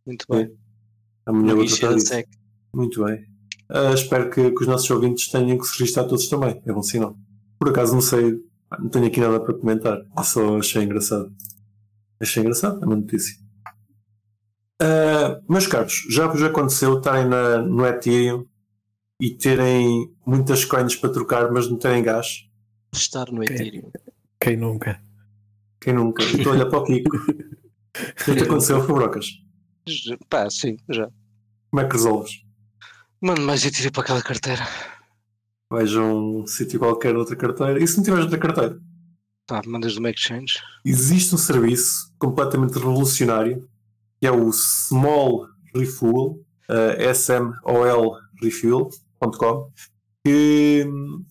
Muito 0.06 0.24
bem. 0.30 0.56
Amanhã 1.26 1.54
vou 1.54 1.66
tratar 1.66 1.94
disso. 1.94 2.14
Muito 2.74 3.04
bem. 3.04 3.27
Uh, 3.70 3.92
espero 3.94 4.30
que, 4.30 4.50
que, 4.50 4.60
os 4.62 4.66
nossos 4.66 4.90
ouvintes 4.90 5.28
tenham 5.28 5.58
que 5.58 5.66
se 5.66 5.78
registrar 5.78 6.04
todos 6.04 6.28
também. 6.28 6.60
É 6.64 6.72
bom 6.72 6.82
sinal. 6.82 7.16
Por 7.58 7.68
acaso 7.68 7.92
não 7.92 8.00
sei, 8.00 8.40
não 8.78 8.88
tenho 8.88 9.06
aqui 9.06 9.20
nada 9.20 9.40
para 9.40 9.54
comentar. 9.54 9.98
Eu 10.16 10.24
só 10.24 10.58
achei 10.58 10.82
engraçado. 10.82 11.32
Achei 12.20 12.42
engraçado, 12.42 12.82
é 12.82 12.86
uma 12.86 12.96
notícia. 12.96 13.36
Uh, 14.80 15.42
meus 15.52 15.66
caros, 15.66 16.06
já 16.10 16.26
vos 16.26 16.42
aconteceu 16.42 16.98
estarem 16.98 17.28
na, 17.28 17.58
no 17.58 17.84
Ethereum 17.84 18.46
e 19.20 19.30
terem 19.30 20.12
muitas 20.24 20.64
coins 20.64 20.94
para 20.96 21.12
trocar, 21.12 21.50
mas 21.50 21.68
não 21.68 21.76
terem 21.76 22.02
gás? 22.02 22.48
Estar 22.92 23.30
no 23.30 23.42
Ethereum. 23.42 23.90
Quem 24.40 24.56
nunca? 24.56 25.00
Quem 25.80 25.92
nunca? 25.92 26.22
Estou 26.22 26.52
a 26.52 26.54
olhar 26.54 26.66
para 26.66 26.78
o 26.78 26.84
Kiko. 26.84 27.16
O 28.28 28.34
que 28.34 28.42
aconteceu, 28.44 28.80
Fabrocas? 28.86 29.26
Pá, 30.28 30.48
sim, 30.48 30.76
já. 30.88 31.10
Como 31.68 31.80
é 31.80 31.88
que 31.88 31.94
resolves? 31.94 32.44
Mano, 33.20 33.42
mais 33.42 33.64
Ethereum 33.64 33.90
para 33.90 34.02
aquela 34.02 34.22
carteira. 34.22 34.64
Vais 35.70 35.92
a 35.94 36.00
um 36.00 36.46
sítio 36.46 36.78
qualquer, 36.78 37.16
outra 37.16 37.34
carteira. 37.34 37.82
E 37.82 37.86
se 37.86 37.96
não 37.96 38.04
tiveres 38.04 38.24
outra 38.24 38.38
carteira? 38.38 38.80
Tá, 39.44 39.60
mandas 39.66 39.96
do 39.96 40.08
exchange. 40.08 40.60
Existe 40.84 41.34
um 41.34 41.38
serviço 41.38 42.14
completamente 42.18 42.74
revolucionário 42.74 43.68
que 44.20 44.26
é 44.26 44.32
o 44.32 44.52
Small 44.52 45.48
Refuel, 45.74 46.38
uh, 46.68 47.00
smolrefuel.com, 47.14 49.72
que 50.24 50.86
hum, 50.88 51.24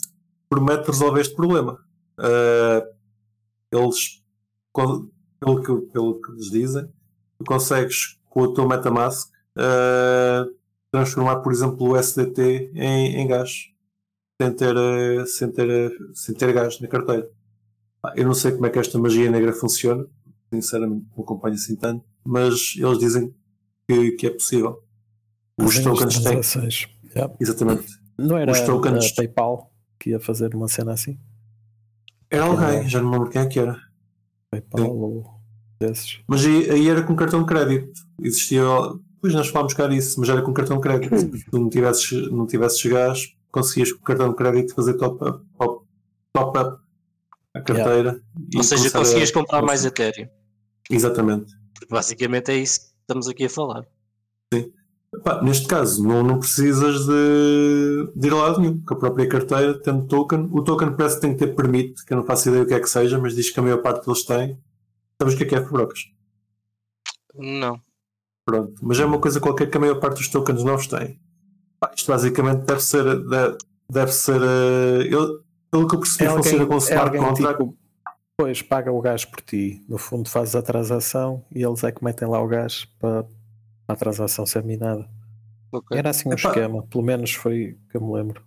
promete 0.50 0.88
resolver 0.88 1.22
este 1.22 1.36
problema. 1.36 1.80
Uh, 2.18 2.82
eles, 3.72 4.24
pelo 4.74 5.12
que, 5.62 5.76
pelo 5.92 6.20
que 6.22 6.32
eles 6.32 6.50
dizem, 6.50 6.90
tu 7.38 7.46
consegues 7.46 8.18
com 8.30 8.42
o 8.44 8.54
teu 8.54 8.66
MetaMask 8.68 9.30
uh, 9.58 10.57
transformar, 10.92 11.38
por 11.38 11.52
exemplo, 11.52 11.90
o 11.90 11.98
SDT 11.98 12.72
em, 12.74 13.16
em 13.18 13.28
gás, 13.28 13.70
sem 14.42 14.52
ter, 14.54 14.76
eh, 14.76 15.26
sem, 15.26 15.52
ter, 15.52 15.70
eh, 15.70 15.92
sem 16.14 16.36
ter 16.36 16.54
gás 16.54 16.80
na 16.80 16.88
carteira. 16.88 17.30
Eu 18.16 18.26
não 18.26 18.34
sei 18.34 18.52
como 18.52 18.66
é 18.66 18.70
que 18.70 18.80
esta 18.80 18.98
magia 18.98 19.30
negra 19.30 19.52
funciona, 19.52 20.06
sinceramente 20.54 21.06
não 21.16 21.24
acompanho 21.24 21.56
assim 21.56 21.76
tanto, 21.76 22.06
mas 22.24 22.76
eles 22.78 23.00
dizem 23.00 23.34
que, 23.88 24.12
que 24.12 24.28
é 24.28 24.30
possível. 24.30 24.84
Os 25.60 25.80
tokens 25.80 26.20
têm. 26.24 26.40
Yeah. 27.16 27.34
Exatamente. 27.40 27.88
Não 28.18 28.38
era 28.38 28.52
Os 28.52 28.62
tokens... 28.62 29.12
PayPal 29.12 29.72
que 30.00 30.12
ia 30.12 30.20
fazer 30.20 30.54
uma 30.56 30.68
cena 30.68 30.94
assim? 30.94 31.18
Era 32.30 32.44
alguém, 32.44 32.88
já 32.88 33.02
não 33.02 33.10
me 33.10 33.16
lembro 33.18 33.32
quem 33.32 33.42
é 33.42 33.46
que 33.46 33.60
era. 33.60 33.80
PayPal 34.52 34.86
Sim. 34.86 34.92
ou 34.92 35.38
desses. 35.80 36.20
Mas 36.28 36.46
aí, 36.46 36.70
aí, 36.70 36.90
era 36.90 37.04
com 37.04 37.16
cartão 37.16 37.42
de 37.42 37.48
crédito. 37.48 38.00
Existia 38.22 38.64
Pois 39.22 39.34
nós 39.34 39.48
falámos 39.48 39.74
cá 39.74 39.88
disso, 39.88 40.20
mas 40.20 40.30
era 40.30 40.42
com 40.42 40.54
cartão 40.54 40.78
de 40.78 40.84
crédito. 40.84 41.18
Se 41.18 41.46
tu 41.46 41.60
não 41.60 41.70
tivesses, 41.70 42.32
não 42.32 42.46
tivesses 42.46 42.86
gás, 42.86 43.36
conseguias 43.52 43.92
com 43.92 44.00
o 44.00 44.04
cartão 44.04 44.30
de 44.30 44.36
crédito 44.36 44.76
fazer 44.76 44.94
top-up 44.96 45.44
top, 45.58 45.86
top 46.34 46.60
up 46.60 46.82
a 47.54 47.62
carteira. 47.62 48.10
Yeah. 48.10 48.22
Ou 48.58 48.64
seja, 48.64 48.92
conseguias 48.92 49.30
a... 49.30 49.34
comprar 49.34 49.62
mais 49.62 49.84
Ethereum. 49.84 50.28
Exatamente. 50.90 51.54
Porque 51.74 51.94
basicamente 51.94 52.52
é 52.52 52.58
isso 52.58 52.80
que 52.82 52.88
estamos 53.02 53.28
aqui 53.28 53.46
a 53.46 53.50
falar. 53.50 53.86
Sim. 54.54 54.72
Epá, 55.14 55.42
neste 55.42 55.68
caso, 55.68 56.06
não, 56.06 56.22
não 56.22 56.40
precisas 56.40 57.06
de, 57.06 58.12
de 58.16 58.28
ir 58.28 58.34
a 58.34 58.36
lado 58.36 58.60
nenhum, 58.60 58.82
com 58.82 58.94
a 58.94 58.98
própria 58.98 59.28
carteira, 59.28 59.80
tendo 59.82 60.06
token. 60.06 60.50
O 60.52 60.62
token 60.62 60.96
parece 60.96 61.16
que 61.16 61.22
tem 61.22 61.34
que 61.34 61.40
ter 61.40 61.56
permite, 61.56 62.06
que 62.06 62.14
eu 62.14 62.18
não 62.18 62.26
faço 62.26 62.50
ideia 62.50 62.64
o 62.64 62.68
que 62.68 62.74
é 62.74 62.80
que 62.80 62.90
seja, 62.90 63.18
mas 63.18 63.36
diz 63.36 63.50
que 63.50 63.60
a 63.60 63.64
maior 63.64 63.82
parte 63.82 64.06
deles 64.06 64.24
tem. 64.24 64.60
Sabes 65.20 65.34
o 65.34 65.38
que 65.38 65.44
é 65.44 65.48
que 65.48 65.56
é, 65.56 65.64
Fabrocas? 65.64 66.00
Não. 67.34 67.82
Pronto, 68.48 68.74
mas 68.82 68.98
é 68.98 69.04
uma 69.04 69.20
coisa 69.20 69.42
qualquer 69.42 69.70
que 69.70 69.76
a 69.76 69.80
maior 69.80 70.00
parte 70.00 70.20
dos 70.20 70.30
tokens 70.30 70.64
novos 70.64 70.88
tem. 70.88 71.20
isto 71.94 72.10
basicamente 72.10 72.62
deve 72.62 72.80
ser. 72.80 73.04
Deve, 73.28 73.58
deve 73.92 74.12
ser. 74.14 74.42
Uh, 74.42 75.02
eu, 75.02 75.44
pelo 75.70 75.86
que 75.86 75.96
eu 75.96 76.00
percebi, 76.00 76.24
é 76.24 76.28
alguém, 76.28 76.44
funciona 76.44 76.66
com 76.66 76.78
smart 76.78 77.18
é 77.18 77.20
contract. 77.20 77.58
Tipo, 77.58 77.78
pois 78.38 78.62
paga 78.62 78.90
o 78.90 79.02
gás 79.02 79.26
por 79.26 79.42
ti. 79.42 79.84
No 79.90 79.98
fundo, 79.98 80.30
fazes 80.30 80.56
a 80.56 80.62
transação 80.62 81.44
e 81.54 81.62
eles 81.62 81.84
é 81.84 81.92
que 81.92 82.02
metem 82.02 82.26
lá 82.26 82.42
o 82.42 82.48
gás 82.48 82.86
para 82.98 83.26
a 83.86 83.96
transação 83.98 84.46
ser 84.46 84.64
minada. 84.64 85.06
Okay. 85.70 85.98
Era 85.98 86.12
assim 86.12 86.30
um 86.30 86.34
Epá, 86.34 86.48
esquema, 86.48 86.84
pelo 86.84 87.04
menos 87.04 87.34
foi 87.34 87.78
que 87.92 87.98
eu 87.98 88.02
me 88.02 88.14
lembro. 88.14 88.42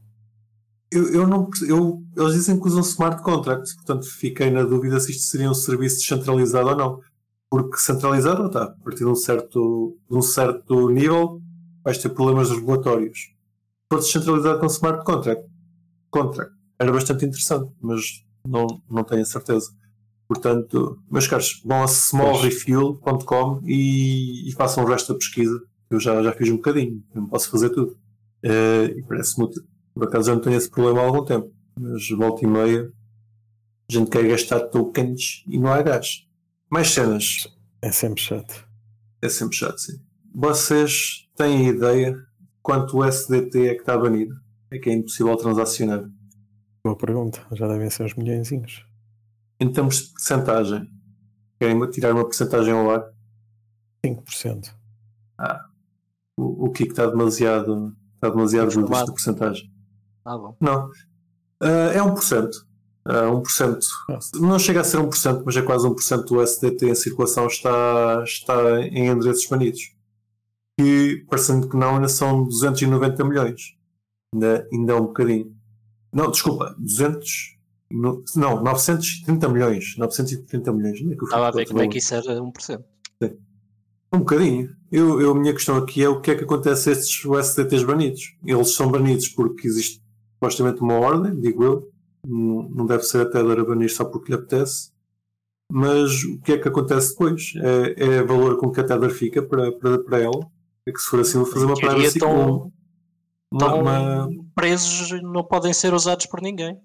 Eu, 0.90 1.12
eu 1.12 1.26
não, 1.26 1.51
eu, 1.68 2.03
eles 2.16 2.32
dizem 2.32 2.59
que 2.59 2.66
usam 2.66 2.80
smart 2.80 3.22
contracts, 3.22 3.74
portanto 3.74 4.07
fiquei 4.07 4.51
na 4.51 4.62
dúvida 4.62 4.98
se 4.98 5.11
isto 5.11 5.24
seria 5.24 5.51
um 5.51 5.55
serviço 5.55 5.98
descentralizado 5.98 6.70
ou 6.70 6.76
não 6.76 7.09
porque 7.51 7.76
centralizado 7.78 8.46
está, 8.46 8.62
a 8.62 8.84
partir 8.84 9.01
de 9.01 9.11
um 9.11 9.14
certo, 9.14 9.98
de 10.09 10.16
um 10.16 10.22
certo 10.22 10.88
nível 10.88 11.42
vais 11.82 11.98
ter 11.98 12.11
problemas 12.11 12.51
regulatórios. 12.51 13.18
Se 13.18 13.32
for 13.92 13.98
descentralizado 13.98 14.61
com 14.61 14.66
smart 14.66 15.05
contract, 15.05 15.44
contract, 16.11 16.55
era 16.78 16.92
bastante 16.92 17.26
interessante, 17.26 17.72
mas 17.80 18.24
não, 18.46 18.66
não 18.88 19.03
tenho 19.03 19.22
a 19.22 19.26
certeza. 19.26 19.70
Portanto, 20.28 21.03
meus 21.11 21.26
caros, 21.26 21.61
vão 21.64 21.82
a 21.82 21.86
smallrefuel.com 21.86 23.61
e, 23.64 24.48
e 24.48 24.53
façam 24.53 24.84
o 24.84 24.86
resto 24.86 25.12
da 25.12 25.18
pesquisa. 25.18 25.61
Eu 25.90 25.98
já, 25.98 26.22
já 26.22 26.32
fiz 26.32 26.48
um 26.51 26.57
bocadinho, 26.57 27.03
não 27.12 27.26
posso 27.26 27.51
fazer 27.51 27.70
tudo. 27.70 27.98
Uh, 28.44 28.96
e 28.96 29.03
parece-me 29.09 29.48
por 29.92 30.05
acaso 30.05 30.28
já 30.28 30.34
não 30.34 30.40
tenho 30.40 30.57
esse 30.57 30.70
problema 30.70 31.01
há 31.01 31.05
algum 31.05 31.24
tempo, 31.24 31.53
mas 31.78 32.09
volta 32.11 32.44
e 32.44 32.46
meia 32.46 32.92
a 33.90 33.92
gente 33.92 34.09
quer 34.09 34.26
gastar 34.28 34.61
tokens 34.68 35.44
e 35.48 35.59
não 35.59 35.72
há 35.72 35.82
gás. 35.82 36.30
Mais 36.70 36.92
cenas. 36.92 37.52
É 37.82 37.90
sempre 37.90 38.22
chato. 38.22 38.64
É 39.20 39.28
sempre 39.28 39.56
chato, 39.56 39.78
sim. 39.78 40.00
Vocês 40.32 41.28
têm 41.34 41.66
ideia 41.66 42.16
quanto 42.62 42.98
o 42.98 43.04
SDT 43.04 43.66
é 43.66 43.74
que 43.74 43.80
está 43.80 43.98
banido? 43.98 44.40
É 44.70 44.78
que 44.78 44.88
é 44.88 44.92
impossível 44.92 45.36
transacionar. 45.36 46.08
Boa 46.84 46.96
pergunta, 46.96 47.44
já 47.52 47.66
devem 47.66 47.90
ser 47.90 48.04
uns 48.04 48.14
milhões. 48.14 48.52
Em 49.58 49.72
termos 49.72 49.96
de 49.96 50.12
porcentagem, 50.12 50.88
querem 51.58 51.90
tirar 51.90 52.12
uma 52.12 52.22
porcentagem 52.22 52.72
ao 52.72 52.88
ar? 52.88 53.10
5%. 54.06 54.72
Ah, 55.36 55.66
o, 56.36 56.66
o 56.66 56.72
Kiko 56.72 56.92
está 56.92 57.06
demasiado, 57.06 57.96
está 58.14 58.30
demasiado 58.30 58.70
junto 58.70 58.90
desta 58.90 59.06
porcentagem. 59.06 59.72
Ah, 60.24 60.38
bom. 60.38 60.56
Não. 60.60 60.86
Uh, 61.60 61.90
é 61.92 61.98
1%. 61.98 62.48
Uh, 63.07 63.40
1%. 63.40 63.78
Não 64.40 64.59
chega 64.59 64.82
a 64.82 64.84
ser 64.84 64.98
1%, 64.98 65.42
mas 65.44 65.57
é 65.57 65.62
quase 65.62 65.88
1% 65.88 66.24
do 66.24 66.42
SDT 66.42 66.90
em 66.90 66.94
circulação 66.94 67.46
está, 67.46 68.22
está 68.24 68.80
em 68.82 69.09
endereços 69.09 69.46
banidos. 69.46 69.92
Que, 70.78 71.24
parecendo 71.28 71.68
que 71.68 71.76
não, 71.76 71.96
ainda 71.96 72.09
são 72.09 72.44
290 72.44 73.24
milhões. 73.24 73.76
Ainda, 74.34 74.68
ainda 74.72 74.92
é 74.92 74.96
um 74.96 75.07
bocadinho. 75.07 75.55
Não, 76.12 76.30
desculpa, 76.30 76.74
200. 76.78 77.59
No, 77.90 78.22
não, 78.36 78.62
930 78.62 79.48
milhões. 79.48 79.96
930 79.96 80.72
milhões. 80.72 81.01
É 81.01 81.24
Estava 81.24 81.48
a 81.48 81.51
ver 81.51 81.66
como 81.66 81.82
é 81.82 81.88
que 81.88 81.98
isso 81.98 82.14
era 82.14 82.40
1%. 82.40 82.84
Sim. 83.22 83.36
Um 84.12 84.18
bocadinho. 84.18 84.74
Eu, 84.90 85.20
eu, 85.20 85.30
a 85.32 85.34
minha 85.34 85.53
questão 85.53 85.76
aqui 85.76 86.03
é 86.03 86.09
o 86.09 86.20
que 86.20 86.30
é 86.32 86.34
que 86.34 86.44
acontece 86.44 86.88
a 86.88 86.92
estes 86.92 87.24
USDTs 87.24 87.84
banidos. 87.84 88.36
Eles 88.44 88.74
são 88.74 88.90
banidos 88.90 89.28
porque 89.28 89.66
existe 89.66 90.03
supostamente 90.34 90.80
uma 90.80 90.94
ordem, 90.94 91.38
digo 91.40 91.64
eu. 91.64 91.90
Não 92.26 92.86
deve 92.86 93.02
ser 93.02 93.22
até 93.22 93.42
dar 93.42 93.58
a 93.58 93.64
banir 93.64 93.92
só 93.94 94.04
porque 94.04 94.32
lhe 94.32 94.38
apetece. 94.38 94.92
Mas 95.72 96.24
o 96.24 96.40
que 96.40 96.52
é 96.52 96.58
que 96.58 96.68
acontece 96.68 97.10
depois? 97.10 97.52
É, 97.56 98.04
é 98.04 98.22
valor 98.22 98.58
com 98.58 98.70
que 98.70 98.80
a 98.80 98.84
Tether 98.84 99.10
fica 99.10 99.40
para, 99.40 99.70
para, 99.72 100.02
para 100.02 100.18
ela. 100.18 100.50
É 100.86 100.92
que 100.92 100.98
se 100.98 101.08
for 101.08 101.20
assim, 101.20 101.38
vou 101.38 101.46
fazer 101.46 101.64
uma 101.64 101.76
privacy 101.76 102.18
tão, 102.18 102.72
uma, 103.52 103.74
uma... 103.74 104.28
presos 104.54 105.10
não 105.22 105.44
podem 105.44 105.72
ser 105.72 105.92
usados 105.92 106.26
por 106.26 106.40
ninguém. 106.40 106.80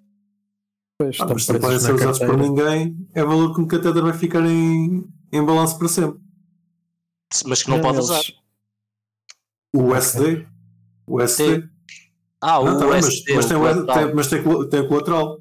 Pois, 0.97 1.17
ah, 1.19 1.25
mas 1.25 1.47
não 1.47 1.59
podem 1.59 1.79
ser 1.79 1.93
usados 1.93 2.19
carteira. 2.19 2.43
por 2.43 2.49
ninguém. 2.49 3.07
É 3.13 3.23
valor 3.23 3.53
com 3.55 3.67
que 3.67 3.75
a 3.75 3.79
Tether 3.79 4.01
vai 4.01 4.13
ficar 4.13 4.45
em, 4.45 5.07
em 5.31 5.45
balanço 5.45 5.77
para 5.77 5.87
sempre. 5.87 6.19
Mas 7.45 7.63
que 7.63 7.69
não, 7.69 7.77
não 7.77 7.83
pode 7.83 7.97
eles... 7.97 8.09
usar. 8.09 8.23
O 9.73 9.93
USD? 9.93 10.47
O 11.05 11.21
USD? 11.21 11.69
Ah, 12.47 12.59
o 12.59 12.65
não, 12.65 12.89
USD, 12.91 13.33
mas, 13.33 13.35
mas, 13.35 13.45
tem, 13.47 13.57
o 13.57 13.85
tem, 13.87 14.13
mas 14.13 14.27
tem, 14.27 14.69
tem 14.69 14.79
o 14.81 14.87
colateral. 14.87 15.39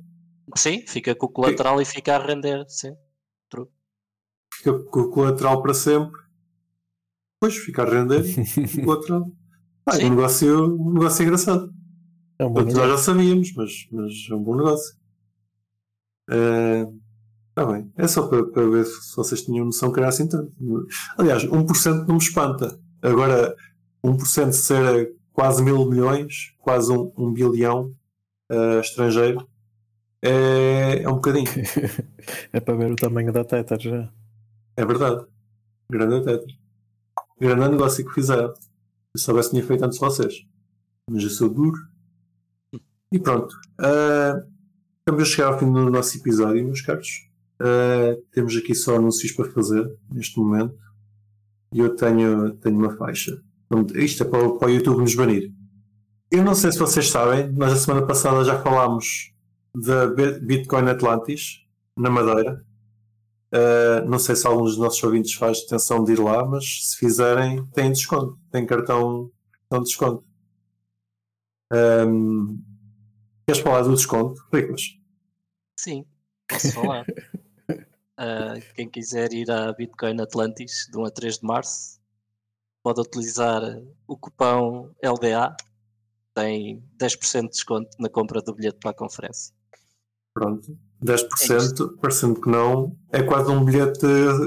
Sim, 0.57 0.87
fica 0.87 1.15
com 1.15 1.27
o 1.27 1.29
colateral 1.29 1.79
e 1.79 1.85
fica 1.85 2.17
a 2.17 2.27
render, 2.27 2.65
sim. 2.67 2.95
True. 3.51 3.69
Fica 4.55 4.73
com 4.85 5.01
o 5.01 5.11
colateral 5.11 5.61
para 5.61 5.75
sempre. 5.75 6.19
Pois, 7.39 7.57
fica 7.57 7.83
a 7.83 7.91
render 7.91 8.23
o 8.23 8.81
colateral. 8.87 9.31
Ah, 9.85 9.99
é 9.99 10.07
um 10.07 10.11
negócio, 10.11 10.65
um 10.81 10.95
negócio 10.95 11.23
engraçado. 11.25 11.71
É 12.39 12.47
um 12.47 12.51
bom 12.51 12.61
negócio. 12.61 12.79
Nós 12.79 12.91
já 12.93 12.97
sabíamos, 12.97 13.53
mas, 13.55 13.87
mas 13.93 14.13
é 14.31 14.35
um 14.35 14.43
bom 14.43 14.57
negócio. 14.57 14.97
Está 16.27 17.65
uh, 17.65 17.73
bem. 17.73 17.93
É 17.99 18.09
só 18.09 18.27
para, 18.29 18.47
para 18.47 18.67
ver 18.67 18.87
se 18.87 19.15
vocês 19.15 19.43
tinham 19.43 19.67
noção 19.67 19.93
que 19.93 20.01
era 20.01 20.09
assim 20.09 20.27
tanto. 20.27 20.51
Aliás, 21.19 21.45
1% 21.45 22.07
não 22.07 22.15
me 22.15 22.23
espanta. 22.23 22.81
Agora, 23.03 23.55
1% 24.03 24.53
ser 24.53 25.15
quase 25.35 25.62
mil 25.62 25.85
milhões, 25.85 26.55
quase 26.61 26.91
um, 26.91 27.12
um 27.18 27.32
bilhão 27.32 27.95
uh, 28.51 28.80
estrangeiro, 28.80 29.47
é, 30.22 31.03
é 31.03 31.09
um 31.09 31.16
bocadinho. 31.16 31.51
é 32.53 32.61
para 32.61 32.76
ver 32.76 32.93
o 32.93 32.97
tamanho 32.97 33.30
da 33.30 33.45
Tether 33.45 33.78
já. 33.78 34.12
É 34.76 34.87
verdade. 34.87 35.26
Grande 35.91 36.24
Tether. 36.24 36.57
Grande 37.39 37.68
negócio 37.68 38.07
que 38.07 38.14
fizeram. 38.14 38.55
Se 39.14 39.24
soubesse 39.24 39.51
tinha 39.51 39.66
feito 39.66 39.85
antes 39.85 39.99
de 39.99 40.05
vocês. 40.05 40.47
Mas 41.11 41.22
eu 41.24 41.30
sou 41.30 41.51
duro. 41.51 41.78
E 43.12 43.18
pronto. 43.18 43.55
Uh, 43.80 44.49
estamos 45.01 45.22
a 45.22 45.26
chegar 45.26 45.49
ao 45.49 45.59
fim 45.59 45.70
do 45.70 45.91
nosso 45.91 46.16
episódio, 46.16 46.64
meus 46.64 46.80
caros. 46.80 47.28
Uh, 47.61 48.22
temos 48.30 48.57
aqui 48.57 48.74
só 48.74 48.97
anúncios 48.97 49.32
para 49.32 49.51
fazer 49.51 49.95
neste 50.11 50.39
momento. 50.39 50.78
E 51.72 51.80
eu 51.80 51.95
tenho, 51.95 52.55
tenho 52.55 52.78
uma 52.78 52.97
faixa 52.97 53.43
isto 53.97 54.22
é 54.22 54.27
para, 54.27 54.59
para 54.59 54.68
o 54.68 54.70
YouTube 54.70 55.01
nos 55.01 55.14
banir. 55.14 55.53
Eu 56.31 56.43
não 56.43 56.55
sei 56.55 56.72
se 56.72 56.79
vocês 56.79 57.09
sabem, 57.09 57.53
nós 57.53 57.72
a 57.72 57.77
semana 57.77 58.07
passada 58.07 58.45
já 58.45 58.61
falámos 58.61 59.33
da 59.75 60.07
Bitcoin 60.07 60.89
Atlantis, 60.89 61.64
na 61.97 62.11
Madeira. 62.11 62.64
Uh, 63.53 64.09
não 64.09 64.18
sei 64.18 64.35
se 64.35 64.47
alguns 64.47 64.70
dos 64.72 64.79
nossos 64.79 65.03
ouvintes 65.03 65.35
faz 65.35 65.61
atenção 65.61 66.03
de 66.03 66.12
ir 66.12 66.18
lá, 66.18 66.45
mas 66.45 66.91
se 66.91 66.97
fizerem, 66.97 67.64
têm 67.66 67.93
desconto. 67.93 68.39
Tem 68.51 68.66
cartão, 68.66 69.31
de 69.72 69.81
desconto. 69.81 70.25
Um, 71.72 72.62
queres 73.47 73.62
falar 73.62 73.83
do 73.83 73.95
desconto, 73.95 74.41
Riclas? 74.53 74.83
Sim, 75.79 76.05
posso 76.49 76.72
falar. 76.72 77.07
uh, 77.70 78.61
quem 78.75 78.89
quiser 78.89 79.33
ir 79.33 79.51
à 79.51 79.72
Bitcoin 79.72 80.20
Atlantis 80.20 80.89
de 80.91 80.99
1 80.99 81.05
a 81.05 81.11
3 81.11 81.39
de 81.39 81.47
março, 81.47 82.01
pode 82.85 83.01
utilizar 83.01 83.62
o 84.07 84.14
cupom 84.14 84.91
LDA, 85.03 85.57
tem 86.35 86.85
10% 87.01 87.45
de 87.45 87.49
desconto 87.49 87.89
na 87.99 88.11
compra 88.11 88.43
do 88.43 88.55
bilhete 88.55 88.78
para 88.78 88.91
a 88.91 88.95
conferência. 88.95 89.55
Pronto, 90.35 90.76
10%, 91.03 91.97
é 91.97 92.01
parecendo 92.01 92.41
que 92.41 92.51
não, 92.51 92.95
é 93.11 93.22
quase 93.22 93.51
um 93.51 93.64
bilhete, 93.64 94.05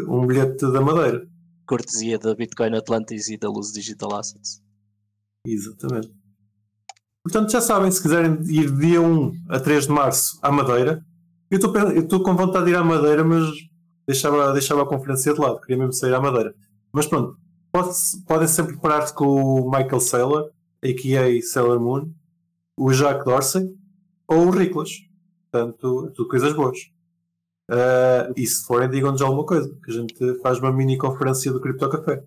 um 0.07 0.27
bilhete 0.27 0.71
da 0.71 0.81
Madeira. 0.81 1.27
Cortesia 1.65 2.19
da 2.19 2.35
Bitcoin 2.35 2.77
Atlantis 2.77 3.27
e 3.29 3.38
da 3.38 3.49
Luz 3.49 3.71
Digital 3.71 4.15
Assets. 4.15 4.61
Exatamente. 5.45 6.13
Portanto, 7.23 7.51
já 7.51 7.59
sabem, 7.59 7.89
se 7.89 8.01
quiserem 8.01 8.38
ir 8.49 8.71
dia 8.77 9.01
1 9.01 9.33
a 9.49 9.59
3 9.59 9.88
de 9.88 9.91
março 9.91 10.38
à 10.43 10.51
Madeira, 10.51 11.03
eu 11.49 11.57
estou 11.57 12.21
com 12.21 12.35
vontade 12.35 12.65
de 12.65 12.71
ir 12.71 12.75
à 12.75 12.83
Madeira, 12.83 13.23
mas 13.23 13.49
deixava, 14.05 14.53
deixava 14.53 14.83
a 14.83 14.88
conferência 14.88 15.33
de 15.33 15.39
lado, 15.39 15.59
queria 15.61 15.77
mesmo 15.77 15.93
sair 15.93 16.13
à 16.13 16.21
Madeira. 16.21 16.53
Mas 16.93 17.07
pronto, 17.07 17.38
podem 18.28 18.47
sempre 18.47 18.73
preparar-se 18.73 19.13
com 19.13 19.25
o 19.25 19.69
Michael 19.69 19.99
Saylor, 19.99 20.51
a.k.a. 20.84 21.41
Sailor 21.41 21.80
Moon, 21.80 22.11
o 22.78 22.91
Jack 22.91 23.25
Dorsey 23.25 23.73
ou 24.28 24.47
o 24.47 24.49
Riclas. 24.49 24.91
Portanto, 25.49 26.11
tudo 26.15 26.30
coisas 26.30 26.53
boas. 26.53 26.78
Uh, 27.69 28.32
e 28.36 28.45
se 28.45 28.65
forem, 28.65 28.89
digam-nos 28.89 29.21
alguma 29.21 29.45
coisa, 29.45 29.69
que 29.84 29.91
a 29.91 29.93
gente 29.93 30.41
faz 30.41 30.59
uma 30.59 30.71
mini 30.71 30.97
conferência 30.97 31.51
do 31.51 31.59
Crypto 31.59 31.89
Café. 31.89 32.23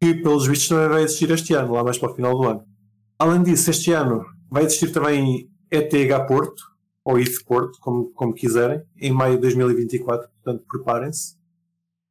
Que, 0.00 0.14
pelos 0.14 0.46
vistos, 0.46 0.68
também 0.68 0.88
vai 0.88 1.02
existir 1.02 1.30
este 1.30 1.54
ano, 1.54 1.72
lá 1.72 1.82
mais 1.82 1.98
para 1.98 2.10
o 2.10 2.14
final 2.14 2.36
do 2.36 2.44
ano. 2.44 2.64
Além 3.18 3.42
disso, 3.42 3.70
este 3.70 3.92
ano 3.92 4.24
vai 4.50 4.64
existir 4.64 4.92
também 4.92 5.48
ETH 5.70 6.26
Porto, 6.28 6.62
ou 7.04 7.18
ETH 7.18 7.42
Porto, 7.46 7.78
como, 7.80 8.10
como 8.12 8.34
quiserem, 8.34 8.82
em 9.00 9.12
maio 9.12 9.36
de 9.36 9.42
2024. 9.42 10.28
Portanto, 10.28 10.64
preparem-se 10.68 11.36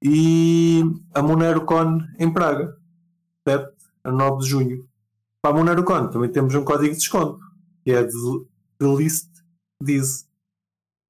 e 0.07 0.83
a 1.15 1.21
MoneroCon 1.23 1.99
em 2.19 2.31
Praga, 2.31 2.77
7 3.47 3.73
a 4.03 4.11
9 4.11 4.43
de 4.43 4.49
junho. 4.49 4.87
Para 5.41 5.55
a 5.55 5.57
MoneroCon 5.57 6.09
também 6.09 6.31
temos 6.31 6.53
um 6.53 6.63
código 6.63 6.93
de 6.93 6.99
desconto, 6.99 7.39
que 7.83 7.91
é 7.91 8.03
de, 8.03 8.15
list 8.81 9.27
diz, 9.81 10.27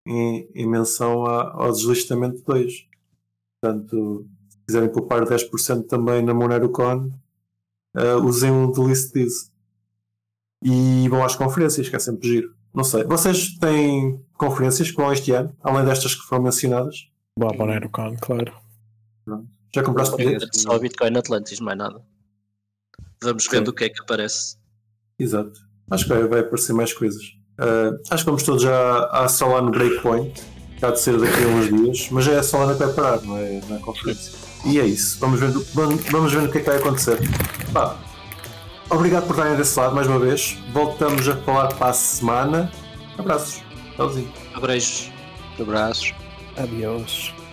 em, 0.08 0.50
em 0.56 0.66
menção 0.66 1.26
a, 1.26 1.52
ao 1.52 1.74
deslistamento 1.74 2.42
2. 2.46 2.88
Portanto, 3.62 4.26
se 4.48 4.58
quiserem 4.66 4.90
poupar 4.90 5.26
10% 5.26 5.88
também 5.88 6.24
na 6.24 6.34
MoneroCon, 6.34 7.12
uh, 7.98 8.24
usem 8.24 8.50
um 8.50 8.72
de 8.72 8.82
list 8.82 9.14
diz. 9.14 9.52
E 10.64 11.10
vão 11.10 11.22
às 11.22 11.36
conferências, 11.36 11.90
que 11.90 11.96
é 11.98 12.00
sempre 12.00 12.28
giro. 12.30 12.56
Não 12.74 12.86
sei. 12.86 13.04
Vocês 13.04 13.58
têm 13.58 14.24
conferências 14.38 14.90
que 14.90 14.98
vão 14.98 15.12
este 15.12 15.32
ano, 15.32 15.54
além 15.62 15.84
destas 15.84 16.16
que 16.16 16.22
foram 16.22 16.44
mencionadas? 16.44 17.10
Boa, 17.38 17.54
MoneroCon, 17.54 18.16
claro. 18.22 18.65
Já 19.74 19.84
compraste 19.84 20.16
bilhete? 20.16 20.48
Só 20.54 20.78
Bitcoin 20.80 21.18
Atlantis, 21.18 21.60
mais 21.60 21.78
nada. 21.78 22.02
Vamos 23.22 23.48
vendo 23.48 23.70
o 23.70 23.74
que 23.74 23.86
é 23.86 23.90
que 23.90 24.02
aparece. 24.02 24.58
Exato. 25.20 25.60
Acho 25.92 26.06
que 26.06 26.14
vai, 26.14 26.28
vai 26.28 26.40
aparecer 26.42 26.74
mais 26.74 26.94
coisas. 26.94 27.24
Uh, 27.60 27.98
acho 28.10 28.24
que 28.24 28.30
vamos 28.30 28.44
todos 28.44 28.64
já 28.64 29.06
à 29.06 29.28
Solana 29.28 29.72
Breakpoint, 29.72 30.42
que 30.78 30.86
há 30.86 30.92
de 30.92 31.00
ser 31.00 31.18
daqui 31.18 31.44
a 31.44 31.48
uns 31.48 31.68
dias, 31.68 32.10
mas 32.12 32.28
é 32.28 32.38
a 32.38 32.44
Solana 32.44 32.74
que 32.74 32.84
vai 32.84 32.94
parar, 32.94 33.22
não 33.22 33.38
é 33.38 33.62
na 33.70 33.80
conferência. 33.80 34.34
E 34.66 34.80
é 34.80 34.86
isso. 34.86 35.20
Vamos 35.20 35.40
ver, 35.40 35.52
vamos 36.12 36.34
ver 36.34 36.50
o 36.50 36.52
que 36.52 36.58
é 36.58 36.62
que 36.62 36.68
vai 36.68 36.78
acontecer. 36.78 37.20
Pá, 37.72 37.98
obrigado 38.90 39.28
por 39.28 39.34
estarem 39.34 39.56
desse 39.56 39.78
lado 39.80 39.96
mais 39.96 40.08
uma 40.08 40.20
vez. 40.20 40.58
Voltamos 40.74 41.28
a 41.28 41.36
falar 41.38 41.68
para 41.76 41.90
a 41.90 41.94
semana. 41.94 42.72
Abraços. 43.18 43.62
Tchauzinho. 43.96 44.32
Abraços. 44.54 45.12
Abraços. 45.60 46.14
Adiós. 46.58 47.34